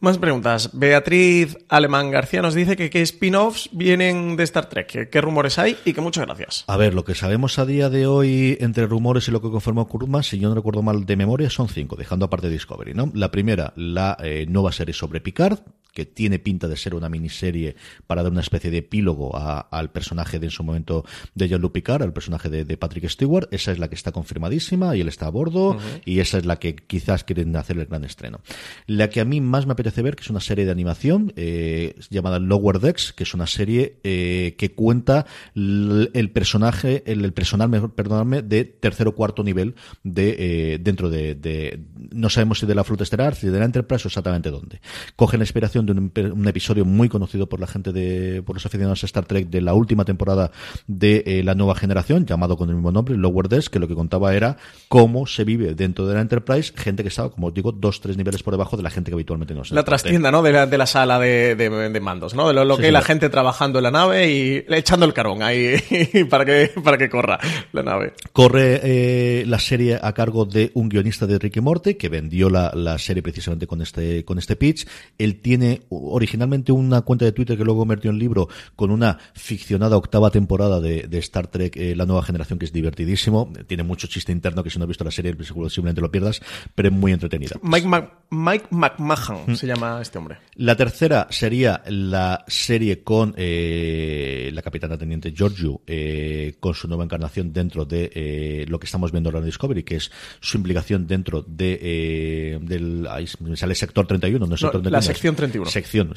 [0.00, 0.70] Más preguntas.
[0.74, 5.76] Beatriz Alemán García nos dice que qué spin-offs vienen de Star Trek, qué rumores hay
[5.84, 6.62] y que muchas gracias.
[6.68, 9.88] A ver, lo que sabemos a día de hoy entre rumores y lo que confirmó
[9.88, 13.10] Kurman, si yo no recuerdo mal de memoria, son cinco, dejando aparte Discovery, ¿no?
[13.12, 15.58] La primera, la eh, nueva serie sobre Picard,
[15.98, 17.74] que tiene pinta de ser una miniserie
[18.06, 21.04] para dar una especie de epílogo a, al personaje de en su momento
[21.34, 23.48] de Jean-Luc Picard, al personaje de, de, Patrick Stewart.
[23.50, 26.02] Esa es la que está confirmadísima y él está a bordo uh -huh.
[26.04, 28.40] y esa es la que quizás quieren hacer el gran estreno.
[28.86, 32.38] La que a mí más me apetece que es una serie de animación eh, llamada
[32.38, 38.42] Lower Decks, que es una serie eh, que cuenta el personaje, el, personal, mejor, perdonadme,
[38.42, 39.74] de tercer o cuarto nivel
[40.04, 40.36] de
[40.74, 41.80] eh, dentro de,
[42.12, 44.80] no sabemos si de la flota estelar, si de la Enterprise o exactamente dónde.
[45.16, 48.64] Cogen la inspiración de un, un, episodio muy conocido por la gente de, por los
[48.64, 50.50] aficionados a Star Trek de la última temporada
[50.86, 54.34] de la nueva generación, llamado con el mismo nombre, Lower Decks, que lo que contaba
[54.34, 54.56] era
[54.88, 58.42] cómo se vive dentro de la Enterprise, gente que estaba, como digo, dos, tres niveles
[58.42, 60.42] por debajo de la gente que habitualmente no se La trastienda, ¿no?
[60.42, 62.48] De la, de la sala de, de, de, mandos, ¿no?
[62.48, 65.12] De lo, lo sí, que sí, la gente trabajando en la nave y echando el
[65.12, 65.76] carbón ahí
[66.30, 67.38] para que, para que corra
[67.70, 68.14] la nave.
[68.32, 72.72] Corre eh, la serie a cargo de un guionista de Ricky Morty que vendió la,
[72.74, 74.84] la serie precisamente con este, con este pitch.
[75.16, 79.96] Él tiene originalmente una cuenta de Twitter que luego convirtió en libro con una ficcionada
[79.96, 83.52] octava temporada de, de Star Trek, eh, la nueva generación, que es divertidísimo.
[83.68, 86.40] Tiene mucho chiste interno que si no has visto la serie, seguro simplemente lo pierdas,
[86.74, 87.54] pero es muy entretenida.
[87.62, 89.54] Mike, Mac, Mike McMahon mm.
[89.54, 90.38] se llama este hombre.
[90.54, 97.04] La tercera sería la serie con eh, la capitana teniente Giorgio, eh, con su nueva
[97.04, 101.06] encarnación dentro de eh, lo que estamos viendo ahora en Discovery, que es su implicación
[101.06, 104.90] dentro de eh, del ahí sale sector 31, no, no sector 31.
[104.90, 105.70] La sección 31.
[105.70, 106.14] Sección,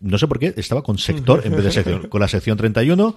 [0.00, 3.16] no sé por qué estaba con sector en vez de sección, con la sección 31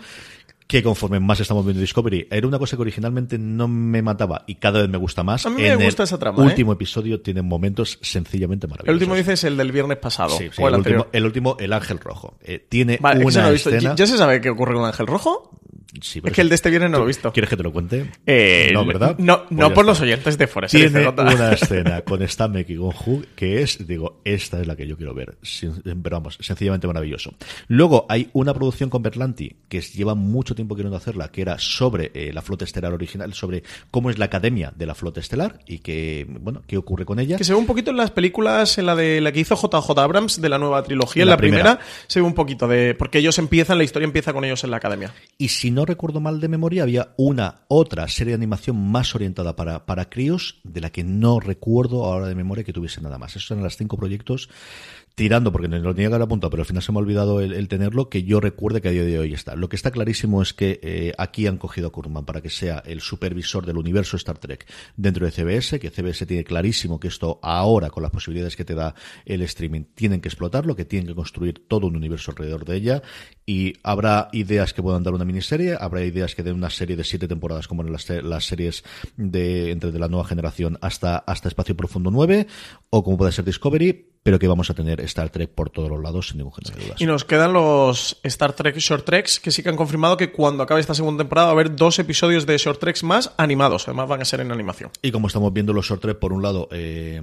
[0.71, 4.55] que conforme más estamos viendo Discovery, era una cosa que originalmente no me mataba y
[4.55, 5.45] cada vez me gusta más.
[5.45, 6.41] A mí me en gusta el esa trama.
[6.41, 6.75] último ¿eh?
[6.75, 8.87] episodio tiene momentos sencillamente maravillosos.
[8.87, 10.29] El último dices el del viernes pasado.
[10.29, 12.37] Sí, sí, o el, el, último, el último, el Ángel Rojo.
[12.41, 13.95] Eh, tiene vale, una no escena.
[13.95, 15.59] ¿Ya se sabe qué ocurre con Ángel Rojo?
[15.99, 17.33] Sí, es que el de este viernes no lo he visto.
[17.33, 18.09] ¿Quieres que te lo cuente?
[18.25, 19.17] Eh, no, ¿verdad?
[19.17, 19.83] No, pues no por está.
[19.83, 20.73] los oyentes de Forest.
[20.73, 24.87] Tiene una escena con Stamek y con Hugh que es, digo, esta es la que
[24.87, 25.37] yo quiero ver.
[25.83, 27.33] Pero vamos, sencillamente maravilloso.
[27.67, 32.11] Luego hay una producción con Berlanti que lleva mucho tiempo queriendo hacerla, que era sobre
[32.13, 35.79] eh, la flota estelar original, sobre cómo es la academia de la flota estelar y
[35.79, 37.37] que, bueno, qué ocurre con ella.
[37.37, 39.99] Que se ve un poquito en las películas, en la de la que hizo JJ
[39.99, 42.95] Abrams de la nueva trilogía, en la, la primera, primera, se ve un poquito de.
[42.95, 45.13] Porque ellos empiezan, la historia empieza con ellos en la academia.
[45.37, 49.55] Y si no recuerdo mal de memoria, había una otra serie de animación más orientada
[49.55, 53.35] para, para críos, de la que no recuerdo ahora de memoria que tuviese nada más.
[53.35, 54.49] Esos eran los cinco proyectos
[55.15, 57.67] tirando, porque lo tenía que haber apuntado, pero al final se me ha olvidado el,
[57.67, 59.55] tenerlo, que yo recuerde que a día de hoy está.
[59.55, 62.81] Lo que está clarísimo es que eh, aquí han cogido a Kurman para que sea
[62.85, 64.65] el supervisor del universo Star Trek
[64.95, 68.75] dentro de CBS, que CBS tiene clarísimo que esto ahora, con las posibilidades que te
[68.75, 72.75] da el streaming, tienen que explotarlo, que tienen que construir todo un universo alrededor de
[72.77, 73.01] ella,
[73.45, 77.03] y habrá ideas que puedan dar una miniserie, habrá ideas que den una serie de
[77.03, 78.83] siete temporadas, como en las, las series
[79.17, 82.47] de entre de la nueva generación hasta, hasta Espacio Profundo 9,
[82.89, 86.01] o como puede ser Discovery, pero que vamos a tener Star Trek por todos los
[86.01, 87.01] lados sin ningún género de dudas.
[87.01, 90.63] Y nos quedan los Star Trek Short Treks, que sí que han confirmado que cuando
[90.63, 94.07] acabe esta segunda temporada va a haber dos episodios de Short Treks más animados, además
[94.07, 94.91] van a ser en animación.
[95.01, 97.21] Y como estamos viendo los Short Trek, por un lado, eh,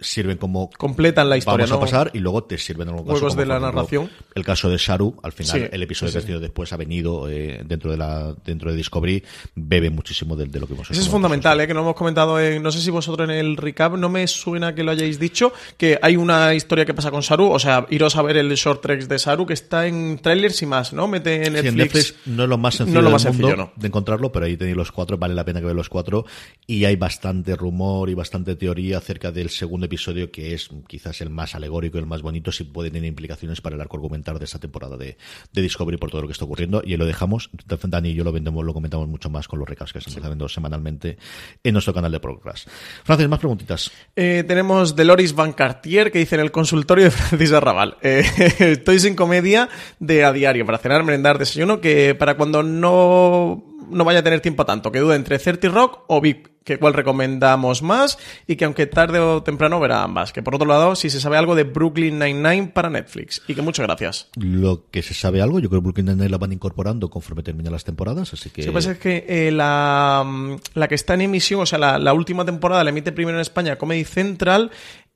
[0.00, 0.70] sirven como...
[0.70, 3.46] Completan la historia, Vamos a pasar y luego te sirven en algún caso, Juegos de
[3.46, 4.10] la narración.
[4.34, 6.26] El caso de Sharu, al final, Sí, el episodio sí, que ha sí.
[6.26, 9.24] tenido después ha venido eh, dentro de la dentro de Discovery,
[9.54, 11.66] bebe muchísimo de, de lo que hemos Eso es fundamental, ¿eh?
[11.66, 14.74] que no hemos comentado, en, no sé si vosotros en el recap, no me suena
[14.74, 18.16] que lo hayáis dicho, que hay una historia que pasa con Saru, o sea, iros
[18.16, 21.08] a ver el short tracks de Saru, que está en trailers y más, ¿no?
[21.08, 21.76] Mete en Sí, en Netflix.
[21.76, 23.72] Netflix no es lo más sencillo, No lo del más mundo sencillo, no.
[23.76, 26.24] de encontrarlo, pero ahí tenéis los cuatro, vale la pena que veáis los cuatro.
[26.66, 31.30] Y hay bastante rumor y bastante teoría acerca del segundo episodio, que es quizás el
[31.30, 34.44] más alegórico y el más bonito, si puede tener implicaciones para el arco argumental de
[34.44, 35.16] esta temporada de,
[35.52, 36.82] de Discovery por todo lo que está ocurriendo.
[36.84, 37.50] Y ahí lo dejamos.
[37.66, 40.48] Dani y yo lo vendemos, lo comentamos mucho más con los recaps que estamos haciendo
[40.48, 41.18] semanalmente
[41.64, 42.66] en nuestro canal de Progress.
[43.04, 43.90] Francis, más preguntitas.
[44.16, 47.96] Eh, tenemos Deloris Van Cartier que dice en el consultorio de Francis Arrabal.
[48.02, 48.24] eh,
[48.58, 49.68] estoy sin comedia
[49.98, 54.40] de a diario para cenar, merendar, desayuno, que para cuando no, no vaya a tener
[54.40, 58.56] tiempo a tanto, que duda entre 30 Rock o VIP, que cuál recomendamos más y
[58.56, 60.32] que aunque tarde o temprano verá ambas.
[60.32, 63.42] Que por otro lado, si se sabe algo de Brooklyn Nine-Nine para Netflix.
[63.48, 64.28] Y que muchas gracias.
[64.36, 67.72] Lo que se sabe algo, yo creo que Brooklyn Nine-Nine la van incorporando conforme terminan
[67.72, 68.62] las temporadas, así que...
[68.62, 71.78] Lo que pasa es que eh, la, mm, la que está en emisión, o sea,
[71.78, 74.70] la, la última temporada la emite primero en España Comedy Central.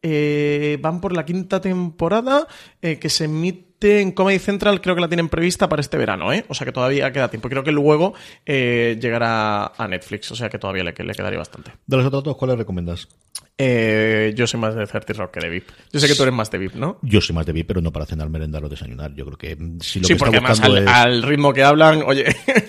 [0.06, 2.46] Eh, van por la quinta temporada
[2.82, 6.30] eh, que se emite en Comedy Central, creo que la tienen prevista para este verano,
[6.30, 6.44] ¿eh?
[6.48, 7.48] O sea que todavía queda tiempo.
[7.48, 8.12] Creo que luego
[8.44, 11.72] eh, llegará a Netflix, o sea que todavía le, le quedaría bastante.
[11.86, 13.08] De los otros dos, ¿cuáles recomiendas?
[13.56, 15.68] Eh, yo soy más de 30 Rock que de VIP.
[15.92, 16.98] Yo sé que tú eres más de VIP, ¿no?
[17.02, 19.14] Yo soy más de VIP, pero no para cenar, merendar o desayunar.
[19.14, 20.88] Yo creo que mm, si lo sí, que porque está además al, es...
[20.88, 22.24] al ritmo que hablan, oye,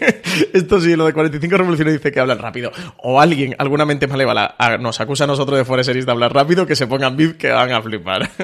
[0.54, 2.72] esto sí, lo de 45 revoluciones dice que hablan rápido.
[2.98, 6.34] O alguien, alguna mente malévola, a- nos acusa a nosotros de Forest Series de hablar
[6.34, 8.30] rápido, que se pongan VIP que van a flipar.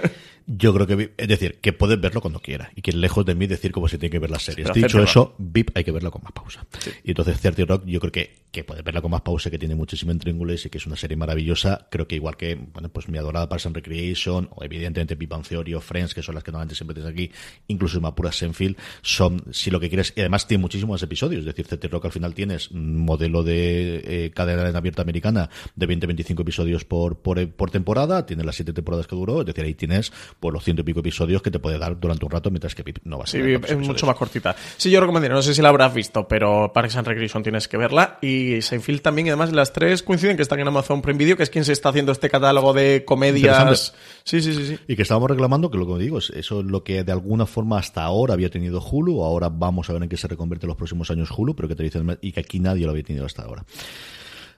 [0.48, 3.36] Yo creo que, VIP- es decir, que puedes verlo cuando quieras y que lejos de
[3.36, 4.68] mí decir cómo se tiene que ver las series.
[4.74, 6.66] Dicho eso, VIP hay que verla con más pausa.
[7.04, 9.76] Y entonces 30 Rock yo creo que, que puedes verla con más pausa, que tiene
[9.76, 11.88] muchísimo intríngulis y que es una serie maravillosa.
[11.90, 15.46] Creo que igual que, bueno, pues mi adorada Parks and Recreation o evidentemente Big Bang
[15.48, 17.32] Theory o Friends, que son las que normalmente siempre tienes aquí,
[17.68, 21.40] incluso más puras Senfield, son, si lo que quieres, y además tiene muchísimos episodios.
[21.42, 25.88] Es decir, 30 Rock al final tienes modelo de eh, cadena en abierta americana de
[25.88, 29.74] 20-25 episodios por, por, por temporada, tiene las 7 temporadas que duró, es decir, ahí
[29.76, 32.76] tienes por los ciento y pico episodios que te puede dar durante un rato, mientras
[32.76, 33.44] que no va a Sí, ser.
[33.44, 34.56] VIP es mucho más cortita.
[34.78, 37.78] Sí, yo recomendaría, no sé si la habrás visto, pero Parks and Recreation tienes que
[37.78, 38.18] verla.
[38.22, 41.44] Y Seinfeld también, y además las tres coinciden que están en Amazon Prime Video, que
[41.44, 43.94] es quien se está haciendo este catálogo de comedias.
[44.24, 44.80] Sí, sí, sí, sí.
[44.88, 47.46] Y que estábamos reclamando, que lo que digo, es eso es lo que de alguna
[47.46, 50.70] forma hasta ahora había tenido Hulu, ahora vamos a ver en qué se reconvierte en
[50.70, 53.26] los próximos años Hulu, pero que te dicen, y que aquí nadie lo había tenido
[53.26, 53.64] hasta ahora.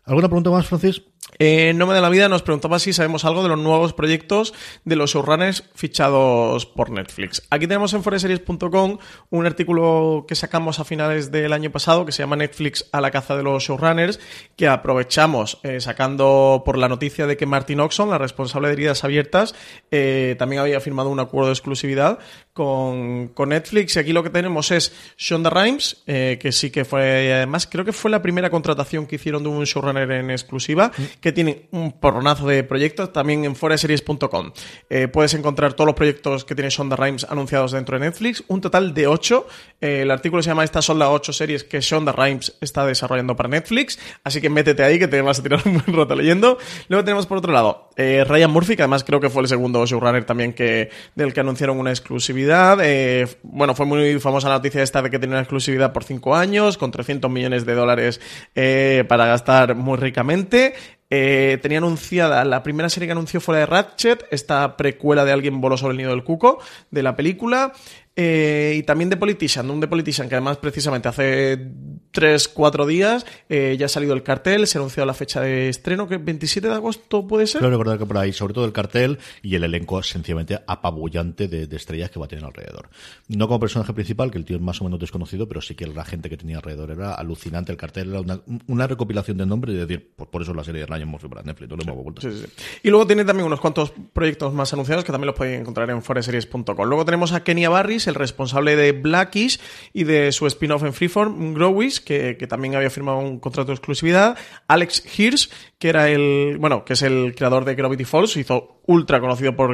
[0.06, 1.02] ¿Alguna pregunta más, Francis?
[1.40, 4.54] Eh, Nome de la Vida nos preguntaba si sabemos algo de los nuevos proyectos
[4.84, 7.42] de los showrunners fichados por Netflix.
[7.50, 8.98] Aquí tenemos en foreseries.com
[9.30, 13.12] un artículo que sacamos a finales del año pasado que se llama Netflix a la
[13.12, 14.20] caza de los showrunners,
[14.56, 19.04] que aprovechamos eh, sacando por la noticia de que Martin Oxon, la responsable de heridas
[19.04, 19.56] abiertas,
[19.92, 22.20] eh, también había firmado un acuerdo de exclusividad
[22.54, 23.96] con, con Netflix.
[23.96, 27.84] Y aquí lo que tenemos es Shonda Rhimes, eh, que sí que fue, además, creo
[27.84, 31.92] que fue la primera contratación que hicieron de un showrunner en exclusiva, que tiene un
[31.94, 34.52] porronazo de proyectos también en foreseries.com.
[34.90, 38.62] Eh, puedes encontrar todos los proyectos que tiene Shonda Rhimes anunciados dentro de Netflix, un
[38.62, 39.48] total de 8.
[39.82, 43.50] el artículo se llama Estas son las 8 series que Shonda Rhimes está desarrollando para
[43.50, 46.58] Netflix, así que métete ahí que te vas a tirar un buen rato leyendo.
[46.88, 49.86] Luego tenemos por otro lado eh, Ryan Murphy, que además creo que fue el segundo
[49.86, 52.43] showrunner también que, del que anunciaron una exclusividad.
[52.82, 56.36] Eh, bueno, fue muy famosa la noticia esta de que tenía una exclusividad por 5
[56.36, 58.22] años, con 300 millones de dólares
[58.56, 60.74] eh, para gastar muy ricamente.
[61.16, 65.32] Eh, tenía anunciada, la primera serie que anunció fue la de Ratchet, esta precuela de
[65.32, 66.60] Alguien voló sobre el nido del cuco,
[66.90, 67.74] de la película.
[68.16, 71.72] Eh, y también de Politician, un de Politician que además precisamente hace
[72.12, 75.70] 3, 4 días eh, ya ha salido el cartel, se ha anunciado la fecha de
[75.70, 77.60] estreno, que 27 de agosto puede ser.
[77.60, 81.66] Creo recordar que por ahí, sobre todo el cartel y el elenco sencillamente apabullante de,
[81.66, 82.90] de estrellas que va a tener alrededor.
[83.28, 85.88] No como personaje principal, que el tío es más o menos desconocido, pero sí que
[85.88, 87.72] la gente que tenía alrededor era alucinante.
[87.72, 90.82] El cartel era una, una recopilación de nombres y decir, pues por eso la serie
[90.82, 92.22] de Ryan Murphy para Netflix, no lo hemos vuelto.
[92.22, 92.64] Sí, sí, sí.
[92.84, 96.04] Y luego tiene también unos cuantos proyectos más anunciados que también los podéis encontrar en
[96.04, 96.88] foreseries.com.
[96.88, 99.60] Luego tenemos a Kenia Barris, el responsable de Blackish
[99.94, 103.76] y de su spin-off en Freeform, Growish, que, que también había firmado un contrato de
[103.76, 104.38] exclusividad.
[104.68, 105.50] Alex Hirsch,
[105.80, 109.74] que era el, bueno, que es el creador de Gravity Falls, hizo ultra conocido por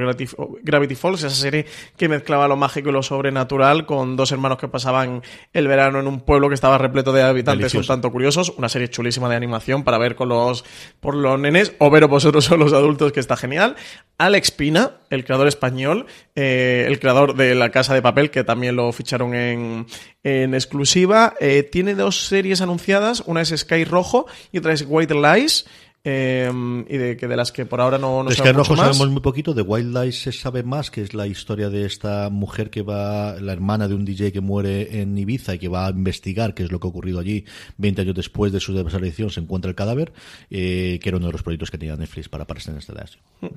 [0.62, 1.66] Gravity Falls, esa serie
[1.98, 5.24] que mezclaba lo mágico y lo sobrenatural con dos hermanos que pasaban
[5.54, 8.54] el verano en un pueblo que estaba repleto de habitantes un tanto curiosos.
[8.58, 10.64] Una serie chulísima de animación para ver con los,
[11.00, 13.76] por los nenes o ver vosotros son los adultos, que está genial.
[14.18, 16.06] Alex Pina, el creador español,
[16.36, 19.88] eh, el creador de La Casa de Papel, que también lo ficharon en,
[20.24, 23.24] en exclusiva, eh, tiene dos series anunciadas.
[23.26, 25.66] Una es Sky Rojo y otra es White Lies.
[26.02, 29.10] Em, y de que de las que por ahora no, no es que rojo sabemos
[29.10, 29.54] muy poquito.
[29.54, 33.52] De Wildlife se sabe más que es la historia de esta mujer que va la
[33.52, 36.72] hermana de un DJ que muere en Ibiza y que va a investigar qué es
[36.72, 37.44] lo que ha ocurrido allí.
[37.78, 40.14] 20 años después de su desaparición se encuentra el cadáver
[40.50, 43.16] eh, que era uno de los proyectos que tenía Netflix para aparecer en este dash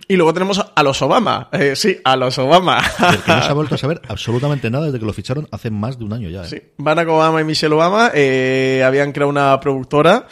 [0.08, 1.48] y luego tenemos a los Obama.
[1.52, 2.82] Eh, sí a los Obama.
[3.24, 5.98] Que no se ha vuelto a saber absolutamente nada desde que lo ficharon hace más
[5.98, 6.46] de un año ya ¿eh?
[6.46, 10.26] sí Barack Obama y Michelle Obama habían creado una productora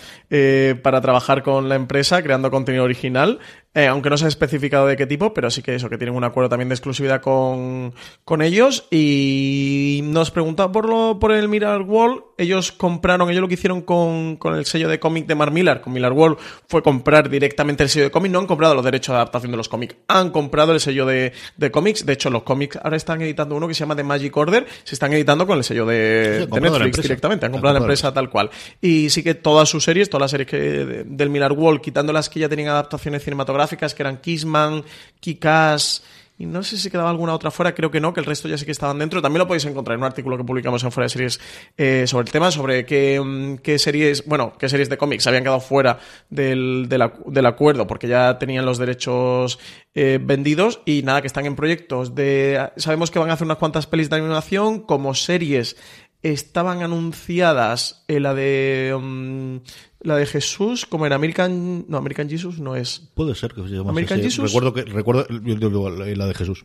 [0.83, 3.41] para trabajar con la empresa creando contenido original
[3.73, 6.17] eh, aunque no se ha especificado de qué tipo, pero sí que eso, que tienen
[6.17, 7.95] un acuerdo también de exclusividad con,
[8.25, 8.89] con ellos.
[8.91, 12.25] Y nos preguntaba por, lo, por el Mirror Wall.
[12.37, 15.83] Ellos compraron, ellos lo que hicieron con, con el sello de cómic de Mark Millar,
[15.83, 16.37] con Millar Wall,
[16.67, 18.33] fue comprar directamente el sello de cómic.
[18.33, 21.33] No han comprado los derechos de adaptación de los cómics, han comprado el sello de,
[21.57, 22.05] de cómics.
[22.05, 24.97] De hecho, los cómics ahora están editando uno que se llama The Magic Order, se
[24.97, 27.47] están editando con el sello de, Netflix directamente.
[27.47, 28.51] Han comprado la empresa tal cual.
[28.81, 32.29] Y sí que todas sus series, todas las series que, del Millar Wall, quitando las
[32.29, 34.85] que ya tenían adaptaciones cinematográficas, gráficas que eran Kissman,
[35.21, 36.03] Kikas
[36.41, 38.57] y no sé si quedaba alguna otra fuera, creo que no, que el resto ya
[38.57, 39.21] sí que estaban dentro.
[39.21, 41.39] También lo podéis encontrar en un artículo que publicamos en Fuera de Series
[41.77, 45.43] eh, sobre el tema, sobre qué, mm, qué, series, bueno, qué series de cómics habían
[45.43, 45.99] quedado fuera
[46.31, 49.59] del, del, acuerdo, porque ya tenían los derechos
[49.93, 52.71] eh, vendidos y nada, que están en proyectos de...
[52.77, 55.77] Sabemos que van a hacer unas cuantas pelis de animación como series
[56.23, 59.57] estaban anunciadas en la de mm,
[60.03, 63.11] la de Jesús, como era American, no American Jesus no es.
[63.15, 64.53] Puede ser que se llame American Jesus.
[64.53, 66.65] Recuerdo que recuerdo la de Jesús.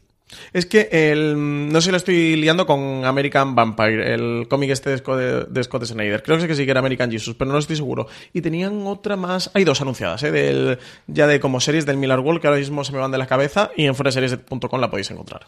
[0.53, 1.35] Es que el,
[1.71, 5.19] no sé si lo estoy liando con American Vampire, el cómic este de Scott,
[5.49, 6.23] de Scott, Snyder.
[6.23, 8.07] Creo que sí que era American Jesus, pero no estoy seguro.
[8.33, 9.51] Y tenían otra más.
[9.53, 10.31] Hay dos anunciadas, ¿eh?
[10.31, 13.19] Del, ya de como series del Miller World, que ahora mismo se me van de
[13.19, 13.69] la cabeza.
[13.75, 15.45] Y en foreseries.com la podéis encontrar.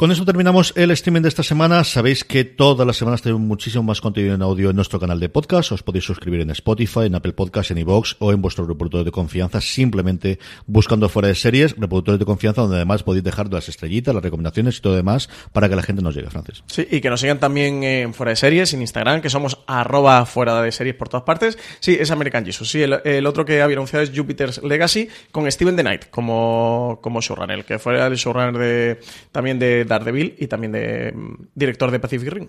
[0.00, 1.84] Con eso terminamos el streaming de esta semana.
[1.84, 5.28] Sabéis que todas las semanas tenemos muchísimo más contenido en audio en nuestro canal de
[5.28, 5.72] podcast.
[5.72, 9.10] Os podéis suscribir en Spotify, en Apple Podcasts, en iVoox o en vuestro reproductor de
[9.10, 14.14] confianza, simplemente buscando fuera de series, reproductores de confianza, donde además podéis dejar las estrellitas,
[14.14, 16.64] las recomendaciones y todo demás para que la gente nos llegue, Francis.
[16.66, 20.24] Sí, y que nos sigan también en fuera de series, en Instagram, que somos arroba
[20.24, 21.58] fuera de series por todas partes.
[21.80, 22.70] Sí, es American Jesus.
[22.70, 27.20] Sí, el, otro que había anunciado es Jupiter's Legacy con Steven The Knight como, como
[27.20, 29.00] showrunner, que fue el showrunner de,
[29.30, 32.48] también de Daredevil y también de mm, director de Pacific Ring.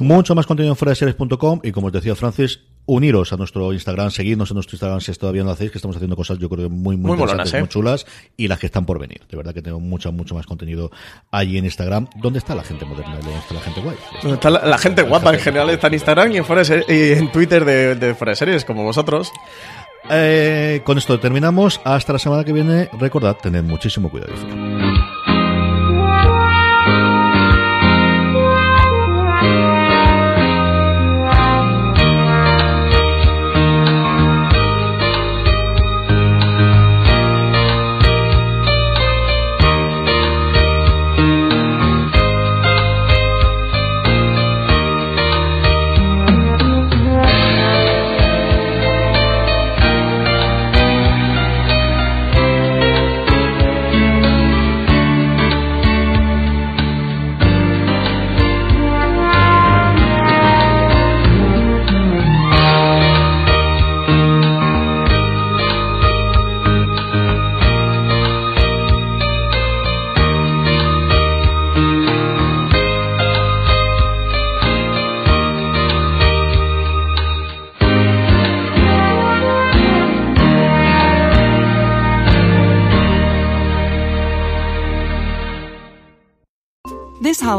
[0.00, 3.72] Mucho más contenido en fuera de series.com y como os decía Francis, uniros a nuestro
[3.72, 6.48] Instagram, seguidnos en nuestro Instagram si todavía no lo hacéis, que estamos haciendo cosas yo
[6.48, 7.60] creo muy, muy, interesantes, ¿eh?
[7.60, 8.06] muy chulas
[8.36, 9.22] y las que están por venir.
[9.28, 10.90] De verdad que tengo mucho, mucho más contenido
[11.30, 12.08] allí en Instagram.
[12.16, 13.16] ¿Dónde está la gente moderna?
[13.16, 13.96] ¿Dónde está la gente guay?
[14.22, 15.70] ¿Dónde está la, gente guapa en general?
[15.70, 18.84] Está en Instagram y en, fuera y en Twitter de, de Fuera de Series, como
[18.84, 19.32] vosotros.
[20.10, 21.80] Eh, con esto terminamos.
[21.84, 22.88] Hasta la semana que viene.
[22.98, 24.34] Recordad, tened muchísimo cuidado.